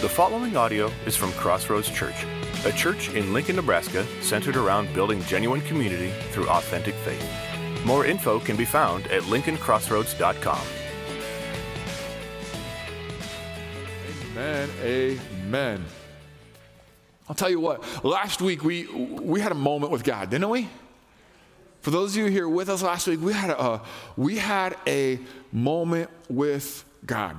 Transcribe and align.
The 0.00 0.08
following 0.08 0.56
audio 0.56 0.92
is 1.06 1.16
from 1.16 1.32
Crossroads 1.32 1.90
Church, 1.90 2.24
a 2.64 2.70
church 2.70 3.08
in 3.14 3.32
Lincoln, 3.32 3.56
Nebraska 3.56 4.06
centered 4.20 4.54
around 4.54 4.94
building 4.94 5.20
genuine 5.24 5.60
community 5.62 6.12
through 6.30 6.48
authentic 6.48 6.94
faith. 6.94 7.28
More 7.84 8.06
info 8.06 8.38
can 8.38 8.56
be 8.56 8.64
found 8.64 9.08
at 9.08 9.22
lincolncrossroads.com. 9.22 10.60
Amen. 14.30 14.70
Amen. 14.84 15.84
I'll 17.28 17.34
tell 17.34 17.50
you 17.50 17.58
what, 17.58 18.04
last 18.04 18.40
week 18.40 18.62
we, 18.62 18.86
we 18.86 19.40
had 19.40 19.50
a 19.50 19.56
moment 19.56 19.90
with 19.90 20.04
God, 20.04 20.30
didn't 20.30 20.48
we? 20.48 20.68
For 21.80 21.90
those 21.90 22.16
of 22.16 22.22
you 22.22 22.26
here 22.26 22.48
with 22.48 22.68
us 22.68 22.84
last 22.84 23.08
week, 23.08 23.20
we 23.20 23.32
had 23.32 23.50
a, 23.50 23.82
we 24.16 24.36
had 24.36 24.76
a 24.86 25.18
moment 25.50 26.08
with 26.28 26.84
God. 27.04 27.36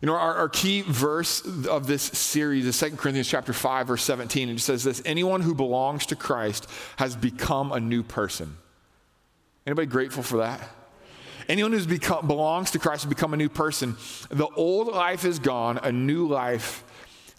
You 0.00 0.06
know, 0.06 0.14
our, 0.14 0.34
our, 0.34 0.48
key 0.48 0.80
verse 0.80 1.44
of 1.66 1.86
this 1.86 2.02
series 2.02 2.64
is 2.64 2.78
2 2.78 2.92
Corinthians 2.96 3.28
chapter 3.28 3.52
5, 3.52 3.86
verse 3.86 4.02
17. 4.02 4.48
It 4.48 4.60
says 4.60 4.82
this 4.82 5.02
anyone 5.04 5.42
who 5.42 5.54
belongs 5.54 6.06
to 6.06 6.16
Christ 6.16 6.66
has 6.96 7.14
become 7.14 7.70
a 7.70 7.80
new 7.80 8.02
person. 8.02 8.56
Anybody 9.66 9.86
grateful 9.86 10.22
for 10.22 10.38
that? 10.38 10.66
Anyone 11.50 11.72
who 11.72 11.86
belongs 12.22 12.70
to 12.70 12.78
Christ 12.78 13.02
has 13.02 13.08
become 13.10 13.34
a 13.34 13.36
new 13.36 13.50
person. 13.50 13.96
The 14.30 14.48
old 14.56 14.88
life 14.88 15.24
is 15.26 15.38
gone, 15.38 15.78
a 15.82 15.92
new 15.92 16.26
life 16.26 16.82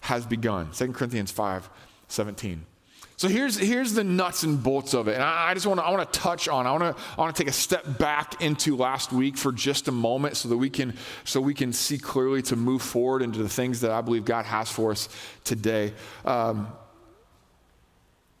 has 0.02 0.24
begun. 0.24 0.70
2 0.72 0.92
Corinthians 0.92 1.32
5, 1.32 1.68
17. 2.08 2.64
So 3.16 3.28
here's, 3.28 3.56
here's 3.56 3.92
the 3.92 4.02
nuts 4.02 4.42
and 4.42 4.60
bolts 4.60 4.94
of 4.94 5.06
it. 5.06 5.14
And 5.14 5.22
I, 5.22 5.50
I 5.50 5.54
just 5.54 5.66
want 5.66 5.78
to 5.78 5.84
I 5.84 5.90
want 5.90 6.12
to 6.12 6.18
touch 6.18 6.48
on, 6.48 6.66
I 6.66 6.72
want 6.72 6.96
to 6.96 7.02
I 7.16 7.20
want 7.20 7.36
to 7.36 7.42
take 7.42 7.48
a 7.48 7.54
step 7.54 7.98
back 7.98 8.42
into 8.42 8.76
last 8.76 9.12
week 9.12 9.36
for 9.36 9.52
just 9.52 9.88
a 9.88 9.92
moment 9.92 10.36
so 10.36 10.48
that 10.48 10.56
we 10.56 10.70
can 10.70 10.94
so 11.24 11.40
we 11.40 11.54
can 11.54 11.72
see 11.72 11.98
clearly 11.98 12.42
to 12.42 12.56
move 12.56 12.82
forward 12.82 13.22
into 13.22 13.40
the 13.40 13.48
things 13.48 13.80
that 13.82 13.90
I 13.90 14.00
believe 14.00 14.24
God 14.24 14.44
has 14.46 14.70
for 14.70 14.90
us 14.90 15.08
today. 15.44 15.92
Um, 16.24 16.68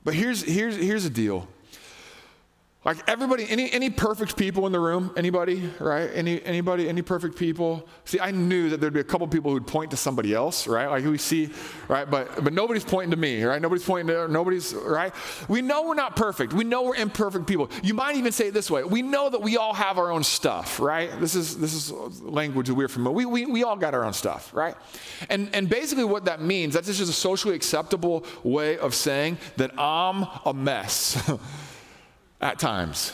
but 0.04 0.14
here's 0.14 0.42
here's 0.42 0.76
here's 0.76 1.04
the 1.04 1.10
deal. 1.10 1.46
Like 2.84 2.98
everybody, 3.08 3.46
any, 3.48 3.70
any 3.70 3.90
perfect 3.90 4.36
people 4.36 4.66
in 4.66 4.72
the 4.72 4.80
room? 4.80 5.12
Anybody, 5.16 5.70
right? 5.78 6.10
Any, 6.12 6.42
anybody, 6.42 6.88
any 6.88 7.00
perfect 7.00 7.36
people? 7.36 7.88
See, 8.04 8.18
I 8.18 8.32
knew 8.32 8.70
that 8.70 8.80
there'd 8.80 8.92
be 8.92 8.98
a 8.98 9.04
couple 9.04 9.28
people 9.28 9.52
who'd 9.52 9.68
point 9.68 9.92
to 9.92 9.96
somebody 9.96 10.34
else, 10.34 10.66
right? 10.66 10.88
Like 10.88 11.04
we 11.04 11.16
see, 11.16 11.50
right? 11.86 12.10
But, 12.10 12.42
but 12.42 12.52
nobody's 12.52 12.84
pointing 12.84 13.12
to 13.12 13.16
me, 13.16 13.44
right? 13.44 13.62
Nobody's 13.62 13.84
pointing 13.84 14.08
to, 14.08 14.26
nobody's, 14.26 14.74
right? 14.74 15.14
We 15.48 15.62
know 15.62 15.86
we're 15.86 15.94
not 15.94 16.16
perfect. 16.16 16.52
We 16.52 16.64
know 16.64 16.82
we're 16.82 16.96
imperfect 16.96 17.46
people. 17.46 17.70
You 17.84 17.94
might 17.94 18.16
even 18.16 18.32
say 18.32 18.48
it 18.48 18.54
this 18.54 18.68
way. 18.68 18.82
We 18.82 19.00
know 19.00 19.30
that 19.30 19.40
we 19.40 19.56
all 19.56 19.74
have 19.74 19.96
our 19.96 20.10
own 20.10 20.24
stuff, 20.24 20.80
right? 20.80 21.08
This 21.20 21.36
is, 21.36 21.56
this 21.58 21.74
is 21.74 21.92
language 22.20 22.66
that 22.66 22.74
we're 22.74 22.88
familiar 22.88 23.12
we, 23.12 23.26
we, 23.26 23.46
we 23.46 23.62
all 23.62 23.76
got 23.76 23.94
our 23.94 24.04
own 24.04 24.12
stuff, 24.12 24.52
right? 24.54 24.74
And, 25.28 25.54
and 25.54 25.68
basically 25.68 26.04
what 26.04 26.24
that 26.24 26.40
means, 26.40 26.74
that's 26.74 26.86
just 26.86 27.00
a 27.02 27.06
socially 27.12 27.54
acceptable 27.54 28.24
way 28.42 28.78
of 28.78 28.94
saying 28.94 29.38
that 29.56 29.78
I'm 29.78 30.26
a 30.44 30.54
mess. 30.54 31.30
at 32.42 32.58
times. 32.58 33.12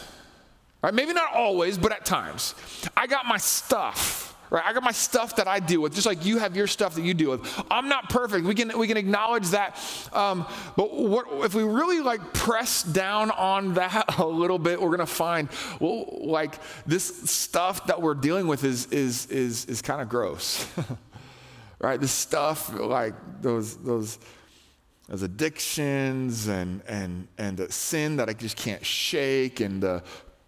Right? 0.83 0.95
Maybe 0.95 1.13
not 1.13 1.35
always, 1.35 1.77
but 1.77 1.93
at 1.93 2.07
times. 2.07 2.55
I 2.97 3.07
got 3.07 3.27
my 3.27 3.37
stuff. 3.37 4.25
Right? 4.51 4.65
I 4.65 4.73
got 4.73 4.83
my 4.83 4.93
stuff 4.93 5.37
that 5.37 5.47
I 5.47 5.61
deal 5.61 5.83
with, 5.83 5.95
just 5.95 6.07
like 6.07 6.25
you 6.25 6.39
have 6.39 6.57
your 6.57 6.67
stuff 6.67 6.95
that 6.95 7.03
you 7.03 7.13
deal 7.13 7.31
with. 7.33 7.65
I'm 7.71 7.89
not 7.89 8.09
perfect. 8.09 8.47
We 8.47 8.55
can 8.55 8.77
we 8.79 8.87
can 8.87 8.97
acknowledge 8.97 9.49
that. 9.49 9.79
Um, 10.13 10.47
but 10.75 10.95
what, 10.95 11.27
if 11.45 11.55
we 11.55 11.65
really 11.65 12.01
like 12.01 12.33
press 12.33 12.83
down 12.83 13.31
on 13.33 13.75
that 13.75 14.15
a 14.19 14.27
little 14.27 14.59
bit, 14.59 14.81
we're 14.81 14.91
gonna 14.91 15.05
find 15.05 15.51
well, 15.81 16.19
like 16.23 16.59
this 16.87 17.31
stuff 17.31 17.89
that 17.89 18.01
we're 18.01 18.15
dealing 18.15 18.47
with 18.47 18.65
is 18.65 18.87
is 18.87 19.27
is 19.27 19.67
is 19.67 19.83
kind 19.83 20.01
of 20.01 20.09
gross. 20.09 20.67
right? 21.79 22.01
This 22.01 22.13
stuff 22.13 22.73
like 22.73 23.15
those 23.43 23.77
those 23.79 24.19
as 25.09 25.23
addictions 25.23 26.49
and, 26.49 26.83
and, 26.87 27.29
and 27.39 27.57
the 27.57 27.73
sin 27.73 28.17
that 28.17 28.29
I 28.29 28.35
just 28.35 28.57
can't 28.57 28.85
shake 28.85 29.61
and 29.61 29.83
the 29.83 30.03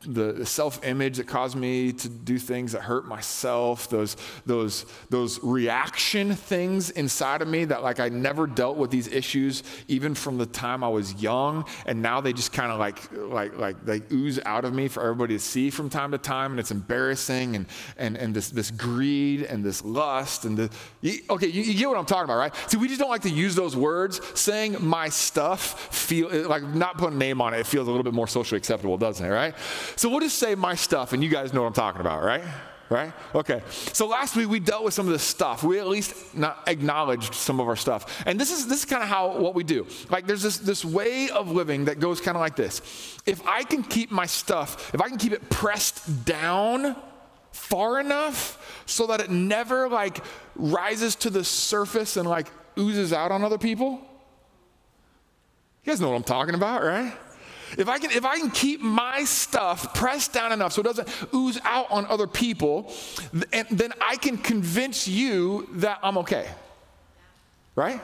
the 0.07 0.47
self 0.47 0.85
image 0.85 1.19
that 1.19 1.27
caused 1.27 1.57
me 1.57 1.93
to 1.93 2.09
do 2.09 2.39
things 2.39 2.73
that 2.73 2.81
hurt 2.81 3.07
myself, 3.07 3.89
those, 3.91 4.17
those, 4.47 4.87
those 5.11 5.43
reaction 5.43 6.35
things 6.35 6.91
inside 6.91 7.43
of 7.43 7.49
me 7.49 7.67
that, 7.67 7.83
like, 7.83 8.01
I 8.01 8.09
never 8.09 8.47
dealt 8.47 8.79
with 8.79 8.91
these 8.91 9.09
issues 9.09 9.63
even 9.89 10.15
from 10.15 10.39
the 10.39 10.47
time 10.47 10.83
I 10.83 10.89
was 10.89 11.21
young. 11.23 11.67
And 11.85 12.01
now 12.01 12.21
they 12.21 12.33
just 12.33 12.53
kind 12.53 12.73
of 12.73 12.79
like, 12.79 13.13
like, 13.13 13.59
like, 13.59 13.85
they 13.85 14.01
ooze 14.11 14.41
out 14.47 14.65
of 14.65 14.73
me 14.73 14.89
for 14.89 15.03
everybody 15.03 15.35
to 15.35 15.41
see 15.41 15.69
from 15.69 15.91
time 15.91 16.13
to 16.13 16.19
time. 16.19 16.53
And 16.53 16.61
it's 16.61 16.71
embarrassing. 16.71 17.57
And, 17.57 17.67
and, 17.99 18.17
and 18.17 18.35
this, 18.35 18.49
this 18.49 18.71
greed 18.71 19.43
and 19.43 19.63
this 19.63 19.85
lust. 19.85 20.47
And 20.47 20.57
the, 20.57 20.71
you, 21.03 21.19
okay, 21.29 21.47
you, 21.47 21.63
you, 21.63 21.75
get 21.75 21.89
what 21.89 21.99
I'm 21.99 22.07
talking 22.07 22.25
about, 22.25 22.39
right? 22.39 22.55
See, 22.69 22.79
we 22.79 22.89
just 22.89 23.01
don't 23.01 23.11
like 23.11 23.23
to 23.23 23.31
use 23.31 23.55
those 23.55 23.77
words. 23.77 24.21
Saying 24.39 24.77
my 24.81 25.11
stuff, 25.11 25.95
feel 25.95 26.49
like 26.49 26.63
not 26.63 26.97
putting 26.97 27.17
a 27.17 27.19
name 27.19 27.43
on 27.43 27.53
it, 27.53 27.61
it 27.61 27.67
feels 27.67 27.87
a 27.87 27.91
little 27.91 28.05
bit 28.05 28.15
more 28.15 28.27
socially 28.27 28.57
acceptable, 28.57 28.97
doesn't 28.97 29.27
it, 29.27 29.29
right? 29.29 29.55
So 29.97 30.09
we'll 30.09 30.21
just 30.21 30.39
say 30.39 30.55
my 30.55 30.75
stuff, 30.75 31.13
and 31.13 31.23
you 31.23 31.31
guys 31.31 31.53
know 31.53 31.63
what 31.63 31.69
I'm 31.69 31.73
talking 31.73 32.01
about, 32.01 32.23
right? 32.23 32.45
Right? 32.89 33.13
Okay. 33.37 33.63
So 33.93 34.09
last 34.09 34.35
week 34.35 34.49
we 34.49 34.59
dealt 34.59 34.83
with 34.83 34.95
some 34.95 35.07
of 35.07 35.13
this 35.13 35.23
stuff. 35.23 35.63
We 35.63 35.79
at 35.79 35.87
least 35.87 36.13
acknowledged 36.67 37.35
some 37.35 37.61
of 37.61 37.69
our 37.69 37.77
stuff. 37.77 38.25
And 38.27 38.39
this 38.39 38.51
is 38.51 38.67
this 38.67 38.81
is 38.81 38.85
kind 38.85 39.01
of 39.01 39.09
how 39.09 39.39
what 39.39 39.55
we 39.55 39.63
do. 39.63 39.87
Like 40.09 40.27
there's 40.27 40.43
this 40.43 40.59
this 40.59 40.85
way 40.85 41.31
of 41.31 41.53
living 41.53 41.85
that 41.85 42.01
goes 42.01 42.21
kind 42.21 42.37
of 42.37 42.41
like 42.41 42.57
this. 42.57 42.81
If 43.27 43.47
I 43.47 43.63
can 43.63 43.85
keep 43.85 44.11
my 44.11 44.27
stuff, 44.27 44.93
if 44.93 45.01
I 45.01 45.09
can 45.09 45.19
keep 45.19 45.33
it 45.33 45.49
pressed 45.51 46.25
down 46.25 46.97
far 47.53 48.01
enough 48.01 48.83
so 48.87 49.07
that 49.07 49.21
it 49.21 49.31
never 49.31 49.89
like 49.89 50.25
rises 50.57 51.15
to 51.17 51.31
the 51.31 51.45
surface 51.45 52.17
and 52.17 52.29
like 52.29 52.49
oozes 52.77 53.13
out 53.13 53.31
on 53.31 53.45
other 53.45 53.59
people. 53.59 54.01
You 55.85 55.93
guys 55.93 56.01
know 56.01 56.11
what 56.11 56.17
I'm 56.17 56.25
talking 56.25 56.55
about, 56.55 56.83
right? 56.83 57.15
If 57.79 57.89
I 57.89 57.99
can, 57.99 58.11
if 58.11 58.25
I 58.25 58.39
can 58.39 58.51
keep 58.51 58.81
my 58.81 59.25
stuff 59.25 59.95
pressed 59.95 60.33
down 60.33 60.53
enough 60.53 60.73
so 60.73 60.81
it 60.81 60.85
doesn't 60.85 61.09
ooze 61.35 61.59
out 61.65 61.91
on 61.91 62.07
other 62.07 62.27
people, 62.27 62.93
and 63.53 63.67
then 63.71 63.93
I 64.01 64.17
can 64.17 64.39
convince 64.39 65.07
you 65.07 65.69
that 65.75 65.99
I'm 66.03 66.19
okay. 66.19 66.49
Right? 67.77 68.01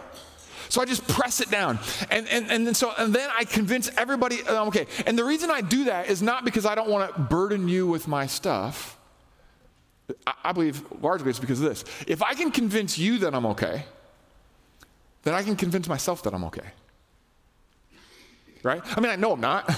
So 0.69 0.81
I 0.81 0.85
just 0.85 1.07
press 1.07 1.41
it 1.41 1.51
down. 1.51 1.79
And, 2.11 2.29
and, 2.29 2.51
and 2.51 2.67
then 2.67 2.75
so 2.75 2.93
and 2.99 3.15
then 3.15 3.29
I 3.37 3.45
convince 3.45 3.91
everybody 3.97 4.39
I'm 4.49 4.69
okay. 4.69 4.87
And 5.07 5.19
the 5.19 5.25
reason 5.25 5.51
I 5.51 5.61
do 5.61 5.85
that 5.85 6.09
is 6.09 6.23
not 6.23 6.45
because 6.45 6.67
I 6.67 6.75
don't 6.75 6.89
want 6.89 7.15
to 7.15 7.21
burden 7.21 7.69
you 7.69 7.87
with 7.87 8.09
my 8.09 8.27
stuff. 8.27 8.99
I, 10.27 10.33
I 10.45 10.53
believe 10.53 10.83
largely 11.03 11.31
it's 11.31 11.39
because 11.39 11.61
of 11.61 11.69
this. 11.69 11.85
If 12.07 12.23
I 12.23 12.35
can 12.35 12.51
convince 12.51 12.99
you 12.99 13.19
that 13.19 13.35
I'm 13.35 13.47
okay, 13.47 13.85
then 15.25 15.35
I 15.35 15.43
can 15.43 15.57
convince 15.57 15.89
myself 15.89 16.23
that 16.23 16.35
I'm 16.35 16.45
okay 16.45 16.73
right? 18.63 18.83
I 18.97 19.01
mean, 19.01 19.11
I 19.11 19.17
know 19.17 19.33
I'm 19.33 19.41
not, 19.41 19.69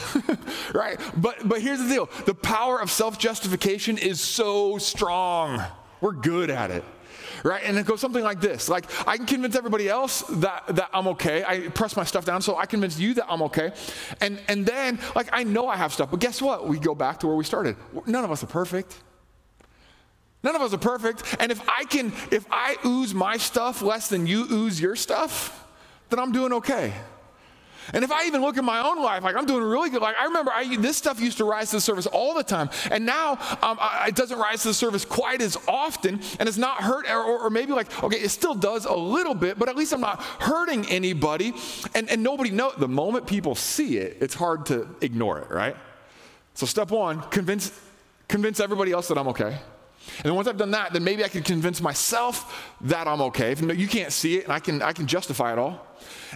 right? 0.74 0.98
But, 1.16 1.48
but 1.48 1.60
here's 1.60 1.80
the 1.80 1.88
deal 1.88 2.06
the 2.26 2.34
power 2.34 2.80
of 2.80 2.90
self 2.90 3.18
justification 3.18 3.98
is 3.98 4.20
so 4.20 4.78
strong. 4.78 5.62
We're 6.00 6.12
good 6.12 6.50
at 6.50 6.70
it. 6.70 6.84
Right? 7.44 7.62
And 7.64 7.78
it 7.78 7.86
goes 7.86 8.00
something 8.00 8.24
like 8.24 8.40
this. 8.40 8.68
Like, 8.68 8.86
I 9.06 9.16
can 9.16 9.26
convince 9.26 9.54
everybody 9.54 9.88
else 9.88 10.22
that, 10.22 10.64
that 10.68 10.90
I'm 10.92 11.06
okay. 11.08 11.44
I 11.44 11.68
press 11.68 11.96
my 11.96 12.02
stuff 12.02 12.24
down, 12.24 12.42
so 12.42 12.56
I 12.56 12.66
convince 12.66 12.98
you 12.98 13.14
that 13.14 13.26
I'm 13.28 13.42
okay. 13.42 13.72
And, 14.20 14.40
and 14.48 14.66
then, 14.66 14.98
like, 15.14 15.28
I 15.32 15.44
know 15.44 15.68
I 15.68 15.76
have 15.76 15.92
stuff, 15.92 16.10
but 16.10 16.18
guess 16.18 16.42
what? 16.42 16.66
We 16.66 16.80
go 16.80 16.96
back 16.96 17.20
to 17.20 17.28
where 17.28 17.36
we 17.36 17.44
started. 17.44 17.76
None 18.06 18.24
of 18.24 18.32
us 18.32 18.42
are 18.42 18.48
perfect. 18.48 18.96
None 20.42 20.56
of 20.56 20.62
us 20.62 20.72
are 20.72 20.78
perfect. 20.78 21.36
And 21.38 21.52
if 21.52 21.60
I 21.68 21.84
can, 21.84 22.12
if 22.30 22.44
I 22.50 22.76
ooze 22.84 23.14
my 23.14 23.36
stuff 23.36 23.82
less 23.82 24.08
than 24.08 24.26
you 24.26 24.46
ooze 24.50 24.80
your 24.80 24.96
stuff, 24.96 25.66
then 26.10 26.18
I'm 26.18 26.32
doing 26.32 26.52
okay. 26.54 26.92
And 27.92 28.04
if 28.04 28.12
I 28.12 28.26
even 28.26 28.42
look 28.42 28.56
at 28.56 28.64
my 28.64 28.86
own 28.86 29.02
life, 29.02 29.22
like 29.22 29.36
I'm 29.36 29.46
doing 29.46 29.62
really 29.62 29.90
good. 29.90 30.02
Like 30.02 30.16
I 30.18 30.24
remember 30.24 30.50
I, 30.52 30.76
this 30.76 30.96
stuff 30.96 31.20
used 31.20 31.38
to 31.38 31.44
rise 31.44 31.70
to 31.70 31.76
the 31.76 31.80
surface 31.80 32.06
all 32.06 32.34
the 32.34 32.42
time. 32.42 32.70
And 32.90 33.06
now 33.06 33.32
um, 33.62 33.78
I, 33.80 34.06
it 34.08 34.16
doesn't 34.16 34.38
rise 34.38 34.62
to 34.62 34.68
the 34.68 34.74
surface 34.74 35.04
quite 35.04 35.40
as 35.40 35.56
often. 35.66 36.20
And 36.38 36.48
it's 36.48 36.58
not 36.58 36.82
hurt, 36.82 37.08
or, 37.08 37.22
or, 37.22 37.50
maybe 37.50 37.72
like, 37.72 38.02
okay, 38.02 38.18
it 38.18 38.30
still 38.30 38.54
does 38.54 38.84
a 38.84 38.94
little 38.94 39.34
bit, 39.34 39.58
but 39.58 39.68
at 39.68 39.76
least 39.76 39.92
I'm 39.92 40.00
not 40.00 40.22
hurting 40.22 40.86
anybody. 40.88 41.54
And, 41.94 42.08
and 42.10 42.22
nobody 42.22 42.50
know 42.50 42.72
the 42.76 42.88
moment 42.88 43.26
people 43.26 43.54
see 43.54 43.98
it, 43.98 44.18
it's 44.20 44.34
hard 44.34 44.66
to 44.66 44.88
ignore 45.00 45.38
it, 45.38 45.50
right? 45.50 45.76
So 46.54 46.66
step 46.66 46.90
one, 46.90 47.20
convince, 47.30 47.72
convince 48.26 48.60
everybody 48.60 48.92
else 48.92 49.08
that 49.08 49.18
I'm 49.18 49.28
okay. 49.28 49.58
And 50.16 50.24
then 50.24 50.34
once 50.34 50.48
I've 50.48 50.56
done 50.56 50.70
that, 50.72 50.92
then 50.92 51.04
maybe 51.04 51.24
I 51.24 51.28
can 51.28 51.42
convince 51.42 51.80
myself 51.80 52.74
that 52.82 53.06
I'm 53.06 53.20
okay. 53.22 53.52
If 53.52 53.60
you 53.60 53.88
can't 53.88 54.12
see 54.12 54.36
it, 54.36 54.44
and 54.44 54.52
I 54.52 54.58
can, 54.58 54.82
I 54.82 54.92
can 54.92 55.06
justify 55.06 55.52
it 55.52 55.58
all. 55.58 55.86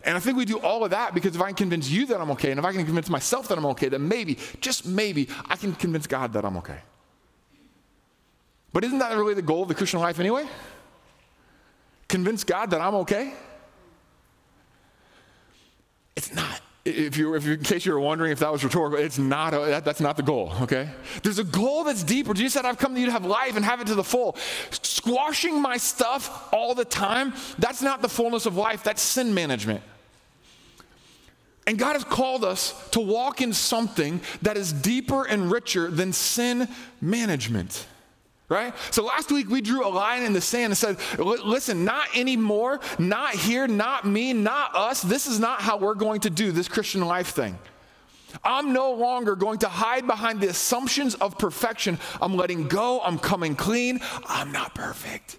And 0.04 0.16
I 0.16 0.20
think 0.20 0.36
we 0.36 0.44
do 0.44 0.58
all 0.58 0.84
of 0.84 0.90
that 0.90 1.14
because 1.14 1.34
if 1.34 1.42
I 1.42 1.46
can 1.46 1.56
convince 1.56 1.90
you 1.90 2.06
that 2.06 2.20
I'm 2.20 2.30
okay, 2.32 2.50
and 2.50 2.58
if 2.58 2.64
I 2.64 2.72
can 2.72 2.84
convince 2.84 3.08
myself 3.08 3.48
that 3.48 3.58
I'm 3.58 3.66
okay, 3.66 3.88
then 3.88 4.06
maybe, 4.06 4.38
just 4.60 4.86
maybe, 4.86 5.28
I 5.48 5.56
can 5.56 5.74
convince 5.74 6.06
God 6.06 6.32
that 6.34 6.44
I'm 6.44 6.56
okay. 6.58 6.78
But 8.72 8.84
isn't 8.84 8.98
that 8.98 9.16
really 9.16 9.34
the 9.34 9.42
goal 9.42 9.62
of 9.62 9.68
the 9.68 9.74
Christian 9.74 10.00
life 10.00 10.18
anyway? 10.18 10.46
Convince 12.08 12.44
God 12.44 12.70
that 12.70 12.80
I'm 12.80 12.94
okay? 12.96 13.32
It's 16.16 16.34
not. 16.34 16.60
If 16.84 17.16
you, 17.16 17.34
if 17.34 17.46
you, 17.46 17.52
in 17.52 17.62
case 17.62 17.86
you 17.86 17.92
were 17.92 18.00
wondering 18.00 18.32
if 18.32 18.40
that 18.40 18.50
was 18.50 18.64
rhetorical, 18.64 18.98
it's 18.98 19.18
not. 19.18 19.54
A, 19.54 19.58
that, 19.66 19.84
that's 19.84 20.00
not 20.00 20.16
the 20.16 20.22
goal. 20.24 20.52
Okay. 20.62 20.88
There's 21.22 21.38
a 21.38 21.44
goal 21.44 21.84
that's 21.84 22.02
deeper. 22.02 22.34
Jesus 22.34 22.54
said, 22.54 22.64
"I've 22.64 22.78
come 22.78 22.94
to 22.94 23.00
you 23.00 23.06
to 23.06 23.12
have 23.12 23.24
life 23.24 23.54
and 23.54 23.64
have 23.64 23.80
it 23.80 23.86
to 23.86 23.94
the 23.94 24.02
full." 24.02 24.36
squashing 25.02 25.60
my 25.60 25.76
stuff 25.76 26.52
all 26.52 26.74
the 26.74 26.84
time, 26.84 27.34
that's 27.58 27.82
not 27.82 28.02
the 28.02 28.08
fullness 28.08 28.46
of 28.46 28.56
life, 28.56 28.84
that's 28.84 29.02
sin 29.02 29.34
management. 29.34 29.82
And 31.66 31.78
God 31.78 31.94
has 31.94 32.04
called 32.04 32.44
us 32.44 32.88
to 32.90 33.00
walk 33.00 33.40
in 33.40 33.52
something 33.52 34.20
that 34.42 34.56
is 34.56 34.72
deeper 34.72 35.24
and 35.24 35.50
richer 35.50 35.90
than 35.90 36.12
sin 36.12 36.68
management. 37.00 37.86
Right? 38.48 38.74
So 38.90 39.04
last 39.04 39.32
week 39.32 39.48
we 39.48 39.62
drew 39.62 39.86
a 39.86 39.88
line 39.88 40.24
in 40.24 40.34
the 40.34 40.40
sand 40.40 40.72
and 40.72 40.76
said, 40.76 40.98
listen, 41.18 41.84
not 41.84 42.06
anymore, 42.14 42.80
not 42.98 43.34
here, 43.34 43.66
not 43.66 44.04
me, 44.04 44.34
not 44.34 44.76
us. 44.76 45.00
This 45.00 45.26
is 45.26 45.40
not 45.40 45.62
how 45.62 45.78
we're 45.78 45.94
going 45.94 46.20
to 46.22 46.30
do 46.30 46.52
this 46.52 46.68
Christian 46.68 47.00
life 47.06 47.28
thing. 47.28 47.58
I'm 48.44 48.72
no 48.72 48.92
longer 48.92 49.36
going 49.36 49.58
to 49.60 49.68
hide 49.68 50.06
behind 50.06 50.40
the 50.40 50.48
assumptions 50.48 51.14
of 51.14 51.38
perfection. 51.38 51.98
I'm 52.20 52.36
letting 52.36 52.68
go. 52.68 53.00
I'm 53.00 53.18
coming 53.18 53.54
clean. 53.54 54.00
I'm 54.26 54.52
not 54.52 54.74
perfect. 54.74 55.38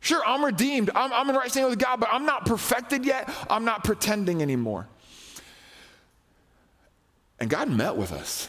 Sure, 0.00 0.22
I'm 0.24 0.44
redeemed. 0.44 0.90
I'm, 0.94 1.12
I'm 1.12 1.28
in 1.28 1.34
right 1.34 1.50
standing 1.50 1.70
with 1.70 1.80
God, 1.80 1.98
but 1.98 2.08
I'm 2.12 2.26
not 2.26 2.46
perfected 2.46 3.04
yet. 3.04 3.28
I'm 3.50 3.64
not 3.64 3.82
pretending 3.82 4.40
anymore. 4.40 4.86
And 7.40 7.50
God 7.50 7.68
met 7.70 7.96
with 7.96 8.12
us. 8.12 8.48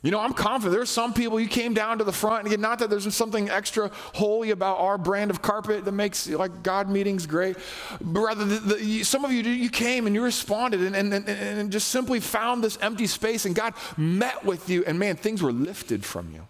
You 0.00 0.12
know, 0.12 0.20
I'm 0.20 0.32
confident 0.32 0.72
there's 0.72 0.90
some 0.90 1.12
people 1.12 1.40
you 1.40 1.48
came 1.48 1.74
down 1.74 1.98
to 1.98 2.04
the 2.04 2.12
front, 2.12 2.44
and 2.44 2.46
again, 2.46 2.60
not 2.60 2.78
that 2.78 2.88
there's 2.88 3.12
something 3.12 3.50
extra 3.50 3.90
holy 4.14 4.52
about 4.52 4.78
our 4.78 4.96
brand 4.96 5.28
of 5.28 5.42
carpet 5.42 5.84
that 5.84 5.92
makes 5.92 6.28
like 6.28 6.62
God 6.62 6.88
meetings 6.88 7.26
great, 7.26 7.56
but 8.00 8.20
rather, 8.20 8.44
the, 8.44 8.74
the, 8.74 9.02
some 9.02 9.24
of 9.24 9.32
you 9.32 9.42
you 9.42 9.68
came 9.68 10.06
and 10.06 10.14
you 10.14 10.22
responded 10.22 10.82
and, 10.82 10.94
and, 10.94 11.12
and, 11.12 11.28
and 11.28 11.72
just 11.72 11.88
simply 11.88 12.20
found 12.20 12.62
this 12.62 12.78
empty 12.80 13.08
space, 13.08 13.44
and 13.44 13.56
God 13.56 13.74
met 13.96 14.44
with 14.44 14.70
you, 14.70 14.84
and 14.86 15.00
man, 15.00 15.16
things 15.16 15.42
were 15.42 15.52
lifted 15.52 16.04
from 16.04 16.32
you. 16.32 16.46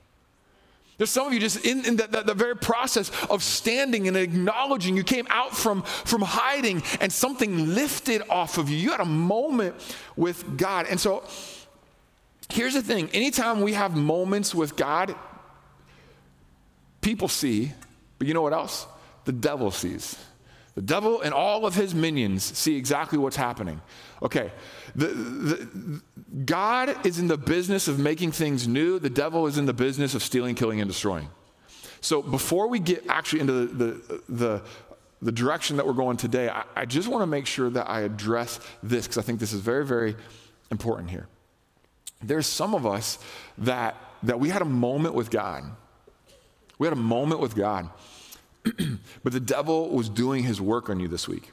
There's 0.98 1.10
some 1.10 1.28
of 1.28 1.32
you 1.32 1.38
just 1.38 1.64
in, 1.64 1.86
in 1.86 1.96
the, 1.96 2.06
the, 2.06 2.22
the, 2.22 2.34
very 2.34 2.56
process 2.56 3.10
of 3.30 3.42
standing 3.42 4.08
and 4.08 4.16
acknowledging 4.16 4.96
you 4.96 5.04
came 5.04 5.28
out 5.30 5.56
from, 5.56 5.82
from 5.82 6.22
hiding 6.22 6.82
and 7.00 7.12
something 7.12 7.72
lifted 7.72 8.20
off 8.28 8.58
of 8.58 8.68
you. 8.68 8.76
You 8.76 8.90
had 8.90 9.00
a 9.00 9.04
moment 9.04 9.76
with 10.16 10.58
God. 10.58 10.86
And 10.90 10.98
so 10.98 11.22
here's 12.50 12.74
the 12.74 12.82
thing 12.82 13.10
anytime 13.12 13.60
we 13.60 13.74
have 13.74 13.96
moments 13.96 14.54
with 14.54 14.76
God, 14.76 15.14
people 17.00 17.28
see, 17.28 17.72
but 18.18 18.26
you 18.26 18.34
know 18.34 18.42
what 18.42 18.52
else? 18.52 18.86
The 19.24 19.32
devil 19.32 19.70
sees. 19.70 20.18
The 20.74 20.82
devil 20.82 21.22
and 21.22 21.34
all 21.34 21.66
of 21.66 21.74
his 21.74 21.94
minions 21.94 22.44
see 22.44 22.76
exactly 22.76 23.18
what's 23.18 23.36
happening. 23.36 23.80
Okay, 24.22 24.52
the, 24.94 25.06
the, 25.06 26.02
God 26.44 27.04
is 27.04 27.18
in 27.18 27.26
the 27.26 27.36
business 27.36 27.88
of 27.88 27.98
making 27.98 28.32
things 28.32 28.68
new, 28.68 28.98
the 28.98 29.10
devil 29.10 29.46
is 29.46 29.58
in 29.58 29.66
the 29.66 29.72
business 29.72 30.14
of 30.14 30.22
stealing, 30.22 30.54
killing, 30.54 30.80
and 30.80 30.88
destroying. 30.88 31.28
So 32.00 32.22
before 32.22 32.68
we 32.68 32.78
get 32.78 33.04
actually 33.08 33.40
into 33.40 33.52
the, 33.52 33.66
the, 33.66 34.22
the, 34.28 34.62
the 35.20 35.32
direction 35.32 35.76
that 35.78 35.86
we're 35.86 35.94
going 35.94 36.16
today, 36.16 36.48
I, 36.48 36.64
I 36.76 36.84
just 36.84 37.08
want 37.08 37.22
to 37.22 37.26
make 37.26 37.46
sure 37.46 37.70
that 37.70 37.90
I 37.90 38.02
address 38.02 38.60
this 38.82 39.06
because 39.06 39.18
I 39.18 39.22
think 39.22 39.40
this 39.40 39.52
is 39.52 39.60
very, 39.60 39.84
very 39.84 40.14
important 40.70 41.10
here. 41.10 41.26
There's 42.22 42.46
some 42.46 42.74
of 42.74 42.86
us 42.86 43.18
that, 43.58 43.96
that 44.22 44.40
we 44.40 44.48
had 44.48 44.62
a 44.62 44.66
moment 44.66 45.14
with 45.14 45.30
God. 45.30 45.64
We 46.78 46.86
had 46.86 46.92
a 46.92 47.00
moment 47.00 47.40
with 47.40 47.54
God 47.54 47.90
but 49.22 49.32
the 49.32 49.40
devil 49.40 49.90
was 49.90 50.08
doing 50.08 50.44
his 50.44 50.60
work 50.60 50.90
on 50.90 51.00
you 51.00 51.08
this 51.08 51.28
week. 51.28 51.52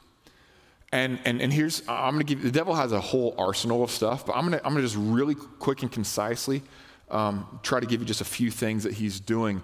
And, 0.92 1.18
and, 1.24 1.40
and 1.40 1.52
here's, 1.52 1.82
I'm 1.88 2.14
going 2.14 2.24
to 2.26 2.34
give 2.34 2.44
you 2.44 2.50
the 2.50 2.56
devil 2.56 2.74
has 2.74 2.92
a 2.92 3.00
whole 3.00 3.34
arsenal 3.38 3.82
of 3.82 3.90
stuff, 3.90 4.24
but 4.24 4.34
I'm 4.34 4.46
going 4.46 4.58
to 4.58 4.64
I'm 4.64 4.72
gonna 4.72 4.84
just 4.84 4.96
really 4.96 5.34
quick 5.34 5.82
and 5.82 5.90
concisely 5.90 6.62
um, 7.10 7.60
try 7.62 7.80
to 7.80 7.86
give 7.86 8.00
you 8.00 8.06
just 8.06 8.20
a 8.20 8.24
few 8.24 8.50
things 8.50 8.84
that 8.84 8.94
he's 8.94 9.20
doing, 9.20 9.62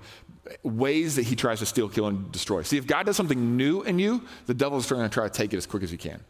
ways 0.63 1.17
that 1.17 1.23
he 1.23 1.37
tries 1.37 1.61
to 1.61 1.67
steal, 1.67 1.89
kill, 1.89 2.09
and 2.09 2.31
destroy. 2.33 2.63
See, 2.63 2.77
if 2.77 2.87
God 2.87 3.07
does 3.07 3.17
something 3.17 3.57
new 3.57 3.83
in 3.83 3.99
you, 3.99 4.23
the 4.47 4.55
devil's 4.55 4.87
trying 4.87 5.09
to 5.09 5.09
try 5.09 5.29
to 5.29 5.33
take 5.33 5.53
it 5.55 5.57
as 5.57 5.67
quick 5.67 5.83
as 5.83 5.91
he 5.91 5.97
can. 5.97 6.23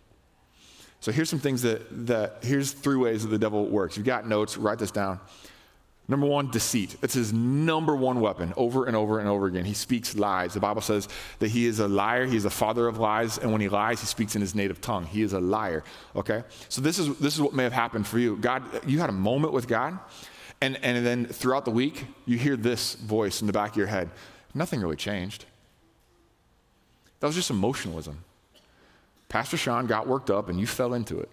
So 1.02 1.10
here's 1.10 1.28
some 1.28 1.40
things 1.40 1.62
that, 1.62 2.06
that 2.06 2.37
here's 2.43 2.70
three 2.70 2.94
ways 2.94 3.25
that 3.25 3.28
the 3.28 3.38
devil 3.38 3.66
works. 3.66 3.96
You've 3.96 4.06
got 4.06 4.25
notes, 4.25 4.56
write 4.56 4.78
this 4.78 4.93
down. 4.93 5.19
Number 6.06 6.26
one, 6.26 6.49
deceit. 6.52 6.96
It's 7.02 7.14
his 7.14 7.32
number 7.32 7.96
one 7.96 8.20
weapon 8.20 8.54
over 8.56 8.87
and 8.87 8.94
over 8.94 9.19
and 9.19 9.28
over 9.28 9.46
again. 9.46 9.64
He 9.64 9.75
speaks 9.75 10.14
lies. 10.14 10.54
The 10.54 10.60
Bible 10.60 10.81
says 10.81 11.08
that 11.40 11.49
he 11.49 11.66
is 11.66 11.81
a 11.81 11.88
liar, 11.88 12.25
he 12.25 12.37
is 12.37 12.44
a 12.44 12.50
father 12.50 12.87
of 12.87 12.99
lies, 12.99 13.38
and 13.38 13.50
when 13.50 13.60
he 13.60 13.69
lies, 13.69 13.99
he 13.99 14.06
speaks 14.06 14.37
in 14.37 14.40
his 14.40 14.54
native 14.54 14.81
tongue. 14.81 15.04
He 15.04 15.22
is 15.22 15.32
a 15.32 15.40
liar. 15.40 15.82
Okay? 16.14 16.44
So 16.69 16.81
this 16.81 17.00
is 17.00 17.19
this 17.19 17.34
is 17.34 17.40
what 17.40 17.52
may 17.52 17.64
have 17.64 17.72
happened 17.72 18.06
for 18.06 18.20
you. 18.20 18.37
God, 18.37 18.62
you 18.87 19.00
had 19.00 19.10
a 19.10 19.12
moment 19.12 19.52
with 19.52 19.66
God, 19.66 19.98
and, 20.60 20.78
and 20.84 21.05
then 21.05 21.26
throughout 21.26 21.64
the 21.64 21.72
week, 21.72 22.06
you 22.26 22.38
hear 22.38 22.55
this 22.55 22.94
voice 22.94 23.40
in 23.40 23.48
the 23.48 23.52
back 23.52 23.72
of 23.72 23.76
your 23.76 23.88
head. 23.88 24.08
Nothing 24.55 24.81
really 24.81 24.94
changed. 24.94 25.46
That 27.19 27.26
was 27.26 27.34
just 27.34 27.50
emotionalism. 27.50 28.22
Pastor 29.32 29.56
Sean 29.56 29.87
got 29.87 30.06
worked 30.06 30.31
up 30.31 30.50
and 30.50 30.61
you 30.61 30.67
fell 30.67 30.93
into 30.93 31.19
it. 31.19 31.31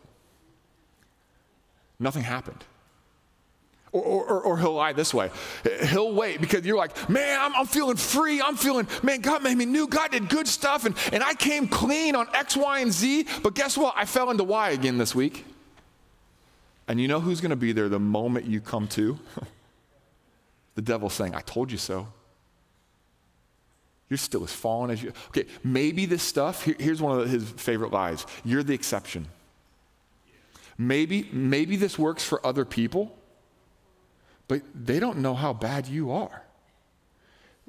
Nothing 2.00 2.24
happened. 2.24 2.64
Or, 3.92 4.02
or, 4.02 4.42
or, 4.42 4.58
he'll 4.58 4.76
lie 4.76 4.94
this 4.94 5.14
way. 5.14 5.30
He'll 5.90 6.14
wait 6.14 6.40
because 6.40 6.66
you're 6.66 6.78
like, 6.78 7.10
man, 7.10 7.38
I'm, 7.42 7.54
I'm, 7.56 7.66
feeling 7.66 7.98
free. 7.98 8.40
I'm 8.40 8.56
feeling, 8.56 8.88
man, 9.04 9.20
God 9.20 9.44
made 9.44 9.58
me 9.58 9.66
new. 9.66 9.86
God 9.86 10.12
did 10.12 10.30
good 10.30 10.48
stuff. 10.48 10.86
And, 10.86 10.96
and 11.12 11.22
I 11.22 11.34
came 11.34 11.68
clean 11.68 12.16
on 12.16 12.30
X, 12.34 12.56
Y, 12.56 12.80
and 12.80 12.94
Z. 12.94 13.26
But 13.44 13.54
guess 13.54 13.78
what? 13.78 13.96
I 13.98 14.06
fell 14.06 14.30
into 14.30 14.46
Y 14.46 14.70
again 14.70 14.98
this 14.98 15.14
week. 15.14 15.44
And 16.88 17.02
you 17.02 17.10
know 17.10 17.20
who's 17.20 17.42
going 17.42 17.50
to 17.50 17.58
be 17.58 17.74
there 17.74 17.90
the 17.90 18.00
moment 18.00 18.46
you 18.46 18.62
come 18.62 18.88
to? 18.90 19.20
the 20.76 20.82
devil 20.82 21.10
saying, 21.10 21.36
I 21.36 21.42
told 21.42 21.70
you 21.70 21.78
so. 21.78 22.08
You're 24.10 24.18
still 24.18 24.44
as 24.44 24.52
fallen 24.52 24.90
as 24.90 25.04
you. 25.04 25.14
Okay, 25.30 25.46
maybe 25.64 26.06
this 26.06 26.24
stuff, 26.24 26.64
here, 26.64 26.76
here's 26.80 27.02
one 27.02 27.20
of 27.20 27.30
his 27.30 27.50
favorite 27.52 27.92
lies 27.92 28.26
you're 28.44 28.64
the 28.64 28.74
exception. 28.74 29.28
Maybe, 30.78 31.30
maybe 31.32 31.76
this 31.76 32.00
works 32.00 32.24
for 32.24 32.46
other 32.46 32.66
people 32.66 33.16
but 34.50 34.64
they 34.74 35.00
don't 35.00 35.20
know 35.20 35.36
how 35.36 35.54
bad 35.54 35.88
you 35.88 36.12
are. 36.12 36.42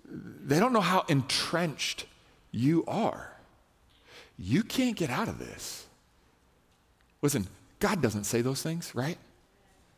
They 0.09 0.59
don't 0.59 0.73
know 0.73 0.81
how 0.81 1.05
entrenched 1.09 2.07
you 2.51 2.85
are. 2.89 3.37
You 4.39 4.65
can't 4.65 4.97
get 4.97 5.11
out 5.11 5.29
of 5.29 5.39
this. 5.39 5.87
Listen, 7.21 7.47
God 7.79 8.01
doesn't 8.01 8.25
say 8.25 8.41
those 8.41 8.63
things, 8.63 8.95
right? 8.95 9.19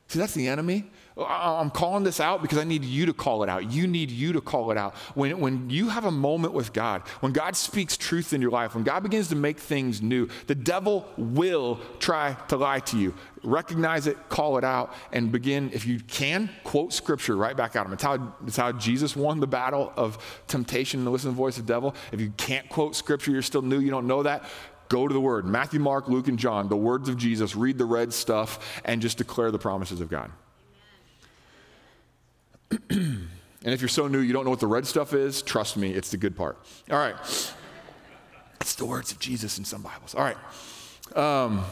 See, 0.09 0.19
that's 0.19 0.35
the 0.35 0.49
enemy. 0.49 0.91
Oh, 1.17 1.25
I'm 1.25 1.71
calling 1.71 2.05
this 2.05 2.21
out 2.21 2.41
because 2.41 2.57
I 2.57 2.65
need 2.65 2.85
you 2.85 3.05
to 3.07 3.13
call 3.13 3.43
it 3.43 3.49
out. 3.51 3.71
You 3.71 3.87
need 3.87 4.11
you 4.11 4.33
to 4.33 4.41
call 4.41 4.71
it 4.71 4.79
out. 4.79 4.95
When, 5.15 5.39
when 5.41 5.69
you 5.69 5.91
have 5.91 6.07
a 6.07 6.11
moment 6.11 6.55
with 6.55 6.73
God, 6.73 7.03
when 7.21 7.33
God 7.33 7.55
speaks 7.55 7.99
truth 7.99 8.33
in 8.33 8.41
your 8.41 8.51
life, 8.51 8.75
when 8.75 8.83
God 8.83 9.03
begins 9.03 9.29
to 9.29 9.37
make 9.37 9.59
things 9.59 10.01
new, 10.01 10.29
the 10.47 10.55
devil 10.55 11.07
will 11.19 11.81
try 11.99 12.35
to 12.49 12.57
lie 12.57 12.81
to 12.81 12.99
you. 12.99 13.15
Recognize 13.43 14.07
it, 14.07 14.17
call 14.31 14.57
it 14.57 14.65
out, 14.65 14.95
and 15.13 15.31
begin, 15.31 15.71
if 15.75 15.85
you 15.85 16.01
can, 16.01 16.49
quote 16.65 16.93
scripture 16.95 17.37
right 17.37 17.57
back 17.57 17.77
at 17.77 17.85
him. 17.85 17.93
It's 17.93 18.03
how, 18.03 18.35
it's 18.47 18.57
how 18.57 18.73
Jesus 18.73 19.15
won 19.15 19.41
the 19.41 19.47
battle 19.47 19.93
of 19.97 20.17
temptation 20.47 21.01
and 21.01 21.07
the 21.07 21.31
voice 21.31 21.59
of 21.59 21.67
the 21.67 21.73
devil. 21.73 21.95
If 22.13 22.21
you 22.21 22.33
can't 22.37 22.69
quote 22.69 22.97
scripture, 22.97 23.33
you're 23.33 23.43
still 23.43 23.63
new, 23.63 23.81
you 23.81 23.91
don't 23.91 24.07
know 24.07 24.23
that, 24.23 24.45
Go 24.89 25.09
to 25.09 25.15
the 25.15 25.21
Word 25.21 25.47
Matthew, 25.47 25.81
Mark, 25.81 26.07
Luke, 26.07 26.29
and 26.29 26.39
John, 26.39 26.69
the 26.69 26.77
words 26.77 27.09
of 27.09 27.17
Jesus, 27.17 27.57
read 27.57 27.79
the 27.79 27.87
red 27.87 28.13
stuff, 28.13 28.83
and 28.85 29.01
just 29.01 29.17
declare 29.17 29.51
the 29.51 29.59
promises 29.59 30.03
of 30.03 30.11
God. 30.11 30.31
and 32.91 33.29
if 33.65 33.81
you're 33.81 33.89
so 33.89 34.09
new 34.09 34.21
you 34.21 34.33
don't 34.33 34.45
know 34.45 34.51
what 34.51 34.61
the 34.61 34.67
red 34.67 34.87
stuff 34.87 35.13
is, 35.15 35.43
trust 35.43 35.77
me, 35.77 35.93
it's 35.93 36.11
the 36.11 36.17
good 36.17 36.37
part. 36.37 36.59
All 36.91 36.99
right. 36.99 37.17
It's 38.61 38.75
the 38.75 38.87
words 38.87 39.13
of 39.13 39.19
Jesus 39.19 39.59
in 39.59 39.65
some 39.65 39.83
Bibles. 39.83 40.15
All 40.15 40.23
right. 40.23 40.37
Um, 41.17 41.65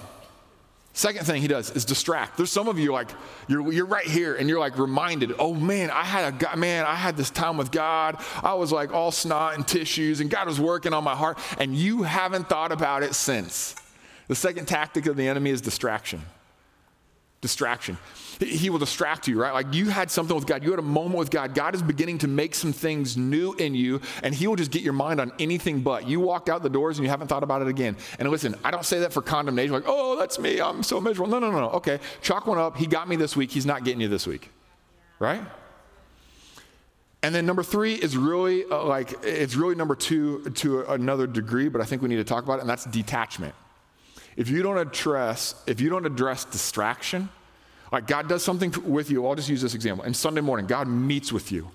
Second 0.93 1.25
thing 1.25 1.41
he 1.41 1.49
does 1.49 1.71
is 1.71 1.85
distract. 1.85 2.37
There's 2.37 2.51
some 2.51 2.67
of 2.67 2.79
you 2.79 2.93
like 2.93 3.11
you're, 3.47 3.73
you're 3.73 3.87
right 3.87 4.05
here 4.05 4.35
and 4.35 4.49
you're 4.49 4.59
like 4.59 4.77
reminded, 4.77 5.33
oh 5.39 5.55
man, 5.55 5.91
I 5.91 6.03
had 6.03 6.45
a 6.53 6.57
man, 6.57 6.85
I 6.85 6.95
had 6.95 7.17
this 7.17 7.31
time 7.31 7.57
with 7.57 7.71
God. 7.71 8.17
I 8.43 8.55
was 8.55 8.73
like 8.73 8.93
all 8.93 9.13
snot 9.13 9.55
and 9.55 9.67
tissues, 9.67 10.21
and 10.21 10.29
God 10.29 10.47
was 10.49 10.61
working 10.61 10.93
on 10.93 11.05
my 11.05 11.15
heart, 11.15 11.39
and 11.59 11.77
you 11.77 12.03
haven't 12.03 12.49
thought 12.49 12.73
about 12.73 13.03
it 13.03 13.15
since. 13.15 13.77
The 14.27 14.35
second 14.35 14.67
tactic 14.67 15.07
of 15.07 15.17
the 15.17 15.29
enemy 15.29 15.51
is 15.51 15.61
distraction. 15.61 16.23
Distraction. 17.41 17.97
He 18.39 18.69
will 18.69 18.79
distract 18.79 19.27
you, 19.27 19.41
right? 19.41 19.55
Like 19.55 19.73
you 19.73 19.89
had 19.89 20.11
something 20.11 20.37
with 20.37 20.47
God, 20.47 20.63
you 20.63 20.71
had 20.71 20.79
a 20.79 20.83
moment 20.83 21.19
with 21.19 21.31
God. 21.31 21.55
God 21.55 21.75
is 21.75 21.83
beginning 21.83 22.19
to 22.19 22.29
make 22.29 22.55
some 22.55 22.73
things 22.73 23.17
new 23.17 23.55
in 23.55 23.75
you, 23.75 24.03
and 24.23 24.35
He 24.35 24.47
will 24.47 24.57
just 24.57 24.71
get 24.71 24.83
your 24.83 24.93
mind 24.93 25.21
on 25.21 25.33
anything 25.39 25.81
but. 25.81 26.07
You 26.07 26.21
walked 26.21 26.51
out 26.51 26.63
the 26.63 26.69
doors 26.69 26.99
and 26.99 27.05
you 27.05 27.11
haven't 27.11 27.29
thought 27.29 27.43
about 27.43 27.63
it 27.63 27.69
again. 27.69 27.97
And 28.19 28.29
listen, 28.31 28.57
I 28.63 28.71
don't 28.71 28.85
say 28.85 29.01
that 29.01 29.13
for 29.13 29.23
condemnation, 29.23 29.73
like, 29.73 29.85
oh, 29.87 30.19
that's 30.19 30.39
me, 30.39 30.61
I'm 30.61 30.83
so 30.83 31.01
miserable. 31.01 31.31
No, 31.31 31.39
no, 31.39 31.51
no, 31.51 31.61
no. 31.61 31.71
Okay, 31.71 31.99
chalk 32.21 32.47
one 32.47 32.59
up. 32.59 32.77
He 32.77 32.87
got 32.87 33.09
me 33.09 33.17
this 33.17 33.37
week, 33.37 33.51
He's 33.51 33.67
not 33.67 33.85
getting 33.85 34.03
you 34.03 34.09
this 34.09 34.27
week, 34.27 34.51
right? 35.19 35.43
And 37.23 37.35
then 37.35 37.47
number 37.47 37.63
three 37.63 37.95
is 37.95 38.17
really 38.17 38.65
uh, 38.65 38.85
like, 38.85 39.15
it's 39.23 39.55
really 39.55 39.75
number 39.75 39.95
two 39.95 40.51
to 40.57 40.83
another 40.93 41.27
degree, 41.27 41.69
but 41.69 41.81
I 41.81 41.85
think 41.85 42.03
we 42.03 42.09
need 42.09 42.17
to 42.17 42.25
talk 42.25 42.45
about 42.45 42.59
it, 42.59 42.61
and 42.61 42.71
that's 42.71 42.85
detachment. 42.85 43.55
If 44.37 44.49
you 44.49 44.63
don't 44.63 44.79
address, 44.79 45.55
if 45.67 45.81
you 45.81 45.91
don't 45.91 46.07
address 46.07 46.45
distraction, 46.45 47.29
like 47.93 48.07
God 48.07 48.29
does 48.29 48.45
something 48.45 48.73
with 48.85 49.11
you. 49.11 49.27
I'll 49.27 49.35
just 49.35 49.49
use 49.49 49.63
this 49.63 49.75
example. 49.75 50.05
And 50.05 50.17
Sunday 50.17 50.41
morning, 50.41 50.67
God 50.67 50.87
meets 50.89 51.33
with 51.33 51.51
you. 51.51 51.71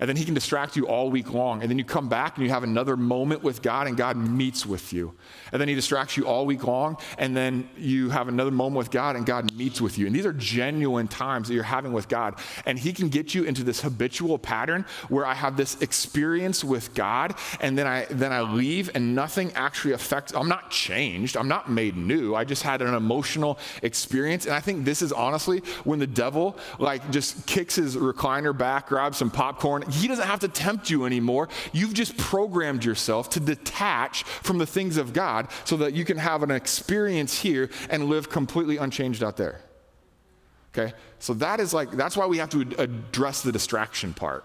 And 0.00 0.08
then 0.08 0.16
he 0.16 0.24
can 0.24 0.34
distract 0.34 0.76
you 0.76 0.86
all 0.86 1.10
week 1.10 1.32
long. 1.32 1.60
And 1.62 1.70
then 1.70 1.78
you 1.78 1.84
come 1.84 2.08
back 2.08 2.36
and 2.36 2.44
you 2.44 2.50
have 2.50 2.62
another 2.62 2.96
moment 2.96 3.42
with 3.42 3.62
God 3.62 3.86
and 3.86 3.96
God 3.96 4.16
meets 4.16 4.64
with 4.64 4.92
you. 4.92 5.14
And 5.52 5.60
then 5.60 5.68
he 5.68 5.74
distracts 5.74 6.16
you 6.16 6.26
all 6.26 6.46
week 6.46 6.64
long. 6.64 6.96
And 7.18 7.36
then 7.36 7.68
you 7.76 8.10
have 8.10 8.28
another 8.28 8.50
moment 8.50 8.78
with 8.78 8.90
God 8.90 9.16
and 9.16 9.26
God 9.26 9.52
meets 9.54 9.80
with 9.80 9.98
you. 9.98 10.06
And 10.06 10.14
these 10.14 10.26
are 10.26 10.32
genuine 10.32 11.08
times 11.08 11.48
that 11.48 11.54
you're 11.54 11.62
having 11.62 11.92
with 11.92 12.08
God. 12.08 12.38
And 12.66 12.78
he 12.78 12.92
can 12.92 13.08
get 13.08 13.34
you 13.34 13.44
into 13.44 13.64
this 13.64 13.80
habitual 13.80 14.38
pattern 14.38 14.84
where 15.08 15.26
I 15.26 15.34
have 15.34 15.56
this 15.56 15.80
experience 15.80 16.62
with 16.62 16.94
God 16.94 17.34
and 17.60 17.76
then 17.76 17.86
I 17.86 18.06
then 18.10 18.32
I 18.32 18.40
leave 18.40 18.90
and 18.94 19.14
nothing 19.14 19.52
actually 19.54 19.94
affects 19.94 20.32
I'm 20.34 20.48
not 20.48 20.70
changed. 20.70 21.36
I'm 21.36 21.48
not 21.48 21.70
made 21.70 21.96
new. 21.96 22.34
I 22.34 22.44
just 22.44 22.62
had 22.62 22.82
an 22.82 22.94
emotional 22.94 23.58
experience. 23.82 24.46
And 24.46 24.54
I 24.54 24.60
think 24.60 24.84
this 24.84 25.02
is 25.02 25.12
honestly 25.12 25.60
when 25.84 25.98
the 25.98 26.06
devil 26.06 26.56
like 26.78 27.10
just 27.10 27.46
kicks 27.46 27.74
his 27.74 27.96
recliner 27.96 28.56
back, 28.56 28.88
grabs 28.88 29.18
some 29.18 29.30
popcorn 29.30 29.84
he 29.90 30.08
doesn't 30.08 30.26
have 30.26 30.40
to 30.40 30.48
tempt 30.48 30.90
you 30.90 31.04
anymore. 31.04 31.48
You've 31.72 31.94
just 31.94 32.16
programmed 32.16 32.84
yourself 32.84 33.30
to 33.30 33.40
detach 33.40 34.24
from 34.24 34.58
the 34.58 34.66
things 34.66 34.96
of 34.96 35.12
God 35.12 35.48
so 35.64 35.76
that 35.78 35.94
you 35.94 36.04
can 36.04 36.18
have 36.18 36.42
an 36.42 36.50
experience 36.50 37.40
here 37.40 37.70
and 37.90 38.08
live 38.08 38.28
completely 38.28 38.76
unchanged 38.76 39.22
out 39.22 39.36
there. 39.36 39.60
Okay? 40.76 40.94
So 41.18 41.34
that 41.34 41.60
is 41.60 41.72
like, 41.72 41.90
that's 41.92 42.16
why 42.16 42.26
we 42.26 42.38
have 42.38 42.50
to 42.50 42.60
address 42.78 43.42
the 43.42 43.52
distraction 43.52 44.14
part. 44.14 44.44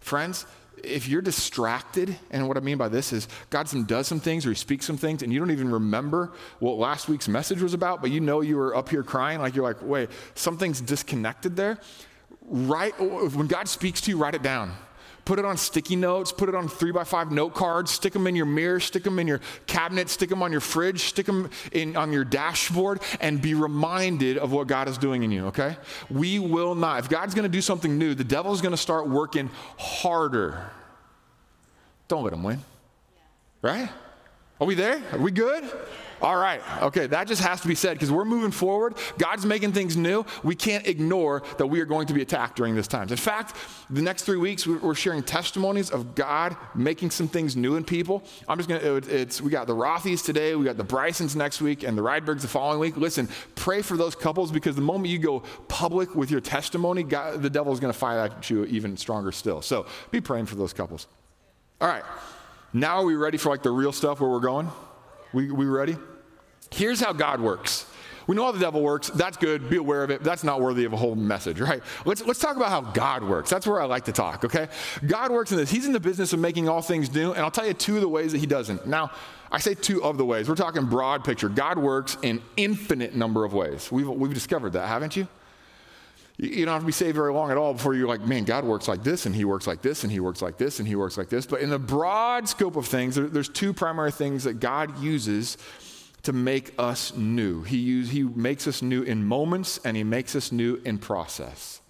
Friends, 0.00 0.46
if 0.82 1.08
you're 1.08 1.22
distracted, 1.22 2.16
and 2.30 2.46
what 2.46 2.56
I 2.56 2.60
mean 2.60 2.76
by 2.76 2.88
this 2.88 3.12
is 3.12 3.28
God 3.50 3.68
does 3.86 4.06
some 4.06 4.20
things 4.20 4.44
or 4.44 4.50
He 4.50 4.54
speaks 4.54 4.84
some 4.84 4.96
things, 4.96 5.22
and 5.22 5.32
you 5.32 5.38
don't 5.38 5.50
even 5.50 5.70
remember 5.70 6.32
what 6.58 6.76
last 6.76 7.08
week's 7.08 7.28
message 7.28 7.62
was 7.62 7.74
about, 7.74 8.02
but 8.02 8.10
you 8.10 8.20
know 8.20 8.40
you 8.40 8.56
were 8.56 8.76
up 8.76 8.88
here 8.88 9.02
crying, 9.02 9.40
like 9.40 9.54
you're 9.54 9.64
like, 9.64 9.82
wait, 9.82 10.10
something's 10.34 10.80
disconnected 10.80 11.56
there 11.56 11.78
write, 12.44 12.98
when 13.00 13.46
God 13.46 13.68
speaks 13.68 14.00
to 14.02 14.10
you, 14.10 14.18
write 14.18 14.34
it 14.34 14.42
down. 14.42 14.72
Put 15.24 15.38
it 15.38 15.46
on 15.46 15.56
sticky 15.56 15.96
notes, 15.96 16.32
put 16.32 16.50
it 16.50 16.54
on 16.54 16.68
three 16.68 16.92
by 16.92 17.04
five 17.04 17.32
note 17.32 17.54
cards, 17.54 17.90
stick 17.90 18.12
them 18.12 18.26
in 18.26 18.36
your 18.36 18.44
mirror, 18.44 18.78
stick 18.78 19.04
them 19.04 19.18
in 19.18 19.26
your 19.26 19.40
cabinet, 19.66 20.10
stick 20.10 20.28
them 20.28 20.42
on 20.42 20.52
your 20.52 20.60
fridge, 20.60 21.00
stick 21.00 21.24
them 21.24 21.48
in, 21.72 21.96
on 21.96 22.12
your 22.12 22.24
dashboard, 22.24 23.00
and 23.22 23.40
be 23.40 23.54
reminded 23.54 24.36
of 24.36 24.52
what 24.52 24.66
God 24.66 24.86
is 24.86 24.98
doing 24.98 25.22
in 25.22 25.30
you, 25.30 25.46
okay? 25.46 25.78
We 26.10 26.38
will 26.38 26.74
not. 26.74 26.98
If 26.98 27.08
God's 27.08 27.34
gonna 27.34 27.48
do 27.48 27.62
something 27.62 27.96
new, 27.96 28.14
the 28.14 28.24
devil's 28.24 28.60
gonna 28.60 28.76
start 28.76 29.08
working 29.08 29.48
harder. 29.78 30.70
Don't 32.08 32.22
let 32.22 32.34
him 32.34 32.42
win, 32.42 32.60
right? 33.62 33.88
Are 34.64 34.66
we 34.66 34.74
there? 34.74 35.02
Are 35.12 35.18
we 35.18 35.30
good? 35.30 35.62
All 36.22 36.38
right. 36.38 36.62
Okay, 36.80 37.06
that 37.08 37.28
just 37.28 37.42
has 37.42 37.60
to 37.60 37.68
be 37.68 37.74
said 37.74 37.98
because 37.98 38.10
we're 38.10 38.24
moving 38.24 38.50
forward. 38.50 38.94
God's 39.18 39.44
making 39.44 39.72
things 39.72 39.94
new. 39.94 40.24
We 40.42 40.54
can't 40.54 40.86
ignore 40.86 41.42
that 41.58 41.66
we 41.66 41.82
are 41.82 41.84
going 41.84 42.06
to 42.06 42.14
be 42.14 42.22
attacked 42.22 42.56
during 42.56 42.74
this 42.74 42.88
time. 42.88 43.10
In 43.10 43.16
fact, 43.18 43.56
the 43.90 44.00
next 44.00 44.22
three 44.22 44.38
weeks 44.38 44.66
we're 44.66 44.94
sharing 44.94 45.22
testimonies 45.22 45.90
of 45.90 46.14
God 46.14 46.56
making 46.74 47.10
some 47.10 47.28
things 47.28 47.56
new 47.56 47.76
in 47.76 47.84
people. 47.84 48.22
I'm 48.48 48.56
just 48.56 48.70
gonna. 48.70 48.80
It's 48.82 49.42
we 49.42 49.50
got 49.50 49.66
the 49.66 49.74
Rothys 49.74 50.24
today, 50.24 50.54
we 50.56 50.64
got 50.64 50.78
the 50.78 50.82
Brysons 50.82 51.36
next 51.36 51.60
week, 51.60 51.82
and 51.82 51.98
the 51.98 52.02
Rydbergs 52.02 52.40
the 52.40 52.48
following 52.48 52.78
week. 52.78 52.96
Listen, 52.96 53.28
pray 53.56 53.82
for 53.82 53.98
those 53.98 54.14
couples 54.14 54.50
because 54.50 54.76
the 54.76 54.80
moment 54.80 55.10
you 55.10 55.18
go 55.18 55.40
public 55.68 56.14
with 56.14 56.30
your 56.30 56.40
testimony, 56.40 57.02
God, 57.02 57.42
the 57.42 57.50
devil 57.50 57.70
is 57.70 57.80
going 57.80 57.92
to 57.92 57.98
fire 57.98 58.20
at 58.20 58.48
you 58.48 58.64
even 58.64 58.96
stronger 58.96 59.30
still. 59.30 59.60
So 59.60 59.84
be 60.10 60.22
praying 60.22 60.46
for 60.46 60.54
those 60.54 60.72
couples. 60.72 61.06
All 61.82 61.88
right. 61.88 62.04
Now 62.74 62.98
are 62.98 63.04
we 63.04 63.14
ready 63.14 63.38
for 63.38 63.50
like 63.50 63.62
the 63.62 63.70
real 63.70 63.92
stuff 63.92 64.20
where 64.20 64.28
we're 64.28 64.40
going? 64.40 64.68
We, 65.32 65.52
we 65.52 65.64
ready? 65.64 65.96
Here's 66.72 67.00
how 67.00 67.12
God 67.12 67.40
works. 67.40 67.86
We 68.26 68.34
know 68.34 68.44
how 68.44 68.52
the 68.52 68.58
devil 68.58 68.82
works. 68.82 69.10
That's 69.10 69.36
good. 69.36 69.70
Be 69.70 69.76
aware 69.76 70.02
of 70.02 70.10
it. 70.10 70.24
That's 70.24 70.42
not 70.42 70.60
worthy 70.60 70.84
of 70.84 70.92
a 70.92 70.96
whole 70.96 71.14
message, 71.14 71.60
right? 71.60 71.82
Let's, 72.04 72.24
let's 72.26 72.40
talk 72.40 72.56
about 72.56 72.70
how 72.70 72.80
God 72.80 73.22
works. 73.22 73.48
That's 73.48 73.64
where 73.66 73.80
I 73.80 73.84
like 73.84 74.06
to 74.06 74.12
talk, 74.12 74.44
okay? 74.44 74.68
God 75.06 75.30
works 75.30 75.52
in 75.52 75.58
this. 75.58 75.70
He's 75.70 75.86
in 75.86 75.92
the 75.92 76.00
business 76.00 76.32
of 76.32 76.40
making 76.40 76.68
all 76.68 76.82
things 76.82 77.14
new, 77.14 77.32
and 77.32 77.42
I'll 77.42 77.50
tell 77.50 77.66
you 77.66 77.74
two 77.74 77.94
of 77.96 78.00
the 78.00 78.08
ways 78.08 78.32
that 78.32 78.38
he 78.38 78.46
doesn't. 78.46 78.88
Now, 78.88 79.12
I 79.52 79.58
say 79.58 79.74
two 79.74 80.02
of 80.02 80.16
the 80.16 80.24
ways. 80.24 80.48
We're 80.48 80.54
talking 80.56 80.86
broad 80.86 81.22
picture. 81.22 81.48
God 81.48 81.78
works 81.78 82.16
in 82.22 82.42
infinite 82.56 83.14
number 83.14 83.44
of 83.44 83.52
ways. 83.52 83.92
We've, 83.92 84.08
we've 84.08 84.34
discovered 84.34 84.72
that, 84.72 84.88
haven't 84.88 85.16
you? 85.16 85.28
You 86.36 86.64
don't 86.64 86.72
have 86.72 86.82
to 86.82 86.86
be 86.86 86.92
saved 86.92 87.14
very 87.14 87.32
long 87.32 87.52
at 87.52 87.56
all 87.56 87.74
before 87.74 87.94
you're 87.94 88.08
like, 88.08 88.22
man, 88.22 88.42
God 88.42 88.64
works 88.64 88.88
like 88.88 89.04
this, 89.04 89.24
and 89.24 89.34
He 89.34 89.44
works 89.44 89.68
like 89.68 89.82
this, 89.82 90.02
and 90.02 90.12
He 90.12 90.18
works 90.18 90.42
like 90.42 90.58
this, 90.58 90.80
and 90.80 90.88
He 90.88 90.96
works 90.96 91.16
like 91.16 91.28
this. 91.28 91.46
But 91.46 91.60
in 91.60 91.70
the 91.70 91.78
broad 91.78 92.48
scope 92.48 92.74
of 92.74 92.86
things, 92.86 93.14
there, 93.14 93.28
there's 93.28 93.48
two 93.48 93.72
primary 93.72 94.10
things 94.10 94.42
that 94.44 94.54
God 94.54 94.98
uses 95.00 95.56
to 96.24 96.32
make 96.32 96.74
us 96.76 97.14
new. 97.14 97.62
He, 97.62 97.76
use, 97.76 98.10
he 98.10 98.24
makes 98.24 98.66
us 98.66 98.82
new 98.82 99.02
in 99.02 99.24
moments, 99.24 99.78
and 99.84 99.96
He 99.96 100.02
makes 100.02 100.34
us 100.34 100.50
new 100.50 100.80
in 100.84 100.98
process. 100.98 101.80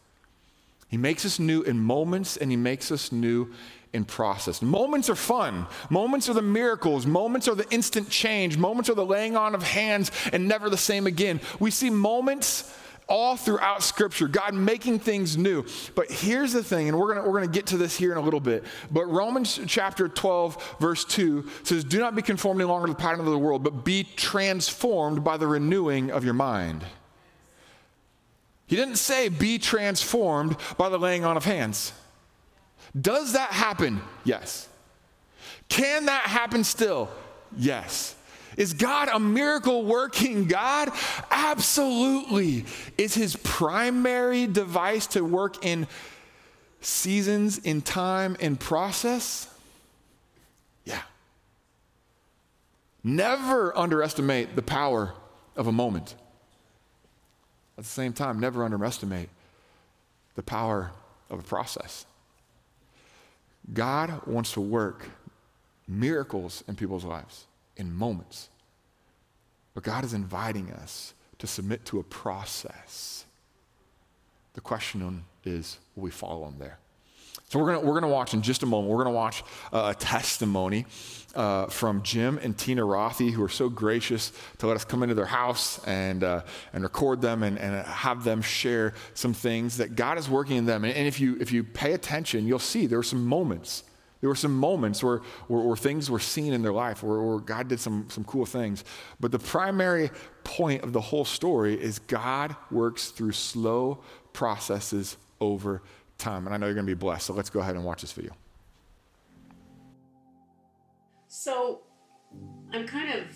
He 0.88 0.98
makes 0.98 1.24
us 1.24 1.38
new 1.38 1.62
in 1.62 1.80
moments, 1.80 2.36
and 2.36 2.50
He 2.50 2.58
makes 2.58 2.92
us 2.92 3.12
new 3.12 3.50
in 3.94 4.04
process. 4.04 4.60
Moments 4.60 5.08
are 5.08 5.14
fun. 5.14 5.66
Moments 5.88 6.28
are 6.28 6.34
the 6.34 6.42
miracles. 6.42 7.06
Moments 7.06 7.48
are 7.48 7.54
the 7.54 7.68
instant 7.70 8.10
change. 8.10 8.58
Moments 8.58 8.90
are 8.90 8.94
the 8.94 9.06
laying 9.06 9.36
on 9.36 9.54
of 9.54 9.62
hands 9.62 10.10
and 10.34 10.48
never 10.48 10.68
the 10.68 10.76
same 10.76 11.06
again. 11.06 11.40
We 11.60 11.70
see 11.70 11.88
moments 11.88 12.76
all 13.08 13.36
throughout 13.36 13.82
Scripture, 13.82 14.28
God 14.28 14.54
making 14.54 14.98
things 14.98 15.36
new. 15.36 15.64
But 15.94 16.10
here's 16.10 16.52
the 16.52 16.62
thing, 16.62 16.88
and 16.88 16.98
we're 16.98 17.14
gonna, 17.14 17.28
we're 17.28 17.40
gonna 17.40 17.52
get 17.52 17.66
to 17.66 17.76
this 17.76 17.96
here 17.96 18.12
in 18.12 18.18
a 18.18 18.20
little 18.20 18.40
bit. 18.40 18.64
But 18.90 19.06
Romans 19.06 19.60
chapter 19.66 20.08
12, 20.08 20.76
verse 20.80 21.04
2 21.04 21.48
says, 21.62 21.84
Do 21.84 21.98
not 21.98 22.14
be 22.14 22.22
conformed 22.22 22.60
any 22.60 22.68
longer 22.68 22.86
to 22.86 22.92
the 22.92 22.98
pattern 22.98 23.20
of 23.20 23.26
the 23.26 23.38
world, 23.38 23.62
but 23.62 23.84
be 23.84 24.04
transformed 24.16 25.22
by 25.22 25.36
the 25.36 25.46
renewing 25.46 26.10
of 26.10 26.24
your 26.24 26.34
mind. 26.34 26.84
He 28.66 28.76
didn't 28.76 28.96
say 28.96 29.28
be 29.28 29.58
transformed 29.58 30.56
by 30.78 30.88
the 30.88 30.98
laying 30.98 31.24
on 31.24 31.36
of 31.36 31.44
hands. 31.44 31.92
Does 32.98 33.32
that 33.32 33.50
happen? 33.50 34.00
Yes. 34.24 34.68
Can 35.68 36.06
that 36.06 36.22
happen 36.22 36.64
still? 36.64 37.10
Yes. 37.56 38.14
Is 38.56 38.74
God 38.74 39.08
a 39.08 39.18
miracle 39.18 39.84
working 39.84 40.46
God? 40.46 40.90
Absolutely. 41.30 42.64
Is 42.96 43.14
his 43.14 43.36
primary 43.36 44.46
device 44.46 45.06
to 45.08 45.24
work 45.24 45.64
in 45.64 45.86
seasons, 46.80 47.58
in 47.58 47.82
time, 47.82 48.36
in 48.40 48.56
process? 48.56 49.48
Yeah. 50.84 51.02
Never 53.02 53.76
underestimate 53.76 54.56
the 54.56 54.62
power 54.62 55.14
of 55.56 55.66
a 55.66 55.72
moment. 55.72 56.14
At 57.76 57.84
the 57.84 57.90
same 57.90 58.12
time, 58.12 58.38
never 58.38 58.64
underestimate 58.64 59.28
the 60.36 60.42
power 60.42 60.92
of 61.30 61.40
a 61.40 61.42
process. 61.42 62.06
God 63.72 64.26
wants 64.26 64.52
to 64.52 64.60
work 64.60 65.06
miracles 65.88 66.62
in 66.68 66.76
people's 66.76 67.04
lives 67.04 67.46
in 67.76 67.92
moments. 67.92 68.48
But 69.74 69.82
God 69.82 70.04
is 70.04 70.14
inviting 70.14 70.70
us 70.72 71.14
to 71.38 71.46
submit 71.46 71.84
to 71.86 71.98
a 71.98 72.02
process. 72.04 73.24
The 74.54 74.60
question 74.60 75.24
is, 75.44 75.78
will 75.96 76.04
we 76.04 76.10
follow 76.10 76.46
him 76.46 76.56
there? 76.58 76.78
So 77.48 77.58
we're 77.58 77.74
gonna 77.74 77.86
we're 77.86 78.00
gonna 78.00 78.12
watch 78.12 78.34
in 78.34 78.42
just 78.42 78.62
a 78.62 78.66
moment. 78.66 78.90
We're 78.90 79.04
gonna 79.04 79.14
watch 79.14 79.44
uh, 79.72 79.92
a 79.94 79.98
testimony 79.98 80.86
uh, 81.36 81.66
from 81.66 82.02
Jim 82.02 82.38
and 82.42 82.56
Tina 82.56 82.82
Rothy, 82.82 83.30
who 83.30 83.42
are 83.44 83.48
so 83.48 83.68
gracious 83.68 84.32
to 84.58 84.66
let 84.66 84.76
us 84.76 84.84
come 84.84 85.02
into 85.02 85.14
their 85.14 85.26
house 85.26 85.84
and 85.86 86.24
uh, 86.24 86.42
and 86.72 86.82
record 86.82 87.20
them 87.20 87.42
and, 87.42 87.58
and 87.58 87.86
have 87.86 88.24
them 88.24 88.42
share 88.42 88.94
some 89.14 89.34
things 89.34 89.76
that 89.76 89.94
God 89.94 90.18
is 90.18 90.28
working 90.28 90.56
in 90.56 90.66
them. 90.66 90.84
And, 90.84 90.94
and 90.94 91.06
if 91.06 91.20
you 91.20 91.36
if 91.40 91.52
you 91.52 91.62
pay 91.62 91.92
attention, 91.92 92.46
you'll 92.46 92.58
see 92.58 92.86
there 92.86 92.98
are 92.98 93.04
some 93.04 93.24
moments 93.24 93.84
there 94.24 94.30
were 94.30 94.34
some 94.34 94.56
moments 94.56 95.04
where, 95.04 95.18
where, 95.48 95.60
where 95.60 95.76
things 95.76 96.10
were 96.10 96.18
seen 96.18 96.54
in 96.54 96.62
their 96.62 96.72
life, 96.72 97.02
where, 97.02 97.20
where 97.20 97.40
God 97.40 97.68
did 97.68 97.78
some, 97.78 98.06
some 98.08 98.24
cool 98.24 98.46
things. 98.46 98.82
But 99.20 99.32
the 99.32 99.38
primary 99.38 100.10
point 100.44 100.82
of 100.82 100.94
the 100.94 101.00
whole 101.02 101.26
story 101.26 101.78
is 101.78 101.98
God 101.98 102.56
works 102.70 103.10
through 103.10 103.32
slow 103.32 104.02
processes 104.32 105.18
over 105.42 105.82
time. 106.16 106.46
And 106.46 106.54
I 106.54 106.56
know 106.56 106.64
you're 106.64 106.74
going 106.74 106.86
to 106.86 106.90
be 106.90 106.98
blessed. 106.98 107.26
So 107.26 107.34
let's 107.34 107.50
go 107.50 107.60
ahead 107.60 107.76
and 107.76 107.84
watch 107.84 108.00
this 108.00 108.12
video. 108.12 108.32
So 111.28 111.82
I'm 112.72 112.86
kind 112.86 113.12
of 113.12 113.26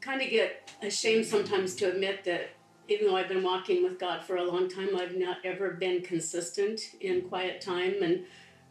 kind 0.00 0.20
of 0.20 0.28
get 0.28 0.72
ashamed 0.82 1.24
sometimes 1.24 1.76
to 1.76 1.84
admit 1.84 2.24
that 2.24 2.50
even 2.88 3.06
though 3.06 3.16
I've 3.16 3.28
been 3.28 3.44
walking 3.44 3.84
with 3.84 4.00
God 4.00 4.24
for 4.24 4.38
a 4.38 4.42
long 4.42 4.68
time, 4.68 4.88
I've 4.96 5.16
not 5.16 5.36
ever 5.44 5.70
been 5.70 6.02
consistent 6.02 6.80
in 7.00 7.22
quiet 7.22 7.60
time 7.60 8.02
and 8.02 8.24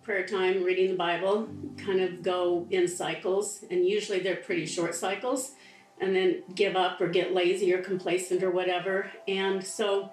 prayer 0.03 0.25
time, 0.25 0.63
reading 0.63 0.91
the 0.91 0.97
Bible, 0.97 1.47
kind 1.77 2.01
of 2.01 2.21
go 2.21 2.67
in 2.71 2.87
cycles, 2.87 3.63
and 3.71 3.87
usually 3.87 4.19
they're 4.19 4.35
pretty 4.35 4.65
short 4.65 4.95
cycles, 4.95 5.53
and 6.01 6.15
then 6.15 6.43
give 6.55 6.75
up 6.75 6.99
or 6.99 7.07
get 7.07 7.33
lazy 7.33 7.73
or 7.73 7.81
complacent 7.81 8.43
or 8.43 8.51
whatever. 8.51 9.09
And 9.27 9.65
so 9.65 10.11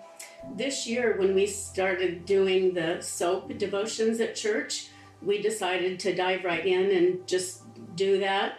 this 0.57 0.87
year, 0.87 1.17
when 1.19 1.35
we 1.35 1.47
started 1.47 2.25
doing 2.25 2.73
the 2.73 3.01
soap 3.01 3.57
devotions 3.59 4.21
at 4.21 4.37
church, 4.37 4.89
we 5.23 5.43
decided 5.43 5.99
to 6.01 6.15
dive 6.15 6.45
right 6.45 6.65
in 6.65 6.93
and 6.93 7.27
just 7.27 7.63
do 7.97 8.21
that. 8.21 8.59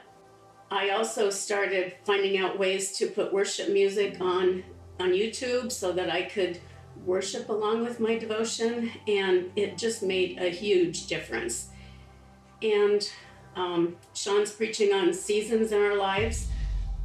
I 0.69 0.89
also 0.89 1.29
started 1.29 1.95
finding 2.05 2.37
out 2.37 2.59
ways 2.59 2.97
to 2.97 3.07
put 3.07 3.33
worship 3.33 3.69
music 3.69 4.17
on 4.21 4.63
on 4.99 5.09
YouTube 5.09 5.71
so 5.71 5.91
that 5.91 6.11
I 6.11 6.21
could 6.21 6.59
worship 7.05 7.49
along 7.49 7.83
with 7.83 7.99
my 7.99 8.17
devotion, 8.17 8.91
and 9.07 9.51
it 9.55 9.77
just 9.77 10.03
made 10.03 10.37
a 10.39 10.49
huge 10.49 11.07
difference. 11.07 11.69
And 12.61 13.09
um, 13.55 13.97
Sean's 14.13 14.51
preaching 14.51 14.93
on 14.93 15.13
seasons 15.13 15.71
in 15.71 15.81
our 15.81 15.95
lives 15.95 16.47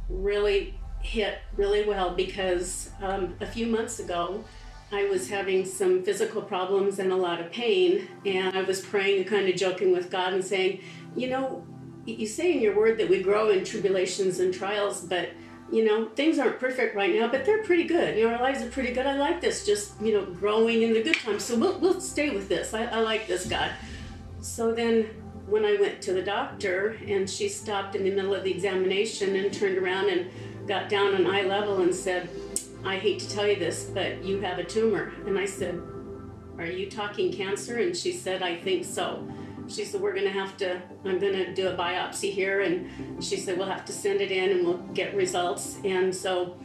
really 0.09 0.79
hit 1.01 1.39
really 1.55 1.85
well 1.85 2.13
because 2.15 2.91
um, 3.01 3.35
a 3.41 3.45
few 3.45 3.67
months 3.67 3.99
ago, 3.99 4.43
I 4.91 5.05
was 5.05 5.29
having 5.29 5.65
some 5.65 6.03
physical 6.03 6.41
problems 6.41 6.99
and 6.99 7.11
a 7.11 7.15
lot 7.15 7.41
of 7.41 7.51
pain, 7.51 8.07
and 8.25 8.57
I 8.57 8.61
was 8.61 8.79
praying 8.79 9.21
and 9.21 9.27
kind 9.27 9.49
of 9.49 9.55
joking 9.55 9.91
with 9.91 10.09
God 10.09 10.33
and 10.33 10.43
saying, 10.43 10.81
You 11.15 11.29
know, 11.29 11.65
you 12.05 12.25
say 12.25 12.53
in 12.53 12.61
your 12.61 12.75
word 12.75 12.97
that 12.99 13.09
we 13.09 13.21
grow 13.21 13.49
in 13.49 13.65
tribulations 13.65 14.39
and 14.39 14.53
trials, 14.53 15.01
but 15.01 15.29
you 15.71 15.83
know, 15.83 16.07
things 16.15 16.39
aren't 16.39 16.59
perfect 16.59 16.95
right 16.95 17.13
now, 17.13 17.27
but 17.27 17.45
they're 17.45 17.63
pretty 17.63 17.83
good. 17.83 18.17
You 18.17 18.27
know, 18.27 18.33
our 18.35 18.41
lives 18.41 18.61
are 18.61 18.69
pretty 18.69 18.93
good. 18.93 19.05
I 19.05 19.17
like 19.17 19.41
this, 19.41 19.65
just, 19.65 19.99
you 20.01 20.13
know, 20.13 20.25
growing 20.25 20.81
in 20.81 20.93
the 20.93 21.03
good 21.03 21.17
times. 21.17 21.43
So 21.43 21.57
we'll, 21.57 21.77
we'll 21.79 21.99
stay 21.99 22.29
with 22.29 22.47
this. 22.47 22.73
I, 22.73 22.85
I 22.85 23.01
like 23.01 23.27
this, 23.27 23.45
God. 23.45 23.71
So 24.39 24.73
then 24.73 25.03
when 25.45 25.65
I 25.65 25.77
went 25.79 26.01
to 26.03 26.13
the 26.13 26.21
doctor 26.21 26.97
and 27.07 27.29
she 27.29 27.49
stopped 27.49 27.95
in 27.95 28.03
the 28.03 28.11
middle 28.11 28.33
of 28.33 28.43
the 28.43 28.51
examination 28.51 29.35
and 29.35 29.53
turned 29.53 29.77
around 29.77 30.09
and 30.09 30.29
got 30.67 30.89
down 30.89 31.15
on 31.15 31.27
eye 31.27 31.43
level 31.43 31.81
and 31.81 31.93
said, 31.93 32.29
I 32.85 32.97
hate 32.97 33.19
to 33.19 33.29
tell 33.29 33.47
you 33.47 33.55
this, 33.55 33.85
but 33.85 34.23
you 34.23 34.39
have 34.41 34.59
a 34.59 34.63
tumor. 34.63 35.13
And 35.25 35.37
I 35.37 35.45
said, 35.45 35.81
Are 36.57 36.65
you 36.65 36.89
talking 36.89 37.33
cancer? 37.33 37.79
And 37.79 37.95
she 37.95 38.13
said, 38.13 38.43
I 38.43 38.55
think 38.55 38.85
so. 38.85 39.27
She 39.67 39.85
said, 39.85 40.01
We're 40.01 40.13
going 40.13 40.25
to 40.25 40.31
have 40.31 40.57
to, 40.57 40.81
I'm 41.05 41.19
going 41.19 41.33
to 41.33 41.53
do 41.53 41.67
a 41.67 41.75
biopsy 41.75 42.31
here. 42.31 42.61
And 42.61 43.23
she 43.23 43.37
said, 43.37 43.57
We'll 43.57 43.67
have 43.67 43.85
to 43.85 43.91
send 43.91 44.21
it 44.21 44.31
in 44.31 44.51
and 44.51 44.65
we'll 44.65 44.77
get 44.77 45.15
results. 45.15 45.77
And 45.83 46.15
so, 46.15 46.57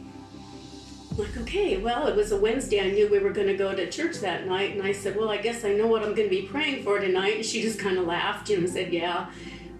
like, 1.17 1.37
okay, 1.37 1.77
well, 1.77 2.07
it 2.07 2.15
was 2.15 2.31
a 2.31 2.37
Wednesday. 2.37 2.81
I 2.81 2.91
knew 2.91 3.07
we 3.07 3.19
were 3.19 3.31
going 3.31 3.47
to 3.47 3.57
go 3.57 3.75
to 3.75 3.89
church 3.89 4.17
that 4.21 4.47
night. 4.47 4.71
And 4.71 4.81
I 4.81 4.91
said, 4.91 5.15
Well, 5.15 5.29
I 5.29 5.37
guess 5.37 5.63
I 5.63 5.73
know 5.73 5.87
what 5.87 6.01
I'm 6.01 6.15
going 6.15 6.29
to 6.29 6.35
be 6.35 6.43
praying 6.43 6.83
for 6.83 6.99
tonight. 6.99 7.35
And 7.37 7.45
she 7.45 7.61
just 7.61 7.79
kind 7.79 7.97
of 7.97 8.05
laughed 8.05 8.49
and 8.49 8.69
said, 8.69 8.93
Yeah. 8.93 9.29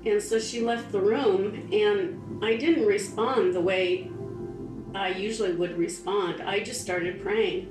And 0.06 0.22
so 0.22 0.38
she 0.38 0.62
left 0.62 0.92
the 0.92 1.00
room, 1.00 1.70
and 1.72 2.44
I 2.44 2.58
didn't 2.58 2.86
respond 2.86 3.54
the 3.54 3.62
way 3.62 4.12
I 4.94 5.10
usually 5.10 5.54
would 5.54 5.78
respond. 5.78 6.42
I 6.42 6.60
just 6.60 6.82
started 6.82 7.22
praying. 7.22 7.70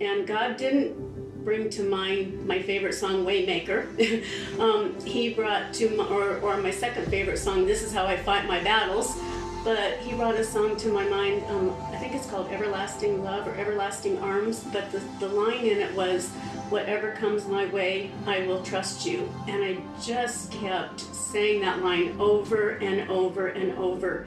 And 0.00 0.26
God 0.26 0.56
didn't 0.56 1.07
bring 1.48 1.70
to 1.70 1.82
mind 1.82 2.46
my 2.46 2.60
favorite 2.60 2.92
song, 2.92 3.24
Waymaker. 3.24 3.88
um, 4.60 4.94
he 5.06 5.32
brought 5.32 5.72
to 5.72 5.88
my, 5.96 6.04
or, 6.04 6.36
or 6.40 6.58
my 6.58 6.70
second 6.70 7.06
favorite 7.08 7.38
song, 7.38 7.64
This 7.64 7.82
Is 7.82 7.90
How 7.90 8.04
I 8.04 8.18
Fight 8.18 8.46
My 8.46 8.62
Battles. 8.62 9.16
But 9.64 9.96
he 10.00 10.14
brought 10.14 10.34
a 10.34 10.44
song 10.44 10.76
to 10.76 10.92
my 10.92 11.08
mind, 11.08 11.42
um, 11.48 11.74
I 11.90 11.96
think 11.96 12.14
it's 12.14 12.28
called 12.28 12.48
Everlasting 12.52 13.24
Love 13.24 13.48
or 13.48 13.54
Everlasting 13.54 14.18
Arms. 14.18 14.62
But 14.74 14.92
the, 14.92 15.00
the 15.20 15.28
line 15.28 15.64
in 15.64 15.78
it 15.78 15.94
was, 15.94 16.28
Whatever 16.68 17.12
comes 17.12 17.48
my 17.48 17.64
way, 17.64 18.10
I 18.26 18.46
will 18.46 18.62
trust 18.62 19.06
you. 19.06 19.26
And 19.46 19.64
I 19.64 19.78
just 20.04 20.52
kept 20.52 21.00
saying 21.00 21.62
that 21.62 21.82
line 21.82 22.14
over 22.20 22.72
and 22.72 23.08
over 23.08 23.46
and 23.46 23.72
over 23.78 24.26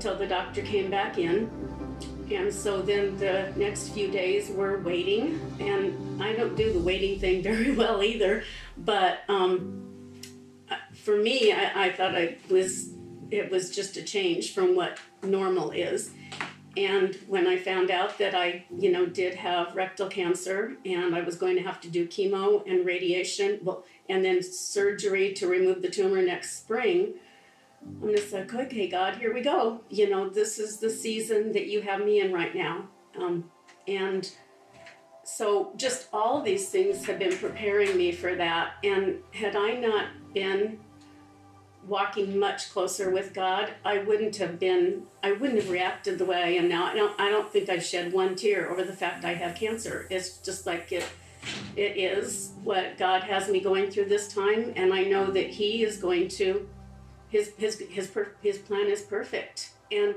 till 0.00 0.16
the 0.16 0.26
doctor 0.26 0.60
came 0.60 0.90
back 0.90 1.16
in. 1.16 1.50
And 2.30 2.52
so 2.52 2.82
then 2.82 3.16
the 3.16 3.52
next 3.56 3.90
few 3.90 4.10
days 4.10 4.50
we're 4.50 4.80
waiting, 4.80 5.40
and 5.60 6.22
I 6.22 6.34
don't 6.34 6.56
do 6.56 6.72
the 6.72 6.80
waiting 6.80 7.18
thing 7.18 7.42
very 7.50 7.72
well 7.72 8.02
either. 8.02 8.44
But 8.76 9.20
um, 9.28 9.84
for 10.94 11.16
me, 11.16 11.52
I, 11.52 11.86
I 11.86 11.92
thought 11.92 12.14
I 12.14 12.36
was 12.50 12.90
it 13.30 13.50
was 13.50 13.74
just 13.74 13.96
a 13.96 14.02
change 14.02 14.54
from 14.54 14.74
what 14.74 14.98
normal 15.22 15.70
is. 15.70 16.10
And 16.76 17.16
when 17.26 17.46
I 17.46 17.56
found 17.56 17.90
out 17.90 18.18
that 18.18 18.34
I, 18.34 18.64
you 18.78 18.92
know, 18.92 19.04
did 19.04 19.34
have 19.34 19.74
rectal 19.74 20.08
cancer 20.08 20.76
and 20.84 21.14
I 21.14 21.22
was 21.22 21.36
going 21.36 21.56
to 21.56 21.62
have 21.62 21.80
to 21.80 21.90
do 21.90 22.06
chemo 22.06 22.62
and 22.70 22.86
radiation, 22.86 23.58
well, 23.62 23.84
and 24.08 24.24
then 24.24 24.42
surgery 24.42 25.32
to 25.34 25.48
remove 25.48 25.82
the 25.82 25.90
tumor 25.90 26.22
next 26.22 26.56
spring, 26.58 27.14
I'm 27.84 28.10
just 28.14 28.32
like, 28.32 28.52
okay, 28.52 28.88
God, 28.88 29.16
here 29.16 29.32
we 29.32 29.40
go. 29.40 29.80
You 29.88 30.10
know, 30.10 30.28
this 30.28 30.58
is 30.58 30.78
the 30.78 30.90
season 30.90 31.52
that 31.52 31.66
you 31.66 31.80
have 31.82 32.04
me 32.04 32.20
in 32.20 32.32
right 32.32 32.54
now. 32.54 32.88
Um, 33.18 33.50
and 33.86 34.30
so 35.24 35.72
just 35.76 36.08
all 36.12 36.42
these 36.42 36.68
things 36.68 37.04
have 37.06 37.18
been 37.18 37.36
preparing 37.36 37.96
me 37.96 38.12
for 38.12 38.34
that. 38.34 38.72
And 38.82 39.18
had 39.32 39.56
I 39.56 39.74
not 39.74 40.06
been 40.34 40.78
walking 41.86 42.38
much 42.38 42.70
closer 42.70 43.10
with 43.10 43.32
God, 43.32 43.72
I 43.84 43.98
wouldn't 43.98 44.36
have 44.36 44.58
been, 44.58 45.04
I 45.22 45.32
wouldn't 45.32 45.60
have 45.60 45.70
reacted 45.70 46.18
the 46.18 46.24
way 46.24 46.42
I 46.42 46.48
am 46.50 46.68
now. 46.68 46.86
I 46.86 46.94
don't, 46.94 47.20
I 47.20 47.30
don't 47.30 47.50
think 47.50 47.68
I've 47.68 47.84
shed 47.84 48.12
one 48.12 48.36
tear 48.36 48.70
over 48.70 48.84
the 48.84 48.92
fact 48.92 49.24
I 49.24 49.34
have 49.34 49.54
cancer. 49.54 50.06
It's 50.10 50.38
just 50.38 50.66
like 50.66 50.92
it, 50.92 51.04
it 51.76 51.96
is 51.96 52.52
what 52.62 52.98
God 52.98 53.22
has 53.22 53.48
me 53.48 53.60
going 53.60 53.90
through 53.90 54.06
this 54.06 54.32
time. 54.32 54.72
And 54.76 54.92
I 54.92 55.04
know 55.04 55.26
that 55.30 55.48
He 55.48 55.82
is 55.82 55.96
going 55.96 56.28
to 56.28 56.68
his 57.28 57.52
his 57.56 57.78
his 57.90 58.10
his 58.42 58.58
plan 58.58 58.86
is 58.86 59.02
perfect. 59.02 59.70
And 59.90 60.14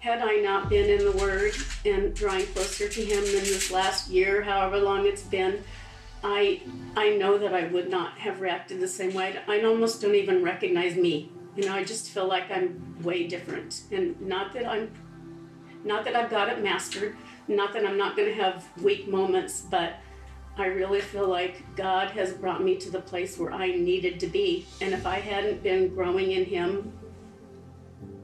had 0.00 0.20
I 0.20 0.36
not 0.36 0.68
been 0.68 0.90
in 0.90 1.04
the 1.04 1.16
Word 1.16 1.52
and 1.86 2.14
drawing 2.14 2.44
closer 2.46 2.88
to 2.88 3.04
Him 3.04 3.24
in 3.24 3.44
this 3.44 3.70
last 3.70 4.10
year, 4.10 4.42
however 4.42 4.78
long 4.78 5.06
it's 5.06 5.22
been, 5.22 5.64
I 6.22 6.60
I 6.96 7.16
know 7.16 7.38
that 7.38 7.54
I 7.54 7.64
would 7.68 7.88
not 7.88 8.18
have 8.18 8.40
reacted 8.40 8.80
the 8.80 8.88
same 8.88 9.14
way. 9.14 9.38
I 9.48 9.62
almost 9.62 10.02
don't 10.02 10.14
even 10.14 10.42
recognize 10.42 10.96
me. 10.96 11.30
You 11.56 11.64
know, 11.66 11.74
I 11.74 11.84
just 11.84 12.10
feel 12.10 12.26
like 12.26 12.50
I'm 12.50 13.02
way 13.02 13.26
different, 13.26 13.82
and 13.90 14.20
not 14.20 14.52
that 14.54 14.66
I'm 14.66 14.90
not 15.84 16.04
that 16.04 16.16
I've 16.16 16.30
got 16.30 16.48
it 16.48 16.62
mastered, 16.62 17.16
not 17.48 17.72
that 17.74 17.86
I'm 17.86 17.98
not 17.98 18.16
going 18.16 18.28
to 18.28 18.34
have 18.34 18.66
weak 18.82 19.08
moments, 19.08 19.62
but 19.70 19.94
I 20.56 20.66
really 20.66 21.00
feel 21.00 21.26
like 21.26 21.62
God 21.74 22.10
has 22.10 22.32
brought 22.32 22.62
me 22.62 22.76
to 22.76 22.90
the 22.90 23.00
place 23.00 23.36
where 23.38 23.52
I 23.52 23.72
needed 23.72 24.20
to 24.20 24.28
be. 24.28 24.66
And 24.80 24.94
if 24.94 25.04
I 25.04 25.18
hadn't 25.18 25.64
been 25.64 25.92
growing 25.92 26.30
in 26.30 26.44
Him, 26.44 26.92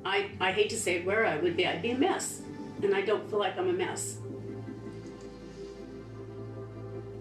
I, 0.05 0.31
I 0.41 0.53
hate 0.53 0.71
to 0.71 0.77
say 0.77 1.03
where 1.03 1.27
I 1.27 1.39
would 1.39 1.57
be. 1.57 1.67
I'd 1.67 1.83
be 1.83 1.91
a 1.91 1.99
mess. 1.99 2.43
And 2.83 2.95
I 2.95 3.01
don't 3.01 3.29
feel 3.29 3.41
like 3.41 3.59
I'm 3.59 3.69
a 3.69 3.73
mess. 3.73 4.19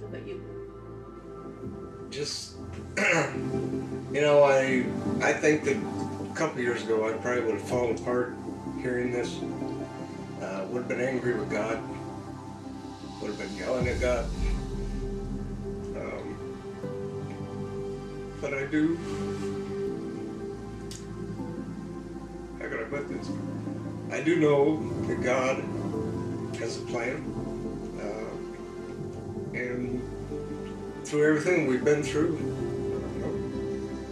How 0.01 0.07
about 0.07 0.27
you? 0.27 0.43
Just, 2.11 2.55
you 2.97 4.21
know, 4.21 4.43
I 4.43 4.85
I 5.21 5.33
think 5.33 5.63
that 5.65 5.75
a 5.75 6.35
couple 6.35 6.61
years 6.61 6.83
ago 6.83 7.07
I 7.07 7.13
probably 7.13 7.43
would 7.43 7.55
have 7.55 7.67
fallen 7.67 7.97
apart 7.97 8.35
hearing 8.79 9.11
this. 9.11 9.39
Uh, 10.41 10.65
would 10.69 10.79
have 10.79 10.87
been 10.87 11.01
angry 11.01 11.33
with 11.33 11.49
God. 11.49 11.81
Would 13.21 13.31
have 13.31 13.39
been 13.39 13.55
yelling 13.57 13.87
at 13.89 13.99
God. 13.99 14.25
But 18.41 18.53
I 18.53 18.65
do. 18.65 18.97
How 22.59 22.69
can 22.69 22.79
I 22.79 22.83
put 22.83 23.09
this? 23.09 23.29
I 24.11 24.21
do 24.21 24.37
know 24.37 24.77
that 25.07 25.21
God 25.21 25.57
has 26.57 26.77
a 26.77 26.81
plan, 26.85 27.23
uh, 27.99 29.57
and 29.57 30.01
through 31.05 31.27
everything 31.27 31.67
we've 31.67 31.83
been 31.83 32.01
through, 32.01 32.37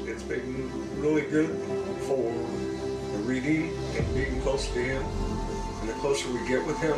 it's 0.05 0.23
been 0.23 0.69
really 0.99 1.23
good 1.23 1.49
for 2.01 2.31
the 3.11 3.23
reading 3.23 3.71
and 3.95 4.13
being 4.13 4.41
close 4.41 4.67
to 4.69 4.79
Him. 4.79 5.03
And 5.81 5.89
the 5.89 5.93
closer 5.93 6.29
we 6.31 6.45
get 6.47 6.65
with 6.65 6.79
Him, 6.79 6.97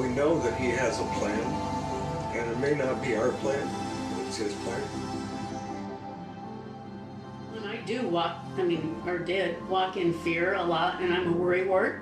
we 0.00 0.08
know 0.08 0.38
that 0.40 0.58
He 0.58 0.70
has 0.70 0.98
a 0.98 1.04
plan, 1.18 1.40
and 2.34 2.50
it 2.50 2.58
may 2.58 2.74
not 2.74 3.02
be 3.02 3.16
our 3.16 3.32
plan, 3.32 3.68
it's 4.26 4.38
His 4.38 4.54
plan 4.54 5.21
do 7.86 8.06
walk, 8.08 8.36
I 8.56 8.62
mean, 8.62 9.02
or 9.06 9.18
did 9.18 9.66
walk 9.68 9.96
in 9.96 10.12
fear 10.20 10.54
a 10.54 10.62
lot, 10.62 11.00
and 11.00 11.12
I'm 11.12 11.32
a 11.32 11.36
worrywart. 11.36 12.00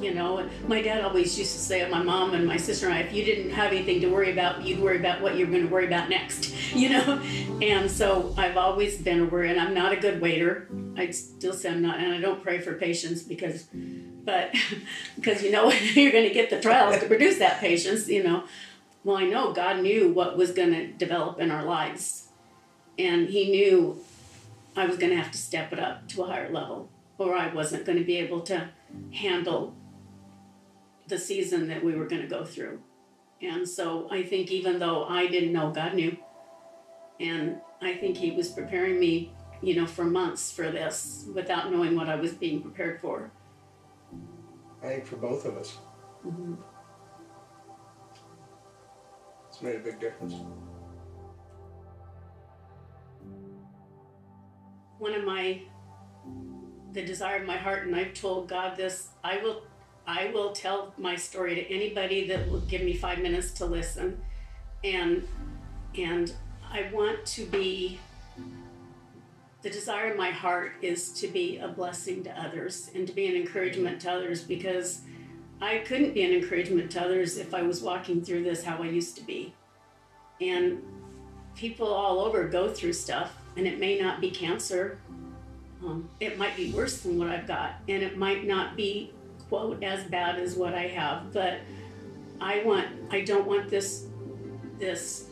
You 0.00 0.12
know, 0.12 0.46
my 0.68 0.82
dad 0.82 1.02
always 1.04 1.38
used 1.38 1.52
to 1.54 1.58
say, 1.58 1.88
my 1.88 2.02
mom 2.02 2.34
and 2.34 2.46
my 2.46 2.58
sister 2.58 2.86
and 2.86 2.94
I, 2.94 2.98
if 3.00 3.14
you 3.14 3.24
didn't 3.24 3.50
have 3.50 3.72
anything 3.72 4.00
to 4.02 4.08
worry 4.08 4.30
about, 4.30 4.62
you'd 4.62 4.80
worry 4.80 4.98
about 4.98 5.22
what 5.22 5.36
you're 5.36 5.46
going 5.46 5.62
to 5.62 5.72
worry 5.72 5.86
about 5.86 6.10
next, 6.10 6.52
you 6.74 6.90
know? 6.90 7.22
And 7.62 7.90
so 7.90 8.34
I've 8.36 8.58
always 8.58 8.98
been 8.98 9.20
a 9.20 9.24
worry, 9.24 9.50
and 9.50 9.58
I'm 9.58 9.72
not 9.72 9.92
a 9.92 9.96
good 9.96 10.20
waiter. 10.20 10.68
I'd 10.96 11.14
still 11.14 11.54
say 11.54 11.70
I'm 11.70 11.80
not, 11.80 11.98
and 11.98 12.12
I 12.12 12.20
don't 12.20 12.42
pray 12.42 12.58
for 12.58 12.74
patience 12.74 13.22
because, 13.22 13.68
but, 14.24 14.54
because 15.16 15.42
you 15.42 15.50
know, 15.50 15.70
you're 15.94 16.12
going 16.12 16.28
to 16.28 16.34
get 16.34 16.50
the 16.50 16.60
trials 16.60 16.98
to 17.00 17.06
produce 17.06 17.38
that 17.38 17.60
patience, 17.60 18.08
you 18.08 18.22
know. 18.22 18.44
Well, 19.02 19.16
I 19.16 19.24
know 19.24 19.52
God 19.52 19.82
knew 19.82 20.12
what 20.12 20.36
was 20.36 20.50
going 20.50 20.72
to 20.72 20.88
develop 20.88 21.38
in 21.38 21.50
our 21.50 21.64
lives, 21.64 22.28
and 22.98 23.28
He 23.28 23.50
knew 23.50 23.98
I 24.76 24.86
was 24.86 24.98
going 24.98 25.10
to 25.10 25.16
have 25.16 25.32
to 25.32 25.38
step 25.38 25.72
it 25.72 25.78
up 25.78 26.06
to 26.08 26.22
a 26.22 26.26
higher 26.26 26.52
level, 26.52 26.90
or 27.18 27.34
I 27.34 27.52
wasn't 27.52 27.86
going 27.86 27.98
to 27.98 28.04
be 28.04 28.18
able 28.18 28.42
to 28.42 28.68
handle 29.12 29.74
the 31.08 31.18
season 31.18 31.68
that 31.68 31.82
we 31.82 31.94
were 31.94 32.06
going 32.06 32.22
to 32.22 32.28
go 32.28 32.44
through. 32.44 32.82
And 33.40 33.68
so 33.68 34.08
I 34.10 34.22
think 34.22 34.50
even 34.50 34.78
though 34.78 35.04
I 35.04 35.26
didn't 35.26 35.52
know, 35.52 35.70
God 35.70 35.94
knew. 35.94 36.16
And 37.20 37.56
I 37.80 37.94
think 37.94 38.16
He 38.16 38.32
was 38.32 38.48
preparing 38.48 39.00
me, 39.00 39.32
you 39.62 39.74
know, 39.74 39.86
for 39.86 40.04
months 40.04 40.52
for 40.52 40.70
this 40.70 41.26
without 41.32 41.70
knowing 41.70 41.96
what 41.96 42.08
I 42.08 42.16
was 42.16 42.32
being 42.32 42.60
prepared 42.60 43.00
for. 43.00 43.30
I 44.82 44.88
think 44.88 45.06
for 45.06 45.16
both 45.16 45.46
of 45.46 45.56
us. 45.56 45.78
Mm-hmm. 46.26 46.54
It's 49.48 49.62
made 49.62 49.76
a 49.76 49.80
big 49.80 50.00
difference. 50.00 50.34
One 55.06 55.14
of 55.14 55.22
my 55.22 55.60
the 56.92 57.04
desire 57.04 57.36
of 57.36 57.46
my 57.46 57.56
heart, 57.56 57.86
and 57.86 57.94
I've 57.94 58.12
told 58.12 58.48
God 58.48 58.76
this, 58.76 59.10
I 59.22 59.36
will 59.36 59.62
I 60.04 60.32
will 60.34 60.50
tell 60.50 60.92
my 60.98 61.14
story 61.14 61.54
to 61.54 61.72
anybody 61.72 62.26
that 62.26 62.50
will 62.50 62.62
give 62.62 62.82
me 62.82 62.92
five 62.92 63.20
minutes 63.20 63.52
to 63.52 63.66
listen. 63.66 64.20
And 64.82 65.28
and 65.96 66.34
I 66.72 66.90
want 66.92 67.24
to 67.24 67.46
be 67.46 68.00
the 69.62 69.70
desire 69.70 70.10
of 70.10 70.16
my 70.16 70.30
heart 70.30 70.72
is 70.82 71.12
to 71.20 71.28
be 71.28 71.58
a 71.58 71.68
blessing 71.68 72.24
to 72.24 72.30
others 72.30 72.90
and 72.92 73.06
to 73.06 73.12
be 73.12 73.28
an 73.28 73.36
encouragement 73.36 74.00
to 74.00 74.10
others 74.10 74.42
because 74.42 75.02
I 75.60 75.84
couldn't 75.86 76.14
be 76.14 76.24
an 76.24 76.32
encouragement 76.32 76.90
to 76.90 77.02
others 77.02 77.36
if 77.36 77.54
I 77.54 77.62
was 77.62 77.80
walking 77.80 78.24
through 78.24 78.42
this 78.42 78.64
how 78.64 78.82
I 78.82 78.86
used 78.86 79.16
to 79.18 79.22
be. 79.22 79.54
And 80.40 80.82
people 81.54 81.86
all 81.86 82.18
over 82.18 82.48
go 82.48 82.74
through 82.74 82.94
stuff, 82.94 83.36
and 83.56 83.66
it 83.66 83.78
may 83.78 83.98
not 83.98 84.20
be 84.20 84.30
cancer. 84.30 84.98
Um, 85.84 86.08
it 86.20 86.38
might 86.38 86.56
be 86.56 86.72
worse 86.72 87.00
than 87.00 87.18
what 87.18 87.28
I've 87.28 87.46
got, 87.46 87.76
and 87.88 88.02
it 88.02 88.16
might 88.16 88.46
not 88.46 88.76
be 88.76 89.12
quote 89.48 89.82
as 89.82 90.04
bad 90.04 90.38
as 90.38 90.54
what 90.54 90.74
I 90.74 90.88
have. 90.88 91.32
But 91.32 91.60
I 92.40 92.62
want, 92.64 92.88
I 93.10 93.20
don't 93.22 93.46
want 93.46 93.68
this, 93.68 94.06
this 94.78 95.28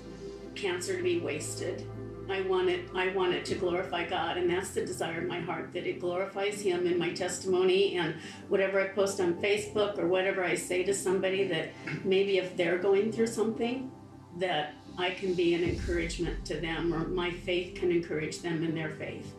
cancer 0.55 0.97
to 0.97 1.03
be 1.03 1.19
wasted. 1.21 1.87
I 2.29 2.41
want 2.43 2.71
it 2.71 2.89
I 2.95 3.09
want 3.09 3.35
it 3.35 3.45
to 3.47 3.55
glorify 3.55 4.09
God 4.09 4.39
and 4.39 4.49
that's 4.49 4.71
the 4.71 4.85
desire 4.85 5.21
of 5.21 5.29
my 5.29 5.41
heart 5.41 5.73
that 5.75 5.87
it 5.87 6.01
glorifies 6.01 6.61
him 6.61 6.87
in 6.87 6.99
my 6.99 7.13
testimony 7.13 7.97
and 7.97 8.15
whatever 8.49 8.81
I 8.81 8.89
post 8.89 9.21
on 9.21 9.35
Facebook 9.35 9.99
or 9.99 10.09
whatever 10.09 10.43
I 10.43 10.55
say 10.55 10.83
to 10.85 10.95
somebody 10.95 11.47
that 11.49 11.73
maybe 12.03 12.39
if 12.39 12.57
they're 12.57 12.79
going 12.79 13.13
through 13.13 13.27
something 13.27 13.91
that 14.39 14.75
I 14.97 15.11
can 15.11 15.35
be 15.35 15.55
an 15.55 15.65
encouragement 15.65 16.45
to 16.47 16.61
them 16.61 16.95
or 16.95 17.09
my 17.09 17.31
faith 17.31 17.75
can 17.75 17.91
encourage 17.91 18.41
them 18.41 18.63
in 18.63 18.75
their 18.75 18.91
faith. 18.91 19.35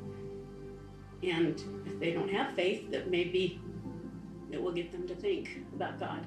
And 1.24 1.62
if 1.86 2.00
they 2.00 2.12
don't 2.12 2.30
have 2.30 2.54
faith 2.54 2.92
that 2.92 3.10
maybe 3.10 3.62
it 4.52 4.62
will 4.62 4.74
get 4.74 4.92
them 4.92 5.08
to 5.08 5.16
think 5.16 5.64
about 5.74 6.00
God. 6.00 6.26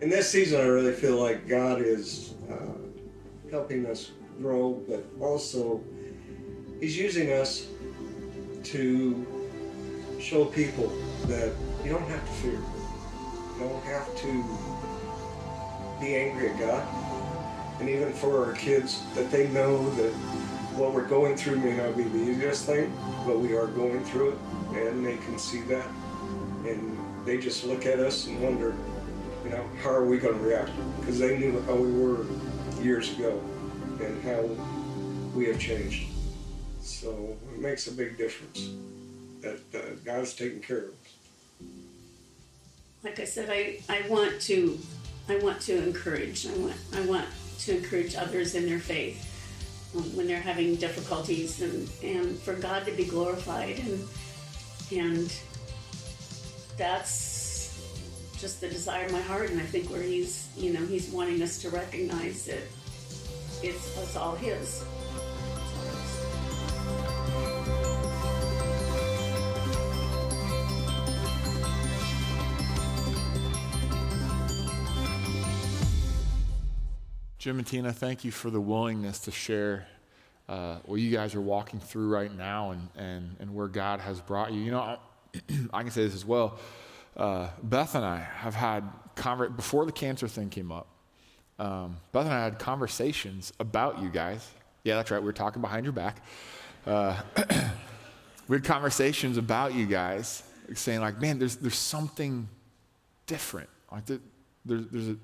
In 0.00 0.10
this 0.10 0.28
season, 0.28 0.60
I 0.60 0.64
really 0.64 0.92
feel 0.92 1.16
like 1.16 1.46
God 1.46 1.80
is 1.80 2.34
uh, 2.50 2.56
helping 3.50 3.86
us 3.86 4.10
grow, 4.40 4.82
but 4.88 5.04
also 5.20 5.80
He's 6.80 6.98
using 6.98 7.32
us 7.32 7.68
to 8.64 9.24
show 10.20 10.46
people 10.46 10.88
that 11.26 11.52
you 11.84 11.90
don't 11.90 12.08
have 12.08 12.20
to 12.26 12.32
fear. 12.32 12.52
You 12.52 13.68
don't 13.68 13.84
have 13.84 14.16
to 14.16 14.44
be 16.02 16.16
angry 16.16 16.50
at 16.50 16.58
God. 16.58 16.86
And 17.80 17.88
even 17.88 18.12
for 18.12 18.44
our 18.44 18.52
kids, 18.52 19.02
that 19.14 19.30
they 19.30 19.48
know 19.48 19.88
that 19.94 20.12
what 20.76 20.92
we're 20.92 21.06
going 21.06 21.36
through 21.36 21.58
may 21.58 21.76
not 21.76 21.96
be 21.96 22.02
the 22.02 22.18
easiest 22.18 22.66
thing, 22.66 22.92
but 23.26 23.38
we 23.38 23.54
are 23.54 23.66
going 23.68 24.04
through 24.04 24.32
it, 24.32 24.38
and 24.74 25.06
they 25.06 25.16
can 25.18 25.38
see 25.38 25.60
that. 25.62 25.86
And 26.66 26.98
they 27.24 27.38
just 27.38 27.64
look 27.64 27.86
at 27.86 27.98
us 27.98 28.26
and 28.26 28.40
wonder, 28.42 28.74
you 29.44 29.50
know, 29.50 29.64
how 29.82 29.90
are 29.90 30.04
we 30.04 30.18
going 30.18 30.38
to 30.38 30.44
react? 30.44 30.70
Because 31.00 31.18
they 31.18 31.38
knew 31.38 31.60
how 31.62 31.74
we 31.74 31.92
were 31.92 32.26
years 32.82 33.12
ago 33.16 33.40
and 34.00 34.22
how 34.24 34.42
we 35.34 35.46
have 35.46 35.58
changed. 35.58 36.08
So 36.80 37.36
it 37.54 37.60
makes 37.60 37.86
a 37.86 37.92
big 37.92 38.18
difference 38.18 38.70
that 39.40 39.60
uh, 39.74 39.94
God's 40.04 40.34
taking 40.34 40.60
care 40.60 40.78
of 40.78 40.84
us. 40.84 41.68
Like 43.04 43.18
I 43.18 43.24
said, 43.24 43.50
I, 43.50 43.80
I 43.88 44.08
want 44.08 44.40
to 44.42 44.78
I 45.32 45.38
want 45.38 45.60
to 45.62 45.82
encourage. 45.82 46.46
I 46.46 46.52
want 46.58 46.74
I 46.94 47.00
want 47.06 47.26
to 47.60 47.76
encourage 47.76 48.14
others 48.14 48.54
in 48.54 48.66
their 48.66 48.78
faith 48.78 49.18
um, 49.96 50.02
when 50.14 50.26
they're 50.26 50.40
having 50.40 50.76
difficulties 50.76 51.62
and, 51.62 51.88
and 52.02 52.38
for 52.38 52.54
God 52.54 52.84
to 52.84 52.92
be 52.92 53.04
glorified 53.04 53.78
and 53.78 54.06
and 54.90 55.32
that's 56.76 57.80
just 58.38 58.60
the 58.60 58.68
desire 58.68 59.06
of 59.06 59.12
my 59.12 59.20
heart 59.22 59.50
and 59.50 59.60
I 59.60 59.64
think 59.64 59.88
where 59.88 60.02
he's 60.02 60.48
you 60.54 60.74
know 60.74 60.84
he's 60.84 61.08
wanting 61.08 61.40
us 61.40 61.58
to 61.62 61.70
recognize 61.70 62.44
that 62.44 62.62
it's, 63.62 63.96
it's 63.96 64.16
all 64.16 64.34
his. 64.34 64.84
Jim 77.42 77.58
and 77.58 77.66
Tina, 77.66 77.92
thank 77.92 78.24
you 78.24 78.30
for 78.30 78.50
the 78.50 78.60
willingness 78.60 79.18
to 79.18 79.32
share 79.32 79.88
uh, 80.48 80.76
what 80.84 81.00
you 81.00 81.10
guys 81.10 81.34
are 81.34 81.40
walking 81.40 81.80
through 81.80 82.08
right 82.08 82.32
now 82.32 82.70
and, 82.70 82.88
and, 82.96 83.34
and 83.40 83.52
where 83.52 83.66
God 83.66 83.98
has 83.98 84.20
brought 84.20 84.52
you. 84.52 84.60
You 84.60 84.70
know, 84.70 84.78
I, 84.78 84.98
I 85.74 85.82
can 85.82 85.90
say 85.90 86.04
this 86.04 86.14
as 86.14 86.24
well. 86.24 86.60
Uh, 87.16 87.48
Beth 87.60 87.96
and 87.96 88.04
I 88.04 88.18
have 88.18 88.54
had, 88.54 88.84
conver- 89.16 89.56
before 89.56 89.86
the 89.86 89.90
cancer 89.90 90.28
thing 90.28 90.50
came 90.50 90.70
up, 90.70 90.86
um, 91.58 91.96
Beth 92.12 92.26
and 92.26 92.32
I 92.32 92.44
had 92.44 92.60
conversations 92.60 93.52
about 93.58 94.00
you 94.00 94.08
guys. 94.08 94.48
Yeah, 94.84 94.94
that's 94.94 95.10
right. 95.10 95.20
We 95.20 95.26
were 95.26 95.32
talking 95.32 95.60
behind 95.60 95.84
your 95.84 95.94
back. 95.94 96.24
Uh, 96.86 97.20
we 98.46 98.56
had 98.56 98.62
conversations 98.62 99.36
about 99.36 99.74
you 99.74 99.86
guys, 99.86 100.44
saying 100.74 101.00
like, 101.00 101.20
man, 101.20 101.40
there's, 101.40 101.56
there's 101.56 101.74
something 101.74 102.48
different. 103.26 103.68
Like 103.90 104.06
there, 104.06 104.20
there's, 104.64 104.86
there's 104.92 105.08
a 105.08 105.16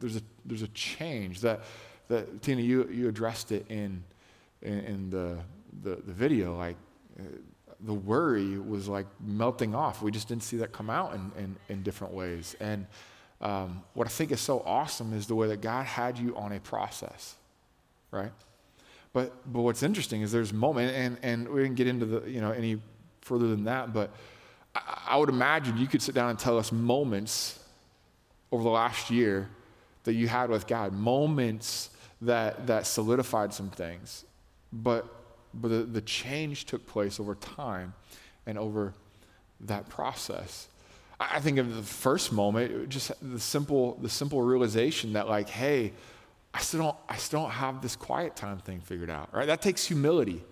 there's 0.00 0.16
a 0.16 0.22
there's 0.44 0.62
a 0.62 0.68
change 0.68 1.40
that 1.40 1.60
that 2.08 2.42
Tina 2.42 2.60
you 2.62 2.88
you 2.90 3.08
addressed 3.08 3.52
it 3.52 3.66
in 3.68 4.02
in, 4.62 4.78
in 4.80 5.10
the, 5.10 5.38
the, 5.82 5.96
the 6.02 6.12
video 6.12 6.56
like 6.56 6.76
uh, 7.18 7.22
the 7.82 7.94
worry 7.94 8.58
was 8.58 8.88
like 8.88 9.06
melting 9.20 9.74
off. 9.74 10.02
We 10.02 10.10
just 10.10 10.28
didn't 10.28 10.42
see 10.42 10.58
that 10.58 10.72
come 10.72 10.90
out 10.90 11.14
in, 11.14 11.32
in, 11.38 11.56
in 11.68 11.82
different 11.82 12.12
ways. 12.12 12.54
And 12.60 12.86
um, 13.40 13.82
what 13.94 14.06
I 14.06 14.10
think 14.10 14.32
is 14.32 14.40
so 14.40 14.60
awesome 14.66 15.14
is 15.14 15.26
the 15.26 15.34
way 15.34 15.48
that 15.48 15.62
God 15.62 15.86
had 15.86 16.18
you 16.18 16.36
on 16.36 16.52
a 16.52 16.60
process, 16.60 17.36
right? 18.10 18.32
But 19.12 19.32
but 19.50 19.62
what's 19.62 19.82
interesting 19.82 20.20
is 20.20 20.30
there's 20.30 20.52
a 20.52 20.54
moment, 20.54 20.94
and 20.94 21.18
and 21.22 21.48
we 21.48 21.62
didn't 21.62 21.76
get 21.76 21.86
into 21.86 22.06
the 22.06 22.30
you 22.30 22.40
know 22.40 22.52
any 22.52 22.80
further 23.22 23.48
than 23.48 23.64
that, 23.64 23.92
but 23.92 24.12
I, 24.74 25.02
I 25.08 25.16
would 25.16 25.30
imagine 25.30 25.78
you 25.78 25.86
could 25.86 26.02
sit 26.02 26.14
down 26.14 26.30
and 26.30 26.38
tell 26.38 26.58
us 26.58 26.70
moments 26.70 27.58
over 28.52 28.62
the 28.62 28.70
last 28.70 29.10
year 29.10 29.48
that 30.10 30.16
you 30.16 30.26
had 30.26 30.50
with 30.50 30.66
God, 30.66 30.92
moments 30.92 31.90
that, 32.20 32.66
that 32.66 32.84
solidified 32.84 33.54
some 33.54 33.70
things. 33.70 34.24
But, 34.72 35.06
but 35.54 35.68
the, 35.68 35.82
the 35.84 36.00
change 36.00 36.64
took 36.64 36.84
place 36.84 37.20
over 37.20 37.36
time 37.36 37.94
and 38.44 38.58
over 38.58 38.92
that 39.60 39.88
process. 39.88 40.66
I, 41.20 41.36
I 41.36 41.40
think 41.40 41.58
of 41.58 41.76
the 41.76 41.82
first 41.82 42.32
moment, 42.32 42.88
just 42.88 43.12
the 43.22 43.38
simple, 43.38 43.98
the 44.02 44.08
simple 44.08 44.42
realization 44.42 45.12
that, 45.12 45.28
like, 45.28 45.48
hey, 45.48 45.92
I 46.52 46.58
still 46.58 46.80
don't, 46.80 46.96
I 47.08 47.16
still 47.16 47.42
don't 47.42 47.52
have 47.52 47.80
this 47.80 47.94
quiet 47.94 48.34
time 48.34 48.58
thing 48.58 48.80
figured 48.80 49.10
out, 49.10 49.32
right? 49.32 49.46
That 49.46 49.62
takes 49.62 49.86
humility. 49.86 50.42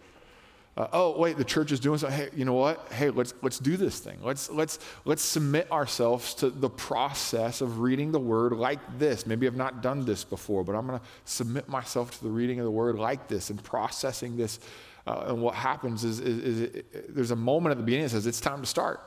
Uh, 0.78 0.86
oh 0.92 1.18
wait, 1.18 1.36
the 1.36 1.44
church 1.44 1.72
is 1.72 1.80
doing 1.80 1.98
something. 1.98 2.16
Hey, 2.16 2.28
you 2.36 2.44
know 2.44 2.52
what? 2.52 2.86
Hey, 2.92 3.10
let's 3.10 3.34
let's 3.42 3.58
do 3.58 3.76
this 3.76 3.98
thing. 3.98 4.16
Let's 4.22 4.48
let's 4.48 4.78
let's 5.04 5.22
submit 5.22 5.68
ourselves 5.72 6.34
to 6.34 6.50
the 6.50 6.70
process 6.70 7.60
of 7.60 7.80
reading 7.80 8.12
the 8.12 8.20
word 8.20 8.52
like 8.52 8.78
this. 8.96 9.26
Maybe 9.26 9.48
I've 9.48 9.56
not 9.56 9.82
done 9.82 10.04
this 10.04 10.22
before, 10.22 10.62
but 10.62 10.76
I'm 10.76 10.86
going 10.86 11.00
to 11.00 11.04
submit 11.24 11.68
myself 11.68 12.16
to 12.18 12.22
the 12.22 12.30
reading 12.30 12.60
of 12.60 12.64
the 12.64 12.70
word 12.70 12.96
like 12.96 13.26
this 13.26 13.50
and 13.50 13.60
processing 13.64 14.36
this. 14.36 14.60
Uh, 15.04 15.24
and 15.26 15.42
what 15.42 15.56
happens 15.56 16.04
is, 16.04 16.20
is, 16.20 16.38
is 16.38 16.60
it, 16.60 16.76
it, 16.92 17.12
there's 17.14 17.32
a 17.32 17.36
moment 17.36 17.72
at 17.72 17.78
the 17.78 17.82
beginning 17.82 18.04
that 18.04 18.10
says 18.10 18.28
it's 18.28 18.40
time 18.40 18.60
to 18.60 18.66
start. 18.66 19.00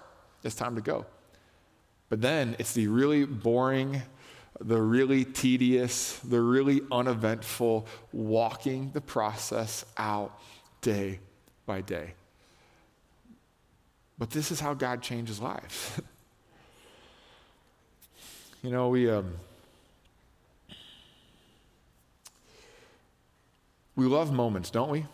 It's 0.44 0.56
time 0.56 0.76
to 0.76 0.82
go. 0.82 1.06
But 2.10 2.20
then 2.20 2.58
it's 2.60 2.74
the 2.74 2.90
really 2.90 3.24
boring, 3.24 4.02
the 4.60 4.82
really 4.82 5.24
tedious, 5.24 6.20
the 6.20 6.42
really 6.42 6.82
uneventful 6.92 7.88
walking 8.12 8.92
the 8.92 9.00
process 9.00 9.86
out 9.96 10.38
day 10.82 11.20
by 11.72 11.80
day. 11.80 12.12
But 14.18 14.30
this 14.30 14.52
is 14.52 14.60
how 14.60 14.74
God 14.74 15.02
changes 15.02 15.40
lives. 15.40 16.02
you 18.62 18.70
know, 18.70 18.90
we, 18.90 19.10
um, 19.10 19.32
we 23.96 24.06
love 24.06 24.34
moments, 24.34 24.70
don't 24.70 24.90
we? 24.90 25.06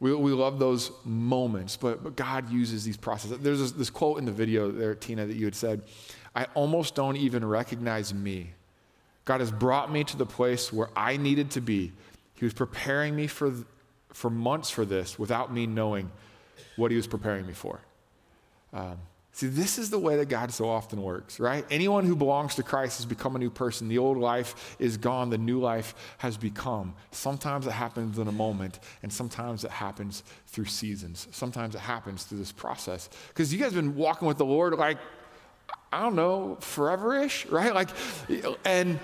We, 0.00 0.12
we 0.12 0.32
love 0.32 0.58
those 0.58 0.90
moments, 1.04 1.76
but, 1.76 2.02
but 2.02 2.16
God 2.16 2.50
uses 2.50 2.82
these 2.82 2.96
processes. 2.96 3.38
There's 3.38 3.60
this, 3.60 3.70
this 3.70 3.90
quote 3.90 4.18
in 4.18 4.24
the 4.24 4.32
video 4.32 4.72
there, 4.72 4.96
Tina, 4.96 5.24
that 5.24 5.36
you 5.36 5.44
had 5.44 5.54
said, 5.54 5.82
I 6.34 6.46
almost 6.54 6.96
don't 6.96 7.16
even 7.16 7.44
recognize 7.44 8.12
me. 8.12 8.54
God 9.24 9.38
has 9.38 9.52
brought 9.52 9.92
me 9.92 10.02
to 10.02 10.16
the 10.16 10.26
place 10.26 10.72
where 10.72 10.90
I 10.96 11.16
needed 11.16 11.52
to 11.52 11.60
be. 11.60 11.92
He 12.34 12.44
was 12.44 12.54
preparing 12.54 13.14
me 13.14 13.28
for 13.28 13.52
for 14.12 14.30
months 14.30 14.70
for 14.70 14.84
this 14.84 15.18
without 15.18 15.52
me 15.52 15.66
knowing 15.66 16.10
what 16.76 16.90
he 16.90 16.96
was 16.96 17.06
preparing 17.06 17.46
me 17.46 17.52
for. 17.52 17.80
Um, 18.72 18.98
See, 19.32 19.46
this 19.46 19.78
is 19.78 19.90
the 19.90 19.98
way 19.98 20.16
that 20.16 20.28
God 20.28 20.52
so 20.52 20.68
often 20.68 21.00
works, 21.00 21.38
right? 21.38 21.64
Anyone 21.70 22.04
who 22.04 22.16
belongs 22.16 22.56
to 22.56 22.64
Christ 22.64 22.98
has 22.98 23.06
become 23.06 23.36
a 23.36 23.38
new 23.38 23.48
person. 23.48 23.88
The 23.88 23.98
old 23.98 24.18
life 24.18 24.76
is 24.78 24.96
gone, 24.96 25.30
the 25.30 25.38
new 25.38 25.60
life 25.60 25.94
has 26.18 26.36
become. 26.36 26.94
Sometimes 27.12 27.66
it 27.66 27.70
happens 27.70 28.18
in 28.18 28.26
a 28.26 28.32
moment, 28.32 28.80
and 29.02 29.12
sometimes 29.12 29.64
it 29.64 29.70
happens 29.70 30.24
through 30.48 30.64
seasons. 30.64 31.28
Sometimes 31.30 31.76
it 31.76 31.80
happens 31.80 32.24
through 32.24 32.38
this 32.38 32.50
process. 32.50 33.08
Because 33.28 33.52
you 33.52 33.58
guys 33.58 33.72
have 33.72 33.82
been 33.82 33.94
walking 33.94 34.26
with 34.26 34.36
the 34.36 34.44
Lord 34.44 34.74
like, 34.74 34.98
I 35.92 36.02
don't 36.02 36.16
know, 36.16 36.56
forever 36.60 37.16
ish, 37.16 37.46
right? 37.46 37.72
Like, 37.72 37.90
and, 38.64 38.98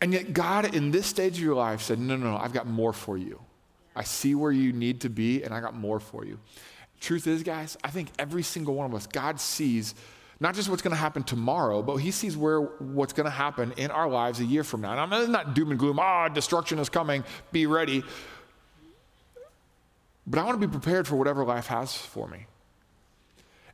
and 0.00 0.12
yet 0.12 0.32
God 0.32 0.74
in 0.74 0.90
this 0.90 1.06
stage 1.06 1.38
of 1.38 1.42
your 1.42 1.54
life 1.54 1.82
said, 1.82 2.00
no, 2.00 2.16
no, 2.16 2.32
no, 2.32 2.36
I've 2.36 2.52
got 2.52 2.66
more 2.66 2.92
for 2.92 3.16
you. 3.16 3.40
I 3.98 4.04
see 4.04 4.36
where 4.36 4.52
you 4.52 4.72
need 4.72 5.00
to 5.00 5.08
be, 5.08 5.42
and 5.42 5.52
I 5.52 5.60
got 5.60 5.74
more 5.74 5.98
for 5.98 6.24
you. 6.24 6.38
Truth 7.00 7.26
is, 7.26 7.42
guys, 7.42 7.76
I 7.82 7.90
think 7.90 8.10
every 8.16 8.44
single 8.44 8.74
one 8.76 8.86
of 8.86 8.94
us, 8.94 9.08
God 9.08 9.40
sees 9.40 9.96
not 10.38 10.54
just 10.54 10.68
what's 10.68 10.82
going 10.82 10.92
to 10.92 11.00
happen 11.00 11.24
tomorrow, 11.24 11.82
but 11.82 11.96
He 11.96 12.12
sees 12.12 12.36
where 12.36 12.60
what's 12.60 13.12
going 13.12 13.24
to 13.24 13.30
happen 13.30 13.72
in 13.76 13.90
our 13.90 14.08
lives 14.08 14.38
a 14.38 14.44
year 14.44 14.62
from 14.62 14.82
now. 14.82 14.92
And 14.92 15.12
I'm 15.12 15.32
not 15.32 15.54
doom 15.54 15.70
and 15.72 15.80
gloom. 15.80 15.98
Ah, 15.98 16.26
oh, 16.26 16.32
destruction 16.32 16.78
is 16.78 16.88
coming. 16.88 17.24
Be 17.50 17.66
ready. 17.66 18.04
But 20.28 20.38
I 20.38 20.44
want 20.44 20.60
to 20.60 20.64
be 20.64 20.70
prepared 20.70 21.08
for 21.08 21.16
whatever 21.16 21.44
life 21.44 21.66
has 21.66 21.92
for 21.96 22.28
me. 22.28 22.46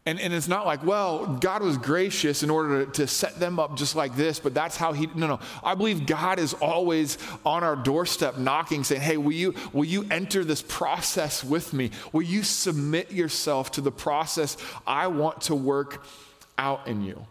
And, 0.07 0.21
and 0.21 0.35
it's 0.35 0.49
not 0.49 0.67
like, 0.67 0.85
well, 0.85 1.27
God 1.27 1.63
was 1.63 1.79
gracious 1.79 2.43
in 2.43 2.51
order 2.51 2.85
to, 2.85 2.93
to, 2.93 3.07
set 3.07 3.41
them 3.41 3.59
up 3.59 3.75
just 3.75 3.97
like 3.97 4.15
this, 4.17 4.39
but 4.39 4.53
that's 4.53 4.77
how 4.77 4.93
He. 4.93 5.07
No, 5.15 5.27
no. 5.27 5.41
I 5.63 5.75
believe 5.75 6.07
God 6.07 6.39
is 6.39 6.53
always 6.53 7.17
on 7.47 7.65
our 7.65 7.75
doorstep 7.75 8.37
knocking, 8.37 8.85
saying, 8.85 9.01
hey, 9.01 9.17
will 9.17 9.33
you, 9.33 9.55
will 9.73 9.87
you 9.87 10.07
enter 10.11 10.45
this 10.45 10.61
process 10.61 11.43
with 11.43 11.73
me? 11.73 11.91
Will 12.13 12.23
you 12.23 12.43
submit 12.43 13.13
yourself 13.13 13.71
to 13.73 13.81
the 13.81 13.91
process 13.91 14.59
I 14.87 15.07
want 15.07 15.41
to 15.43 15.55
work 15.55 16.05
out 16.59 16.87
in 16.87 17.03
you? 17.03 17.27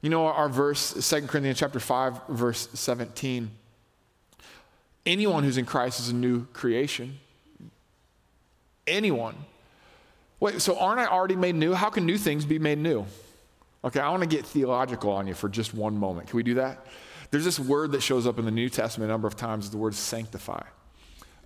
You 0.00 0.08
know, 0.08 0.26
our 0.26 0.48
verse, 0.48 1.10
2 1.10 1.26
Corinthians 1.26 1.58
chapter 1.58 1.78
5, 1.78 2.28
verse 2.28 2.66
17. 2.72 3.50
Anyone 5.04 5.44
who's 5.44 5.58
in 5.58 5.66
Christ 5.66 6.00
is 6.00 6.08
a 6.08 6.14
new 6.14 6.46
creation. 6.46 7.18
Anyone. 8.86 9.36
Wait, 10.42 10.60
so 10.60 10.76
aren't 10.76 10.98
I 10.98 11.06
already 11.06 11.36
made 11.36 11.54
new? 11.54 11.72
How 11.72 11.88
can 11.88 12.04
new 12.04 12.18
things 12.18 12.44
be 12.44 12.58
made 12.58 12.78
new? 12.78 13.06
Okay, 13.84 14.00
I 14.00 14.10
want 14.10 14.24
to 14.24 14.28
get 14.28 14.44
theological 14.44 15.12
on 15.12 15.28
you 15.28 15.34
for 15.34 15.48
just 15.48 15.72
one 15.72 15.96
moment. 15.96 16.26
Can 16.26 16.36
we 16.36 16.42
do 16.42 16.54
that? 16.54 16.84
There's 17.30 17.44
this 17.44 17.60
word 17.60 17.92
that 17.92 18.02
shows 18.02 18.26
up 18.26 18.40
in 18.40 18.44
the 18.44 18.50
New 18.50 18.68
Testament 18.68 19.08
a 19.08 19.12
number 19.12 19.28
of 19.28 19.36
times, 19.36 19.70
the 19.70 19.76
word 19.76 19.94
sanctify, 19.94 20.64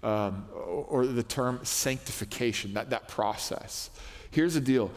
um, 0.02 0.46
or 0.88 1.04
the 1.04 1.22
term 1.22 1.60
sanctification, 1.62 2.72
that, 2.72 2.88
that 2.88 3.06
process. 3.06 3.90
Here's 4.30 4.54
the 4.54 4.60
deal 4.60 4.90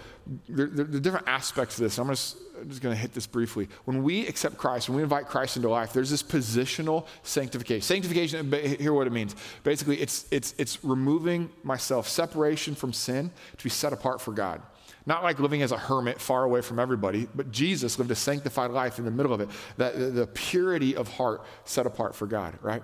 there, 0.48 0.68
there, 0.68 0.86
there 0.86 0.98
are 0.98 1.00
different 1.00 1.28
aspects 1.28 1.78
of 1.78 1.84
this. 1.84 1.98
I'm 1.98 2.08
just, 2.08 2.38
I'm 2.60 2.70
just 2.70 2.82
going 2.82 2.94
to 2.94 3.00
hit 3.00 3.14
this 3.14 3.26
briefly. 3.26 3.68
When 3.86 4.04
we 4.04 4.28
accept 4.28 4.58
Christ, 4.58 4.90
when 4.90 4.98
we 4.98 5.04
invite 5.04 5.26
Christ 5.26 5.58
into 5.58 5.70
life, 5.70 5.94
there's 5.94 6.10
this 6.10 6.22
positional 6.22 7.08
sanctification. 7.24 7.82
Sanctification, 7.82 8.52
hear 8.80 8.94
what 8.94 9.08
it 9.08 9.14
means. 9.14 9.36
Basically, 9.64 10.00
it's, 10.00 10.28
it's, 10.30 10.54
it's 10.58 10.84
removing 10.84 11.50
myself, 11.64 12.08
separation 12.08 12.76
from 12.76 12.94
sin 12.94 13.32
to 13.58 13.64
be 13.64 13.70
set 13.70 13.92
apart 13.92 14.22
for 14.22 14.32
God. 14.32 14.62
Not 15.06 15.24
like 15.24 15.40
living 15.40 15.64
as 15.64 15.72
a 15.72 15.78
hermit 15.78 16.22
far 16.22 16.44
away 16.44 16.62
from 16.62 16.78
everybody, 16.78 17.28
but 17.34 17.52
Jesus 17.52 17.98
lived 17.98 18.12
a 18.12 18.16
sanctified 18.16 18.70
life 18.70 19.00
in 19.00 19.06
the 19.06 19.12
middle 19.12 19.34
of 19.34 19.42
it. 19.42 19.50
That 19.78 19.98
the, 19.98 20.06
the 20.06 20.28
purity 20.28 20.96
of 20.96 21.08
heart 21.08 21.44
set 21.66 21.88
apart 21.88 22.14
for 22.14 22.28
God, 22.28 22.60
right? 22.62 22.84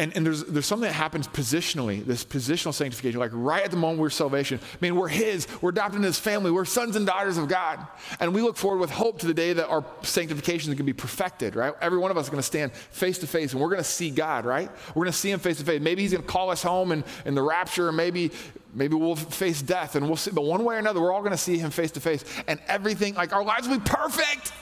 And, 0.00 0.14
and 0.16 0.24
there's, 0.24 0.44
there's 0.44 0.64
something 0.64 0.86
that 0.86 0.94
happens 0.94 1.26
positionally, 1.26 2.04
this 2.06 2.24
positional 2.24 2.72
sanctification, 2.72 3.18
like 3.18 3.32
right 3.34 3.64
at 3.64 3.72
the 3.72 3.76
moment 3.76 4.00
we're 4.00 4.10
salvation. 4.10 4.60
I 4.62 4.76
mean, 4.80 4.94
we're 4.94 5.08
His, 5.08 5.48
we're 5.60 5.70
adopted 5.70 5.96
into 5.96 6.06
His 6.06 6.20
family, 6.20 6.52
we're 6.52 6.64
sons 6.64 6.94
and 6.94 7.04
daughters 7.04 7.36
of 7.36 7.48
God. 7.48 7.84
And 8.20 8.32
we 8.32 8.40
look 8.40 8.56
forward 8.56 8.78
with 8.78 8.90
hope 8.90 9.18
to 9.20 9.26
the 9.26 9.34
day 9.34 9.52
that 9.54 9.66
our 9.66 9.84
sanctification 10.02 10.70
is 10.70 10.78
going 10.78 10.86
to 10.86 10.92
be 10.92 10.92
perfected, 10.92 11.56
right? 11.56 11.74
Every 11.80 11.98
one 11.98 12.12
of 12.12 12.16
us 12.16 12.26
is 12.26 12.30
going 12.30 12.38
to 12.38 12.46
stand 12.46 12.72
face 12.72 13.18
to 13.18 13.26
face 13.26 13.52
and 13.52 13.60
we're 13.60 13.70
going 13.70 13.78
to 13.78 13.84
see 13.84 14.10
God, 14.10 14.44
right? 14.44 14.70
We're 14.94 15.02
going 15.02 15.12
to 15.12 15.18
see 15.18 15.32
Him 15.32 15.40
face 15.40 15.58
to 15.58 15.64
face. 15.64 15.80
Maybe 15.80 16.02
He's 16.02 16.12
going 16.12 16.22
to 16.22 16.28
call 16.28 16.50
us 16.50 16.62
home 16.62 16.92
in, 16.92 17.02
in 17.24 17.34
the 17.34 17.42
rapture, 17.42 17.88
or 17.88 17.92
maybe, 17.92 18.30
maybe 18.72 18.94
we'll 18.94 19.16
face 19.16 19.62
death 19.62 19.96
and 19.96 20.06
we'll 20.06 20.16
see, 20.16 20.30
but 20.30 20.44
one 20.44 20.62
way 20.62 20.76
or 20.76 20.78
another, 20.78 21.00
we're 21.00 21.12
all 21.12 21.22
going 21.22 21.32
to 21.32 21.36
see 21.36 21.58
Him 21.58 21.72
face 21.72 21.90
to 21.92 22.00
face. 22.00 22.24
And 22.46 22.60
everything, 22.68 23.14
like 23.14 23.32
our 23.32 23.44
lives 23.44 23.66
will 23.66 23.78
be 23.78 23.84
perfect. 23.84 24.52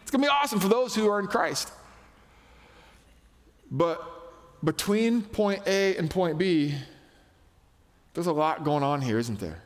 It's 0.00 0.10
going 0.10 0.22
to 0.22 0.26
be 0.26 0.28
awesome 0.28 0.58
for 0.58 0.68
those 0.68 0.94
who 0.94 1.06
are 1.10 1.20
in 1.20 1.26
Christ. 1.26 1.70
But 3.70 4.15
between 4.66 5.22
point 5.22 5.62
A 5.66 5.96
and 5.96 6.10
point 6.10 6.36
B, 6.36 6.74
there's 8.12 8.26
a 8.26 8.32
lot 8.32 8.64
going 8.64 8.82
on 8.82 9.00
here, 9.00 9.18
isn't 9.18 9.38
there? 9.38 9.62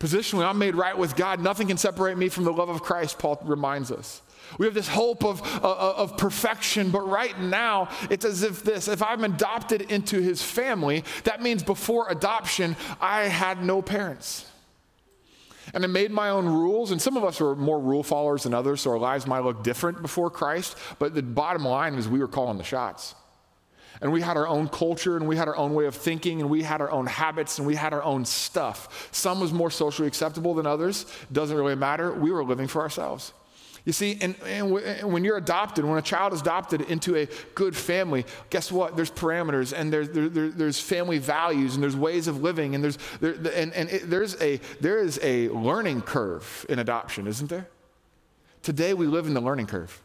Positionally, 0.00 0.46
I'm 0.46 0.58
made 0.58 0.74
right 0.74 0.96
with 0.96 1.14
God. 1.14 1.40
Nothing 1.40 1.68
can 1.68 1.76
separate 1.76 2.16
me 2.16 2.30
from 2.30 2.44
the 2.44 2.52
love 2.52 2.70
of 2.70 2.82
Christ, 2.82 3.18
Paul 3.18 3.38
reminds 3.44 3.92
us. 3.92 4.22
We 4.58 4.64
have 4.66 4.74
this 4.74 4.88
hope 4.88 5.22
of, 5.22 5.42
of, 5.62 5.62
of, 6.12 6.16
perfection, 6.16 6.90
but 6.90 7.06
right 7.06 7.38
now 7.38 7.90
it's 8.08 8.24
as 8.24 8.42
if 8.42 8.64
this 8.64 8.88
if 8.88 9.02
I'm 9.02 9.22
adopted 9.22 9.82
into 9.82 10.20
his 10.20 10.42
family, 10.42 11.04
that 11.24 11.42
means 11.42 11.62
before 11.62 12.08
adoption, 12.08 12.74
I 13.00 13.24
had 13.24 13.62
no 13.62 13.82
parents. 13.82 14.49
And 15.74 15.84
I 15.84 15.86
made 15.86 16.10
my 16.10 16.30
own 16.30 16.46
rules, 16.46 16.90
and 16.90 17.00
some 17.00 17.16
of 17.16 17.24
us 17.24 17.40
are 17.40 17.54
more 17.54 17.78
rule 17.78 18.02
followers 18.02 18.44
than 18.44 18.54
others, 18.54 18.80
so 18.80 18.90
our 18.90 18.98
lives 18.98 19.26
might 19.26 19.44
look 19.44 19.62
different 19.62 20.02
before 20.02 20.30
Christ. 20.30 20.76
But 20.98 21.14
the 21.14 21.22
bottom 21.22 21.64
line 21.64 21.94
is 21.94 22.08
we 22.08 22.18
were 22.18 22.28
calling 22.28 22.58
the 22.58 22.64
shots. 22.64 23.14
And 24.00 24.12
we 24.12 24.22
had 24.22 24.36
our 24.36 24.48
own 24.48 24.68
culture, 24.68 25.16
and 25.16 25.28
we 25.28 25.36
had 25.36 25.48
our 25.48 25.56
own 25.56 25.74
way 25.74 25.86
of 25.86 25.94
thinking, 25.94 26.40
and 26.40 26.48
we 26.48 26.62
had 26.62 26.80
our 26.80 26.90
own 26.90 27.06
habits, 27.06 27.58
and 27.58 27.66
we 27.66 27.74
had 27.74 27.92
our 27.92 28.02
own 28.02 28.24
stuff. 28.24 29.08
Some 29.12 29.40
was 29.40 29.52
more 29.52 29.70
socially 29.70 30.08
acceptable 30.08 30.54
than 30.54 30.66
others. 30.66 31.06
Doesn't 31.30 31.56
really 31.56 31.74
matter. 31.74 32.12
We 32.12 32.30
were 32.30 32.44
living 32.44 32.66
for 32.66 32.80
ourselves. 32.80 33.32
You 33.90 33.92
see, 33.92 34.18
and, 34.20 34.36
and, 34.46 34.70
when 35.12 35.24
you're 35.24 35.36
adopted, 35.36 35.84
when 35.84 35.98
a 35.98 36.02
child 36.02 36.32
is 36.32 36.42
adopted 36.42 36.82
into 36.82 37.16
a 37.16 37.26
good 37.56 37.74
family, 37.74 38.24
guess 38.48 38.70
what? 38.70 38.94
There's 38.94 39.10
parameters 39.10 39.76
and 39.76 39.92
there's, 39.92 40.10
there, 40.10 40.28
there, 40.28 40.48
there's 40.48 40.78
family 40.78 41.18
values 41.18 41.74
and 41.74 41.82
there's 41.82 41.96
ways 41.96 42.28
of 42.28 42.40
living 42.40 42.76
and 42.76 42.84
there's, 42.84 42.98
there, 43.20 43.32
and, 43.52 43.74
and 43.74 43.90
it, 43.90 44.08
there's 44.08 44.40
a, 44.40 44.60
there 44.80 45.00
is 45.00 45.18
a 45.24 45.48
learning 45.48 46.02
curve 46.02 46.64
in 46.68 46.78
adoption, 46.78 47.26
isn't 47.26 47.50
there? 47.50 47.66
Today 48.62 48.94
we 48.94 49.08
live 49.08 49.26
in 49.26 49.34
the 49.34 49.40
learning 49.40 49.66
curve 49.66 50.00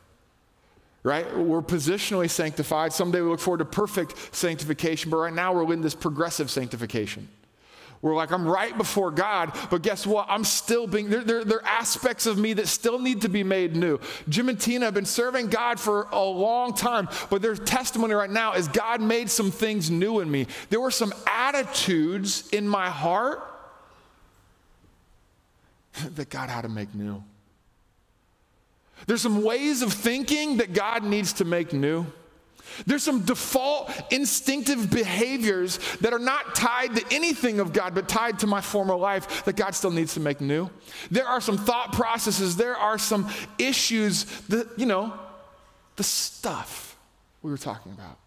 right? 1.03 1.37
We're 1.37 1.61
positionally 1.61 2.27
sanctified. 2.27 2.91
Someday 2.91 3.21
we 3.21 3.29
look 3.29 3.39
forward 3.39 3.59
to 3.59 3.65
perfect 3.65 4.33
sanctification, 4.35 5.11
but 5.11 5.17
right 5.17 5.31
now 5.31 5.53
we're 5.53 5.71
in 5.71 5.81
this 5.81 5.93
progressive 5.93 6.49
sanctification. 6.49 7.29
We're 8.01 8.15
like, 8.15 8.31
I'm 8.31 8.47
right 8.47 8.77
before 8.77 9.11
God, 9.11 9.57
but 9.69 9.81
guess 9.81 10.05
what? 10.05 10.27
I'm 10.29 10.43
still 10.43 10.85
being, 10.85 11.09
there, 11.09 11.23
there, 11.23 11.43
there, 11.43 11.59
are 11.59 11.65
aspects 11.65 12.25
of 12.25 12.37
me 12.37 12.53
that 12.53 12.67
still 12.67 12.99
need 12.99 13.21
to 13.21 13.29
be 13.29 13.43
made 13.43 13.75
new. 13.75 13.99
Jim 14.29 14.49
and 14.49 14.59
Tina 14.59 14.85
have 14.85 14.93
been 14.93 15.05
serving 15.05 15.47
God 15.47 15.79
for 15.79 16.07
a 16.11 16.23
long 16.23 16.73
time, 16.73 17.09
but 17.29 17.41
their 17.41 17.55
testimony 17.55 18.13
right 18.13 18.29
now 18.29 18.53
is 18.53 18.67
God 18.67 19.01
made 19.01 19.29
some 19.29 19.49
things 19.49 19.89
new 19.89 20.19
in 20.19 20.29
me. 20.29 20.47
There 20.69 20.79
were 20.79 20.91
some 20.91 21.13
attitudes 21.25 22.47
in 22.49 22.67
my 22.67 22.89
heart 22.89 23.43
that 26.15 26.29
God 26.29 26.49
had 26.49 26.61
to 26.61 26.69
make 26.69 26.93
new. 26.93 27.23
There's 29.07 29.21
some 29.21 29.43
ways 29.43 29.81
of 29.81 29.93
thinking 29.93 30.57
that 30.57 30.73
God 30.73 31.03
needs 31.03 31.33
to 31.33 31.45
make 31.45 31.73
new. 31.73 32.05
There's 32.85 33.03
some 33.03 33.21
default 33.21 33.91
instinctive 34.11 34.89
behaviors 34.89 35.77
that 36.01 36.13
are 36.13 36.19
not 36.19 36.55
tied 36.55 36.95
to 36.95 37.05
anything 37.11 37.59
of 37.59 37.73
God, 37.73 37.95
but 37.95 38.07
tied 38.07 38.39
to 38.39 38.47
my 38.47 38.61
former 38.61 38.95
life 38.95 39.45
that 39.45 39.55
God 39.55 39.75
still 39.75 39.91
needs 39.91 40.13
to 40.15 40.19
make 40.19 40.41
new. 40.41 40.69
There 41.11 41.27
are 41.27 41.41
some 41.41 41.57
thought 41.57 41.93
processes, 41.93 42.57
there 42.57 42.75
are 42.75 42.97
some 42.97 43.29
issues 43.57 44.25
that, 44.49 44.67
you 44.77 44.85
know, 44.85 45.13
the 45.95 46.03
stuff 46.03 46.97
we 47.41 47.51
were 47.51 47.57
talking 47.57 47.91
about. 47.91 48.17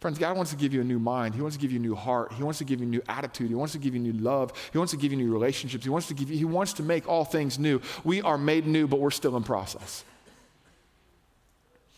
Friends, 0.00 0.18
God 0.18 0.36
wants 0.36 0.50
to 0.50 0.58
give 0.58 0.74
you 0.74 0.82
a 0.82 0.84
new 0.84 0.98
mind. 0.98 1.34
He 1.34 1.40
wants 1.40 1.56
to 1.56 1.60
give 1.62 1.72
you 1.72 1.78
a 1.78 1.82
new 1.82 1.94
heart. 1.94 2.34
He 2.34 2.42
wants 2.42 2.58
to 2.58 2.64
give 2.64 2.78
you 2.78 2.86
a 2.86 2.90
new 2.90 3.00
attitude. 3.08 3.48
He 3.48 3.54
wants 3.54 3.72
to 3.72 3.78
give 3.78 3.94
you 3.94 4.00
new 4.00 4.12
love. 4.12 4.52
He 4.70 4.76
wants 4.76 4.90
to 4.90 4.98
give 4.98 5.12
you 5.12 5.16
new 5.16 5.32
relationships. 5.32 5.82
He 5.82 5.88
wants 5.88 6.08
to 6.08 6.14
give 6.14 6.30
you, 6.30 6.36
he 6.36 6.44
wants 6.44 6.74
to 6.74 6.82
make 6.82 7.08
all 7.08 7.24
things 7.24 7.58
new. 7.58 7.80
We 8.04 8.20
are 8.20 8.36
made 8.36 8.66
new, 8.66 8.86
but 8.86 9.00
we're 9.00 9.10
still 9.10 9.34
in 9.34 9.44
process. 9.44 10.04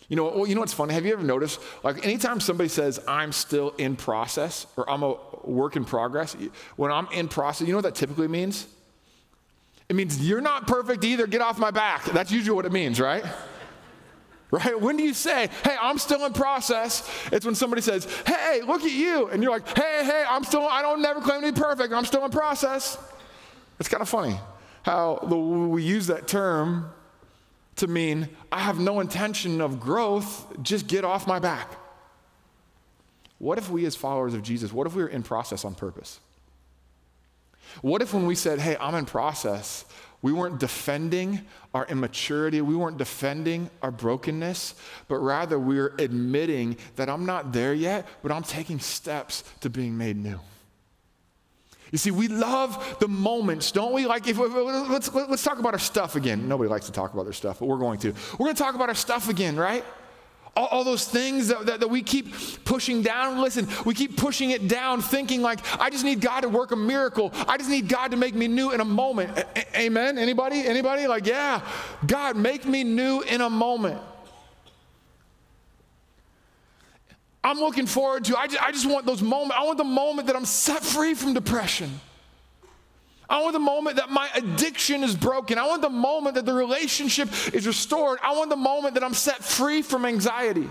You 0.08 0.16
know, 0.16 0.24
well, 0.24 0.46
you 0.46 0.54
know 0.54 0.60
what's 0.60 0.72
funny? 0.72 0.94
Have 0.94 1.04
you 1.04 1.12
ever 1.12 1.22
noticed, 1.22 1.60
like, 1.82 2.04
anytime 2.04 2.38
somebody 2.38 2.68
says, 2.68 3.00
I'm 3.08 3.32
still 3.32 3.70
in 3.78 3.96
process 3.96 4.66
or 4.76 4.88
I'm 4.88 5.02
a 5.02 5.16
work 5.42 5.74
in 5.74 5.84
progress, 5.84 6.36
when 6.76 6.92
I'm 6.92 7.08
in 7.12 7.28
process, 7.28 7.66
you 7.66 7.72
know 7.72 7.78
what 7.78 7.84
that 7.84 7.96
typically 7.96 8.28
means? 8.28 8.66
It 9.88 9.96
means 9.96 10.26
you're 10.26 10.40
not 10.40 10.66
perfect 10.66 11.04
either, 11.04 11.26
get 11.26 11.40
off 11.40 11.58
my 11.58 11.70
back. 11.70 12.04
That's 12.06 12.30
usually 12.30 12.54
what 12.54 12.66
it 12.66 12.72
means, 12.72 13.00
right? 13.00 13.24
Right? 14.48 14.80
When 14.80 14.96
do 14.96 15.02
you 15.02 15.12
say, 15.12 15.50
hey, 15.64 15.76
I'm 15.82 15.98
still 15.98 16.24
in 16.24 16.32
process? 16.32 17.10
It's 17.32 17.44
when 17.44 17.56
somebody 17.56 17.82
says, 17.82 18.06
hey, 18.24 18.62
look 18.62 18.82
at 18.84 18.92
you. 18.92 19.26
And 19.26 19.42
you're 19.42 19.50
like, 19.50 19.66
hey, 19.76 20.02
hey, 20.04 20.24
I'm 20.26 20.44
still, 20.44 20.64
I 20.68 20.82
don't 20.82 21.02
never 21.02 21.20
claim 21.20 21.42
to 21.42 21.52
be 21.52 21.60
perfect. 21.60 21.92
I'm 21.92 22.04
still 22.04 22.24
in 22.24 22.30
process. 22.30 22.96
It's 23.80 23.88
kind 23.88 24.02
of 24.02 24.08
funny 24.08 24.38
how 24.84 25.18
the, 25.28 25.36
we 25.36 25.82
use 25.82 26.06
that 26.06 26.28
term 26.28 26.90
to 27.76 27.86
mean 27.86 28.28
I 28.50 28.60
have 28.60 28.78
no 28.78 29.00
intention 29.00 29.60
of 29.60 29.80
growth, 29.80 30.62
just 30.62 30.86
get 30.86 31.04
off 31.04 31.26
my 31.26 31.38
back. 31.38 31.70
What 33.38 33.58
if 33.58 33.70
we, 33.70 33.84
as 33.84 33.94
followers 33.94 34.34
of 34.34 34.42
Jesus, 34.42 34.72
what 34.72 34.86
if 34.86 34.94
we 34.94 35.02
were 35.02 35.08
in 35.08 35.22
process 35.22 35.64
on 35.64 35.74
purpose? 35.74 36.20
What 37.82 38.00
if 38.00 38.14
when 38.14 38.26
we 38.26 38.34
said, 38.34 38.58
hey, 38.58 38.76
I'm 38.80 38.94
in 38.94 39.04
process, 39.04 39.84
we 40.22 40.32
weren't 40.32 40.58
defending 40.58 41.42
our 41.74 41.84
immaturity, 41.86 42.62
we 42.62 42.74
weren't 42.74 42.96
defending 42.96 43.68
our 43.82 43.90
brokenness, 43.90 44.74
but 45.08 45.18
rather 45.18 45.58
we 45.58 45.76
were 45.76 45.94
admitting 45.98 46.78
that 46.96 47.10
I'm 47.10 47.26
not 47.26 47.52
there 47.52 47.74
yet, 47.74 48.06
but 48.22 48.32
I'm 48.32 48.42
taking 48.42 48.80
steps 48.80 49.44
to 49.60 49.68
being 49.68 49.98
made 49.98 50.16
new. 50.16 50.40
You 51.92 51.98
see, 51.98 52.10
we 52.10 52.28
love 52.28 52.96
the 53.00 53.08
moments, 53.08 53.70
don't 53.72 53.92
we? 53.92 54.06
Like, 54.06 54.26
if 54.26 54.38
let's 54.38 55.12
let's 55.14 55.42
talk 55.42 55.58
about 55.58 55.72
our 55.72 55.78
stuff 55.78 56.16
again. 56.16 56.48
Nobody 56.48 56.68
likes 56.68 56.86
to 56.86 56.92
talk 56.92 57.14
about 57.14 57.24
their 57.24 57.32
stuff, 57.32 57.60
but 57.60 57.66
we're 57.66 57.78
going 57.78 57.98
to. 58.00 58.12
We're 58.38 58.46
going 58.46 58.56
to 58.56 58.62
talk 58.62 58.74
about 58.74 58.88
our 58.88 58.94
stuff 58.94 59.28
again, 59.28 59.56
right? 59.56 59.84
all, 60.56 60.66
all 60.66 60.84
those 60.84 61.06
things 61.06 61.48
that, 61.48 61.66
that, 61.66 61.80
that, 61.80 61.88
we 61.88 62.02
keep 62.02 62.34
pushing 62.64 63.02
down. 63.02 63.40
Listen, 63.40 63.68
we 63.84 63.94
keep 63.94 64.16
pushing 64.16 64.50
it 64.50 64.68
down, 64.68 65.02
thinking 65.02 65.42
like, 65.42 65.60
I 65.80 65.90
just 65.90 66.04
need 66.04 66.20
God 66.20 66.40
to 66.40 66.48
work 66.48 66.72
a 66.72 66.76
miracle. 66.76 67.32
I 67.46 67.58
just 67.58 67.70
need 67.70 67.88
God 67.88 68.10
to 68.12 68.16
make 68.16 68.34
me 68.34 68.48
new 68.48 68.72
in 68.72 68.80
a 68.80 68.84
moment. 68.84 69.36
A- 69.38 69.80
amen? 69.80 70.18
Anybody? 70.18 70.66
Anybody? 70.66 71.06
Like, 71.06 71.26
yeah, 71.26 71.60
God, 72.06 72.36
make 72.36 72.64
me 72.64 72.84
new 72.84 73.20
in 73.22 73.42
a 73.42 73.50
moment. 73.50 74.00
I'm 77.46 77.60
looking 77.60 77.86
forward 77.86 78.24
to, 78.24 78.36
I 78.36 78.48
just, 78.48 78.60
I 78.60 78.72
just 78.72 78.90
want 78.90 79.06
those 79.06 79.22
moments. 79.22 79.54
I 79.56 79.62
want 79.62 79.78
the 79.78 79.84
moment 79.84 80.26
that 80.26 80.34
I'm 80.34 80.44
set 80.44 80.82
free 80.82 81.14
from 81.14 81.32
depression. 81.32 82.00
I 83.30 83.40
want 83.40 83.52
the 83.52 83.60
moment 83.60 83.98
that 83.98 84.10
my 84.10 84.28
addiction 84.34 85.04
is 85.04 85.14
broken. 85.14 85.56
I 85.56 85.64
want 85.66 85.80
the 85.80 85.88
moment 85.88 86.34
that 86.34 86.44
the 86.44 86.52
relationship 86.52 87.28
is 87.54 87.64
restored. 87.64 88.18
I 88.20 88.36
want 88.36 88.50
the 88.50 88.56
moment 88.56 88.94
that 88.94 89.04
I'm 89.04 89.14
set 89.14 89.44
free 89.44 89.82
from 89.82 90.04
anxiety. 90.04 90.68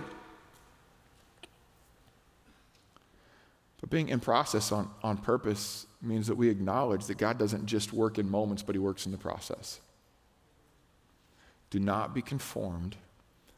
But 3.79 3.89
being 3.89 4.09
in 4.09 4.19
process 4.19 4.73
on, 4.73 4.89
on 5.01 5.15
purpose 5.15 5.85
means 6.01 6.27
that 6.27 6.35
we 6.35 6.49
acknowledge 6.49 7.05
that 7.05 7.17
God 7.17 7.37
doesn't 7.37 7.67
just 7.67 7.93
work 7.93 8.19
in 8.19 8.29
moments, 8.29 8.63
but 8.63 8.75
He 8.75 8.79
works 8.79 9.05
in 9.05 9.13
the 9.13 9.17
process. 9.17 9.79
Do 11.69 11.79
not 11.79 12.13
be 12.13 12.21
conformed 12.21 12.97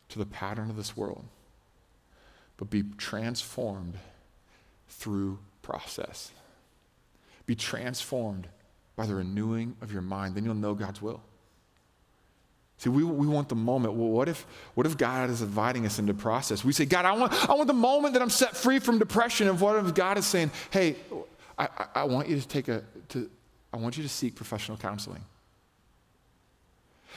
to 0.09 0.19
the 0.19 0.25
pattern 0.27 0.69
of 0.69 0.75
this 0.75 0.95
world, 0.95 1.25
but 2.57 2.69
be 2.69 2.83
transformed 2.97 3.95
through 4.89 5.39
process. 5.61 6.31
Be 7.45 7.55
transformed 7.55 8.47
by 8.95 9.05
the 9.05 9.15
renewing 9.15 9.75
of 9.81 9.91
your 9.93 10.01
mind. 10.01 10.35
Then 10.35 10.43
you'll 10.43 10.55
know 10.55 10.73
God's 10.73 11.01
will. 11.01 11.21
See, 12.79 12.89
we, 12.89 13.03
we 13.03 13.25
want 13.25 13.49
the 13.49 13.55
moment. 13.55 13.95
Well, 13.95 14.09
what 14.09 14.29
if, 14.29 14.45
what 14.75 14.85
if 14.85 14.97
God 14.97 15.29
is 15.29 15.41
inviting 15.41 15.85
us 15.85 15.97
into 15.97 16.13
process? 16.13 16.63
We 16.63 16.73
say, 16.73 16.85
God, 16.85 17.05
I 17.05 17.13
want, 17.13 17.49
I 17.49 17.55
want 17.55 17.67
the 17.67 17.73
moment 17.73 18.13
that 18.13 18.21
I'm 18.21 18.29
set 18.29 18.55
free 18.55 18.79
from 18.79 18.99
depression. 18.99 19.47
And 19.47 19.59
what 19.59 19.83
if 19.83 19.93
God 19.95 20.17
is 20.17 20.27
saying, 20.27 20.51
hey, 20.69 20.95
I, 21.57 21.69
I, 21.95 22.03
want 22.03 22.29
you 22.29 22.39
to 22.39 22.47
take 22.47 22.67
a, 22.67 22.83
to, 23.09 23.29
I 23.73 23.77
want 23.77 23.97
you 23.97 24.03
to 24.03 24.09
seek 24.09 24.35
professional 24.35 24.77
counseling. 24.77 25.23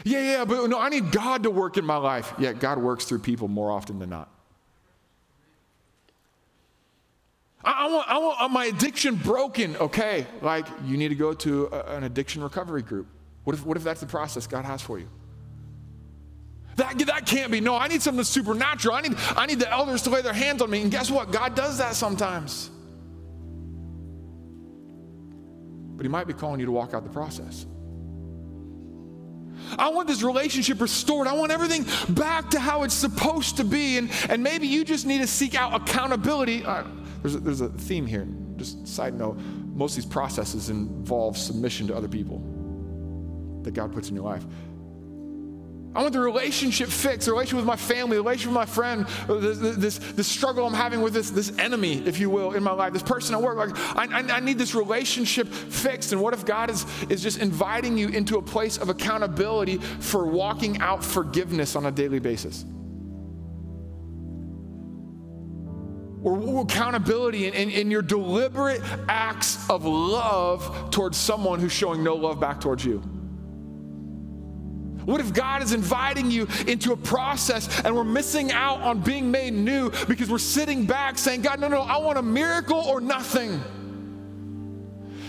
Yeah, 0.02 0.22
yeah, 0.22 0.44
but 0.46 0.66
no, 0.68 0.78
I 0.78 0.88
need 0.88 1.12
God 1.12 1.42
to 1.42 1.50
work 1.50 1.76
in 1.76 1.84
my 1.84 1.96
life. 1.96 2.32
Yeah, 2.38 2.54
God 2.54 2.78
works 2.78 3.04
through 3.04 3.18
people 3.18 3.48
more 3.48 3.70
often 3.70 3.98
than 3.98 4.08
not. 4.08 4.30
I, 7.62 7.88
want, 7.88 8.08
I 8.08 8.18
want 8.18 8.52
my 8.52 8.66
addiction 8.66 9.16
broken. 9.16 9.76
Okay, 9.76 10.26
like 10.40 10.66
you 10.84 10.96
need 10.96 11.08
to 11.08 11.14
go 11.14 11.34
to 11.34 11.66
a, 11.66 11.96
an 11.96 12.04
addiction 12.04 12.42
recovery 12.42 12.82
group. 12.82 13.06
What 13.44 13.54
if, 13.54 13.66
what 13.66 13.76
if 13.76 13.84
that's 13.84 14.00
the 14.00 14.06
process 14.06 14.46
God 14.46 14.64
has 14.64 14.80
for 14.80 14.98
you? 14.98 15.08
That, 16.76 16.98
that 17.00 17.26
can't 17.26 17.52
be. 17.52 17.60
No, 17.60 17.76
I 17.76 17.88
need 17.88 18.00
something 18.00 18.24
supernatural. 18.24 18.94
I 18.94 19.02
need, 19.02 19.14
I 19.36 19.44
need 19.44 19.58
the 19.58 19.70
elders 19.70 20.02
to 20.02 20.10
lay 20.10 20.22
their 20.22 20.32
hands 20.32 20.62
on 20.62 20.70
me. 20.70 20.80
And 20.80 20.90
guess 20.90 21.10
what? 21.10 21.30
God 21.32 21.54
does 21.54 21.78
that 21.78 21.94
sometimes. 21.94 22.70
But 25.96 26.04
He 26.04 26.08
might 26.08 26.26
be 26.26 26.32
calling 26.32 26.60
you 26.60 26.66
to 26.66 26.72
walk 26.72 26.94
out 26.94 27.04
the 27.04 27.10
process. 27.10 27.66
I 29.78 29.90
want 29.90 30.08
this 30.08 30.22
relationship 30.22 30.80
restored. 30.80 31.26
I 31.26 31.34
want 31.34 31.52
everything 31.52 31.84
back 32.14 32.50
to 32.50 32.60
how 32.60 32.82
it's 32.82 32.94
supposed 32.94 33.58
to 33.58 33.64
be. 33.64 33.98
And, 33.98 34.10
and 34.30 34.42
maybe 34.42 34.66
you 34.66 34.84
just 34.84 35.06
need 35.06 35.18
to 35.18 35.26
seek 35.26 35.54
out 35.54 35.74
accountability. 35.74 36.64
Uh, 36.64 36.84
there's 37.22 37.34
a, 37.34 37.40
there's 37.40 37.60
a 37.60 37.68
theme 37.68 38.06
here. 38.06 38.26
Just 38.56 38.86
side 38.86 39.14
note, 39.14 39.38
most 39.74 39.96
of 39.96 40.02
these 40.02 40.12
processes 40.12 40.70
involve 40.70 41.36
submission 41.36 41.86
to 41.88 41.96
other 41.96 42.08
people 42.08 42.42
that 43.62 43.72
God 43.72 43.92
puts 43.92 44.08
in 44.08 44.14
your 44.14 44.24
life. 44.24 44.44
I 45.92 46.02
want 46.02 46.12
the 46.12 46.20
relationship 46.20 46.88
fixed, 46.88 47.26
the 47.26 47.32
relationship 47.32 47.56
with 47.56 47.66
my 47.66 47.74
family, 47.74 48.16
the 48.16 48.22
relationship 48.22 48.50
with 48.50 48.54
my 48.54 48.66
friend, 48.66 49.06
uh, 49.28 49.34
this, 49.34 49.58
this, 49.58 49.98
this, 49.98 50.28
struggle 50.28 50.64
I'm 50.64 50.72
having 50.72 51.00
with 51.00 51.12
this, 51.12 51.30
this 51.30 51.50
enemy, 51.58 52.00
if 52.06 52.20
you 52.20 52.30
will, 52.30 52.52
in 52.52 52.62
my 52.62 52.70
life, 52.70 52.92
this 52.92 53.02
person 53.02 53.34
at 53.34 53.42
work. 53.42 53.56
Like, 53.56 53.76
I, 53.96 54.20
I, 54.20 54.36
I 54.36 54.40
need 54.40 54.56
this 54.56 54.72
relationship 54.72 55.48
fixed. 55.48 56.12
And 56.12 56.20
what 56.20 56.32
if 56.32 56.44
God 56.44 56.70
is, 56.70 56.86
is 57.08 57.20
just 57.24 57.38
inviting 57.38 57.98
you 57.98 58.08
into 58.08 58.38
a 58.38 58.42
place 58.42 58.78
of 58.78 58.88
accountability 58.88 59.78
for 59.78 60.26
walking 60.26 60.80
out 60.80 61.04
forgiveness 61.04 61.74
on 61.74 61.86
a 61.86 61.90
daily 61.90 62.20
basis? 62.20 62.64
Or 66.22 66.62
accountability 66.62 67.46
in, 67.46 67.90
your 67.90 68.02
deliberate 68.02 68.82
acts 69.08 69.68
of 69.70 69.84
love 69.84 70.90
towards 70.90 71.16
someone 71.16 71.58
who's 71.60 71.72
showing 71.72 72.04
no 72.04 72.14
love 72.14 72.38
back 72.38 72.60
towards 72.60 72.84
you? 72.84 72.98
What 75.04 75.20
if 75.20 75.32
God 75.32 75.62
is 75.62 75.72
inviting 75.72 76.30
you 76.30 76.46
into 76.66 76.92
a 76.92 76.96
process 76.96 77.82
and 77.84 77.96
we're 77.96 78.04
missing 78.04 78.52
out 78.52 78.80
on 78.82 79.00
being 79.00 79.30
made 79.30 79.54
new 79.54 79.90
because 80.06 80.30
we're 80.30 80.38
sitting 80.38 80.84
back 80.84 81.16
saying, 81.16 81.40
God, 81.40 81.58
no, 81.58 81.68
no, 81.68 81.80
I 81.80 81.96
want 81.98 82.18
a 82.18 82.22
miracle 82.22 82.78
or 82.78 83.00
nothing? 83.00 83.60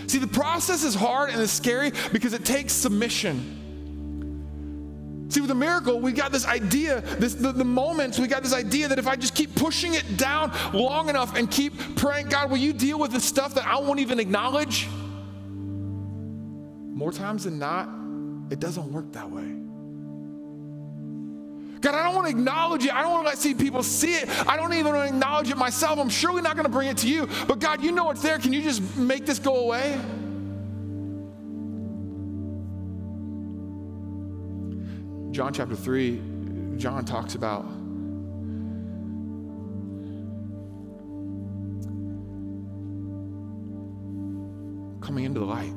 See, 0.06 0.18
the 0.18 0.26
process 0.26 0.84
is 0.84 0.94
hard 0.94 1.30
and 1.30 1.40
it's 1.40 1.52
scary 1.52 1.92
because 2.12 2.34
it 2.34 2.44
takes 2.44 2.74
submission. 2.74 3.61
See, 5.32 5.40
with 5.40 5.50
a 5.50 5.54
miracle, 5.54 5.98
we 5.98 6.12
got 6.12 6.30
this 6.30 6.44
idea, 6.44 7.00
this, 7.00 7.32
the, 7.32 7.52
the 7.52 7.64
moments, 7.64 8.18
we 8.18 8.26
got 8.26 8.42
this 8.42 8.52
idea 8.52 8.86
that 8.88 8.98
if 8.98 9.08
I 9.08 9.16
just 9.16 9.34
keep 9.34 9.54
pushing 9.54 9.94
it 9.94 10.18
down 10.18 10.52
long 10.74 11.08
enough 11.08 11.34
and 11.38 11.50
keep 11.50 11.96
praying, 11.96 12.28
God, 12.28 12.50
will 12.50 12.58
you 12.58 12.74
deal 12.74 12.98
with 12.98 13.12
the 13.12 13.20
stuff 13.20 13.54
that 13.54 13.66
I 13.66 13.78
won't 13.78 13.98
even 13.98 14.20
acknowledge? 14.20 14.88
More 16.92 17.12
times 17.12 17.44
than 17.44 17.58
not, 17.58 17.88
it 18.52 18.60
doesn't 18.60 18.92
work 18.92 19.10
that 19.12 19.30
way. 19.30 19.56
God, 21.80 21.94
I 21.94 22.02
don't 22.02 22.14
want 22.14 22.26
to 22.26 22.30
acknowledge 22.32 22.84
it. 22.84 22.94
I 22.94 23.00
don't 23.00 23.12
want 23.12 23.24
to 23.24 23.28
let 23.30 23.38
see 23.38 23.54
people 23.54 23.82
see 23.82 24.16
it. 24.16 24.28
I 24.46 24.58
don't 24.58 24.74
even 24.74 24.92
want 24.92 25.08
to 25.08 25.14
acknowledge 25.14 25.48
it 25.48 25.56
myself. 25.56 25.98
I'm 25.98 26.10
surely 26.10 26.42
not 26.42 26.56
going 26.56 26.66
to 26.66 26.70
bring 26.70 26.88
it 26.88 26.98
to 26.98 27.08
you. 27.08 27.26
But 27.48 27.58
God, 27.58 27.82
you 27.82 27.90
know 27.90 28.10
it's 28.10 28.20
there. 28.20 28.38
Can 28.38 28.52
you 28.52 28.60
just 28.60 28.98
make 28.98 29.24
this 29.24 29.38
go 29.38 29.56
away? 29.56 29.98
John 35.32 35.52
chapter 35.54 35.74
3, 35.74 36.76
John 36.76 37.06
talks 37.06 37.34
about 37.34 37.62
coming 45.00 45.24
into 45.24 45.40
the 45.40 45.46
light. 45.46 45.72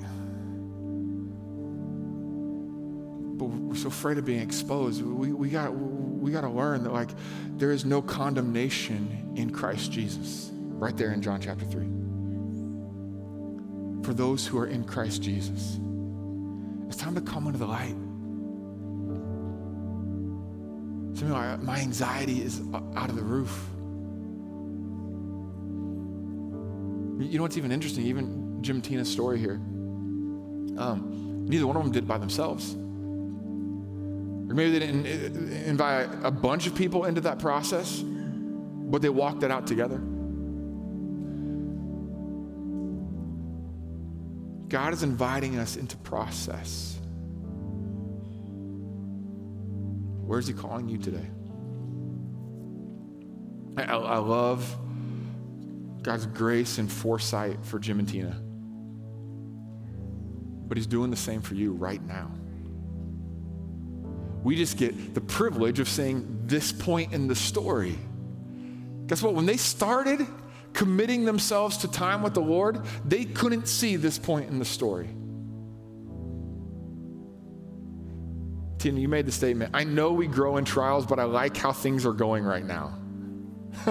But 3.38 3.46
we're 3.46 3.76
so 3.76 3.88
afraid 3.88 4.18
of 4.18 4.26
being 4.26 4.42
exposed. 4.42 5.02
We, 5.02 5.32
we 5.32 5.50
got 5.50 5.74
we 5.74 6.32
got 6.32 6.42
to 6.42 6.50
learn 6.50 6.84
that 6.84 6.92
like 6.92 7.12
there 7.58 7.72
is 7.72 7.86
no 7.86 8.02
condemnation 8.02 9.34
in 9.38 9.52
Christ 9.52 9.90
Jesus. 9.90 10.52
Right 10.54 10.98
there 10.98 11.14
in 11.14 11.22
John 11.22 11.40
chapter 11.40 11.64
3. 11.64 11.86
For 14.06 14.14
those 14.14 14.46
who 14.46 14.58
are 14.58 14.68
in 14.68 14.84
Christ 14.84 15.22
Jesus. 15.22 15.80
It's 16.88 16.98
time 16.98 17.16
to 17.16 17.22
come 17.22 17.48
into 17.48 17.60
the 17.60 17.68
light. 17.68 17.96
Some 21.16 21.30
my, 21.30 21.56
my 21.56 21.80
anxiety 21.80 22.42
is 22.42 22.62
out 22.96 23.10
of 23.10 23.16
the 23.16 23.24
roof. 23.24 23.70
You 27.18 27.38
know 27.38 27.44
what's 27.44 27.56
even 27.58 27.72
interesting? 27.72 28.06
Even 28.06 28.62
Jim 28.62 28.82
Tina's 28.82 29.10
story 29.10 29.40
here. 29.40 29.56
Um, 30.78 31.46
neither 31.48 31.66
one 31.66 31.78
of 31.78 31.84
them 31.84 31.94
did 31.94 32.04
it 32.04 32.08
by 32.08 32.18
themselves. 32.18 32.74
Or 32.74 34.54
maybe 34.54 34.78
they 34.78 34.80
didn't 34.80 35.06
invite 35.06 36.10
a 36.22 36.32
bunch 36.32 36.68
of 36.68 36.76
people 36.76 37.06
into 37.06 37.22
that 37.22 37.40
process, 37.40 38.02
but 38.02 39.02
they 39.02 39.08
walked 39.08 39.44
it 39.44 39.52
out 39.52 39.66
together. 39.68 40.02
God 44.68 44.92
is 44.92 45.02
inviting 45.02 45.58
us 45.60 45.78
into 45.78 45.96
process. 45.98 47.00
Where's 50.26 50.48
He 50.48 50.54
calling 50.54 50.90
you 50.90 50.98
today? 50.98 51.28
I, 53.78 53.84
I, 53.84 54.18
love 54.18 54.76
God's 56.02 56.26
grace 56.26 56.78
and 56.78 56.92
foresight 56.92 57.58
for 57.64 57.78
Jim 57.78 58.00
and 58.00 58.08
Tina. 58.08 58.42
But 60.68 60.78
He's 60.78 60.88
doing 60.88 61.12
the 61.12 61.18
same 61.18 61.42
for 61.42 61.56
you 61.56 61.74
right 61.74 62.02
now. 62.06 62.32
We 64.44 64.56
just 64.56 64.78
get 64.78 65.14
the 65.14 65.22
privilege 65.22 65.80
of 65.80 65.90
saying 65.90 66.44
this 66.46 66.72
point 66.72 67.14
in 67.14 67.28
the 67.28 67.36
story. 67.36 67.98
Guess 69.08 69.22
what? 69.22 69.34
When 69.34 69.46
they 69.46 69.58
started, 69.58 70.26
committing 70.74 71.26
themselves 71.26 71.78
to 71.78 71.88
time 71.88 72.22
with 72.22 72.34
the 72.34 72.42
Lord, 72.42 72.82
they 73.06 73.26
couldn't 73.26 73.68
see 73.68 73.96
this 73.96 74.20
point 74.20 74.50
in 74.50 74.60
the 74.60 74.66
story. 74.66 75.10
Tina, 78.86 79.00
you 79.00 79.08
made 79.08 79.26
the 79.26 79.32
statement 79.32 79.72
I 79.74 79.84
know 79.84 80.14
we 80.14 80.28
grow 80.28 80.58
in 80.58 80.66
trials, 80.66 81.08
but 81.08 81.18
I 81.18 81.24
like 81.24 81.58
how 81.58 81.72
things 81.72 82.06
are 82.06 82.14
going 82.14 82.44
right 82.44 82.64
now. 82.64 82.94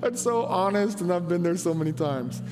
That's 0.00 0.20
so 0.20 0.44
honest, 0.46 1.02
and 1.02 1.12
I've 1.12 1.28
been 1.28 1.44
there 1.44 1.56
so 1.56 1.72
many 1.72 1.92
times. 1.92 2.42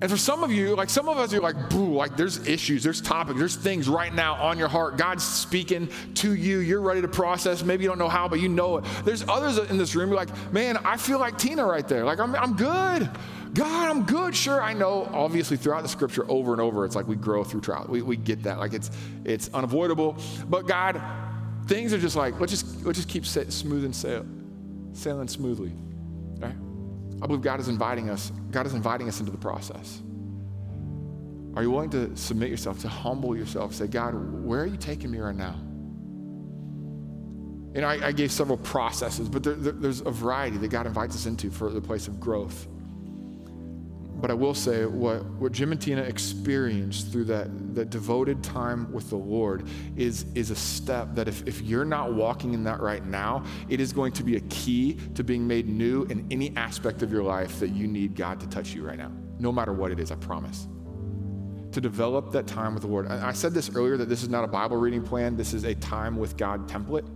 And 0.00 0.10
for 0.10 0.16
some 0.16 0.42
of 0.42 0.50
you, 0.50 0.74
like 0.76 0.88
some 0.88 1.10
of 1.10 1.18
us, 1.18 1.30
you're 1.30 1.42
like, 1.42 1.68
boo, 1.68 1.92
like 1.92 2.16
there's 2.16 2.48
issues, 2.48 2.82
there's 2.82 3.02
topics, 3.02 3.38
there's 3.38 3.54
things 3.54 3.86
right 3.86 4.14
now 4.14 4.36
on 4.36 4.58
your 4.58 4.68
heart. 4.68 4.96
God's 4.96 5.24
speaking 5.24 5.90
to 6.14 6.34
you. 6.34 6.60
You're 6.60 6.80
ready 6.80 7.02
to 7.02 7.08
process. 7.08 7.62
Maybe 7.62 7.82
you 7.82 7.90
don't 7.90 7.98
know 7.98 8.08
how, 8.08 8.28
but 8.28 8.40
you 8.40 8.48
know 8.48 8.78
it. 8.78 8.86
There's 9.04 9.28
others 9.28 9.58
in 9.58 9.76
this 9.76 9.94
room, 9.94 10.08
you're 10.08 10.16
like, 10.16 10.52
man, 10.54 10.78
I 10.78 10.96
feel 10.96 11.18
like 11.18 11.36
Tina 11.36 11.66
right 11.66 11.86
there. 11.86 12.06
Like, 12.06 12.18
I'm, 12.18 12.34
I'm 12.34 12.56
good. 12.56 13.10
God, 13.54 13.90
I'm 13.90 14.04
good. 14.04 14.34
Sure, 14.34 14.62
I 14.62 14.72
know. 14.72 15.08
Obviously, 15.12 15.56
throughout 15.56 15.82
the 15.82 15.88
scripture, 15.88 16.24
over 16.30 16.52
and 16.52 16.60
over, 16.60 16.84
it's 16.84 16.94
like 16.94 17.08
we 17.08 17.16
grow 17.16 17.42
through 17.42 17.62
trial. 17.62 17.86
We, 17.88 18.02
we 18.02 18.16
get 18.16 18.42
that. 18.44 18.58
Like 18.58 18.72
it's 18.72 18.90
it's 19.24 19.50
unavoidable. 19.52 20.16
But 20.48 20.66
God, 20.66 21.02
things 21.66 21.92
are 21.92 21.98
just 21.98 22.16
like 22.16 22.38
let's 22.38 22.52
just 22.52 22.84
let's 22.84 22.98
just 22.98 23.08
keep 23.08 23.26
smooth 23.26 23.84
and 23.84 23.94
sail, 23.94 24.24
sailing 24.92 25.28
smoothly. 25.28 25.72
Right? 26.38 26.54
I 27.22 27.26
believe 27.26 27.42
God 27.42 27.60
is 27.60 27.68
inviting 27.68 28.08
us. 28.08 28.32
God 28.50 28.66
is 28.66 28.74
inviting 28.74 29.08
us 29.08 29.20
into 29.20 29.32
the 29.32 29.38
process. 29.38 30.00
Are 31.56 31.62
you 31.62 31.70
willing 31.70 31.90
to 31.90 32.16
submit 32.16 32.48
yourself, 32.48 32.80
to 32.80 32.88
humble 32.88 33.36
yourself, 33.36 33.74
say, 33.74 33.88
God, 33.88 34.14
where 34.44 34.62
are 34.62 34.66
you 34.66 34.76
taking 34.76 35.10
me 35.10 35.18
right 35.18 35.34
now? 35.34 35.56
And 37.74 37.84
I, 37.84 38.08
I 38.08 38.12
gave 38.12 38.30
several 38.30 38.58
processes, 38.58 39.28
but 39.28 39.42
there, 39.42 39.54
there, 39.54 39.72
there's 39.72 40.00
a 40.00 40.10
variety 40.10 40.58
that 40.58 40.68
God 40.68 40.86
invites 40.86 41.14
us 41.14 41.26
into 41.26 41.50
for 41.50 41.70
the 41.70 41.80
place 41.80 42.08
of 42.08 42.20
growth. 42.20 42.68
But 44.20 44.30
I 44.30 44.34
will 44.34 44.54
say 44.54 44.84
what, 44.84 45.24
what 45.24 45.52
Jim 45.52 45.72
and 45.72 45.80
Tina 45.80 46.02
experienced 46.02 47.10
through 47.10 47.24
that, 47.24 47.74
that 47.74 47.88
devoted 47.88 48.42
time 48.42 48.92
with 48.92 49.08
the 49.08 49.16
Lord 49.16 49.66
is, 49.96 50.26
is 50.34 50.50
a 50.50 50.56
step 50.56 51.14
that 51.14 51.26
if, 51.26 51.46
if 51.48 51.62
you're 51.62 51.86
not 51.86 52.12
walking 52.12 52.52
in 52.52 52.62
that 52.64 52.80
right 52.80 53.04
now, 53.04 53.44
it 53.68 53.80
is 53.80 53.92
going 53.92 54.12
to 54.12 54.22
be 54.22 54.36
a 54.36 54.40
key 54.42 54.98
to 55.14 55.24
being 55.24 55.46
made 55.46 55.68
new 55.68 56.04
in 56.04 56.26
any 56.30 56.54
aspect 56.56 57.02
of 57.02 57.10
your 57.10 57.22
life 57.22 57.58
that 57.60 57.70
you 57.70 57.86
need 57.86 58.14
God 58.14 58.40
to 58.40 58.48
touch 58.48 58.74
you 58.74 58.86
right 58.86 58.98
now, 58.98 59.10
no 59.38 59.50
matter 59.50 59.72
what 59.72 59.90
it 59.90 59.98
is, 59.98 60.10
I 60.10 60.16
promise. 60.16 60.68
To 61.72 61.80
develop 61.80 62.32
that 62.32 62.46
time 62.46 62.74
with 62.74 62.82
the 62.82 62.88
Lord. 62.88 63.06
I 63.06 63.32
said 63.32 63.54
this 63.54 63.74
earlier 63.74 63.96
that 63.96 64.08
this 64.08 64.22
is 64.22 64.28
not 64.28 64.44
a 64.44 64.48
Bible 64.48 64.76
reading 64.76 65.02
plan, 65.02 65.36
this 65.36 65.54
is 65.54 65.64
a 65.64 65.74
time 65.76 66.16
with 66.16 66.36
God 66.36 66.68
template. 66.68 67.08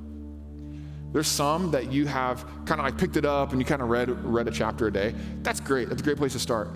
There's 1.12 1.28
some 1.28 1.70
that 1.70 1.92
you 1.92 2.06
have 2.06 2.44
kind 2.64 2.80
of 2.80 2.86
like 2.86 2.98
picked 2.98 3.16
it 3.16 3.24
up 3.24 3.52
and 3.52 3.60
you 3.60 3.64
kind 3.64 3.80
of 3.80 3.88
read, 3.88 4.10
read 4.24 4.48
a 4.48 4.50
chapter 4.50 4.88
a 4.88 4.92
day. 4.92 5.14
That's 5.42 5.60
great. 5.60 5.88
That's 5.88 6.00
a 6.00 6.04
great 6.04 6.16
place 6.16 6.32
to 6.32 6.40
start. 6.40 6.70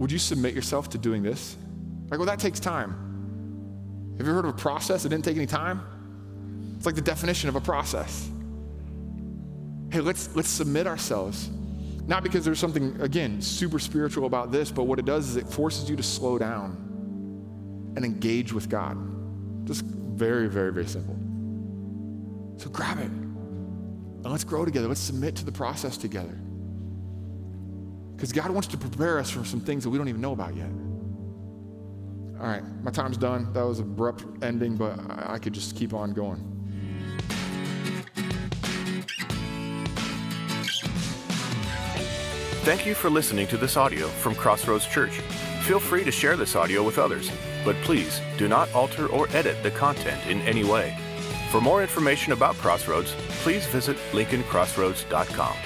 Would 0.00 0.10
you 0.10 0.18
submit 0.18 0.54
yourself 0.54 0.88
to 0.90 0.98
doing 0.98 1.22
this? 1.22 1.56
Like, 2.08 2.18
well, 2.18 2.26
that 2.26 2.40
takes 2.40 2.58
time. 2.58 4.14
Have 4.18 4.26
you 4.26 4.32
heard 4.32 4.46
of 4.46 4.54
a 4.54 4.58
process 4.58 5.02
that 5.04 5.10
didn't 5.10 5.24
take 5.24 5.36
any 5.36 5.46
time? 5.46 5.82
It's 6.76 6.86
like 6.86 6.94
the 6.94 7.02
definition 7.02 7.48
of 7.50 7.54
a 7.54 7.60
process. 7.60 8.28
Hey, 9.92 10.00
let's 10.00 10.34
let's 10.34 10.48
submit 10.48 10.86
ourselves. 10.86 11.50
Not 12.06 12.22
because 12.22 12.44
there's 12.44 12.58
something, 12.58 12.98
again, 13.02 13.42
super 13.42 13.78
spiritual 13.78 14.24
about 14.24 14.50
this, 14.50 14.70
but 14.70 14.84
what 14.84 14.98
it 14.98 15.04
does 15.04 15.28
is 15.28 15.36
it 15.36 15.46
forces 15.46 15.88
you 15.88 15.96
to 15.96 16.02
slow 16.02 16.38
down 16.38 17.92
and 17.94 18.04
engage 18.04 18.52
with 18.52 18.68
God. 18.68 18.96
Just 19.66 19.84
very, 19.84 20.48
very, 20.48 20.72
very 20.72 20.86
simple. 20.86 21.16
So 22.56 22.70
grab 22.70 22.98
it 22.98 23.04
and 23.04 24.24
let's 24.24 24.44
grow 24.44 24.64
together. 24.64 24.88
Let's 24.88 25.00
submit 25.00 25.36
to 25.36 25.44
the 25.44 25.52
process 25.52 25.96
together. 25.96 26.38
Because 28.20 28.32
God 28.32 28.50
wants 28.50 28.68
to 28.68 28.76
prepare 28.76 29.18
us 29.18 29.30
for 29.30 29.46
some 29.46 29.60
things 29.60 29.82
that 29.82 29.88
we 29.88 29.96
don't 29.96 30.08
even 30.08 30.20
know 30.20 30.32
about 30.32 30.54
yet. 30.54 30.68
All 32.38 32.46
right, 32.46 32.62
my 32.82 32.90
time's 32.90 33.16
done. 33.16 33.50
That 33.54 33.62
was 33.62 33.80
abrupt 33.80 34.26
ending, 34.44 34.76
but 34.76 35.00
I 35.08 35.38
could 35.38 35.54
just 35.54 35.74
keep 35.74 35.94
on 35.94 36.12
going. 36.12 36.44
Thank 42.62 42.84
you 42.84 42.94
for 42.94 43.08
listening 43.08 43.46
to 43.46 43.56
this 43.56 43.78
audio 43.78 44.06
from 44.08 44.34
Crossroads 44.34 44.86
Church. 44.86 45.12
Feel 45.62 45.80
free 45.80 46.04
to 46.04 46.10
share 46.10 46.36
this 46.36 46.54
audio 46.54 46.82
with 46.82 46.98
others, 46.98 47.30
but 47.64 47.74
please 47.76 48.20
do 48.36 48.48
not 48.48 48.70
alter 48.74 49.06
or 49.06 49.28
edit 49.30 49.62
the 49.62 49.70
content 49.70 50.20
in 50.26 50.42
any 50.42 50.62
way. 50.62 50.94
For 51.50 51.62
more 51.62 51.80
information 51.80 52.34
about 52.34 52.54
Crossroads, 52.56 53.12
please 53.42 53.64
visit 53.68 53.96
lincolncrossroads.com. 54.12 55.56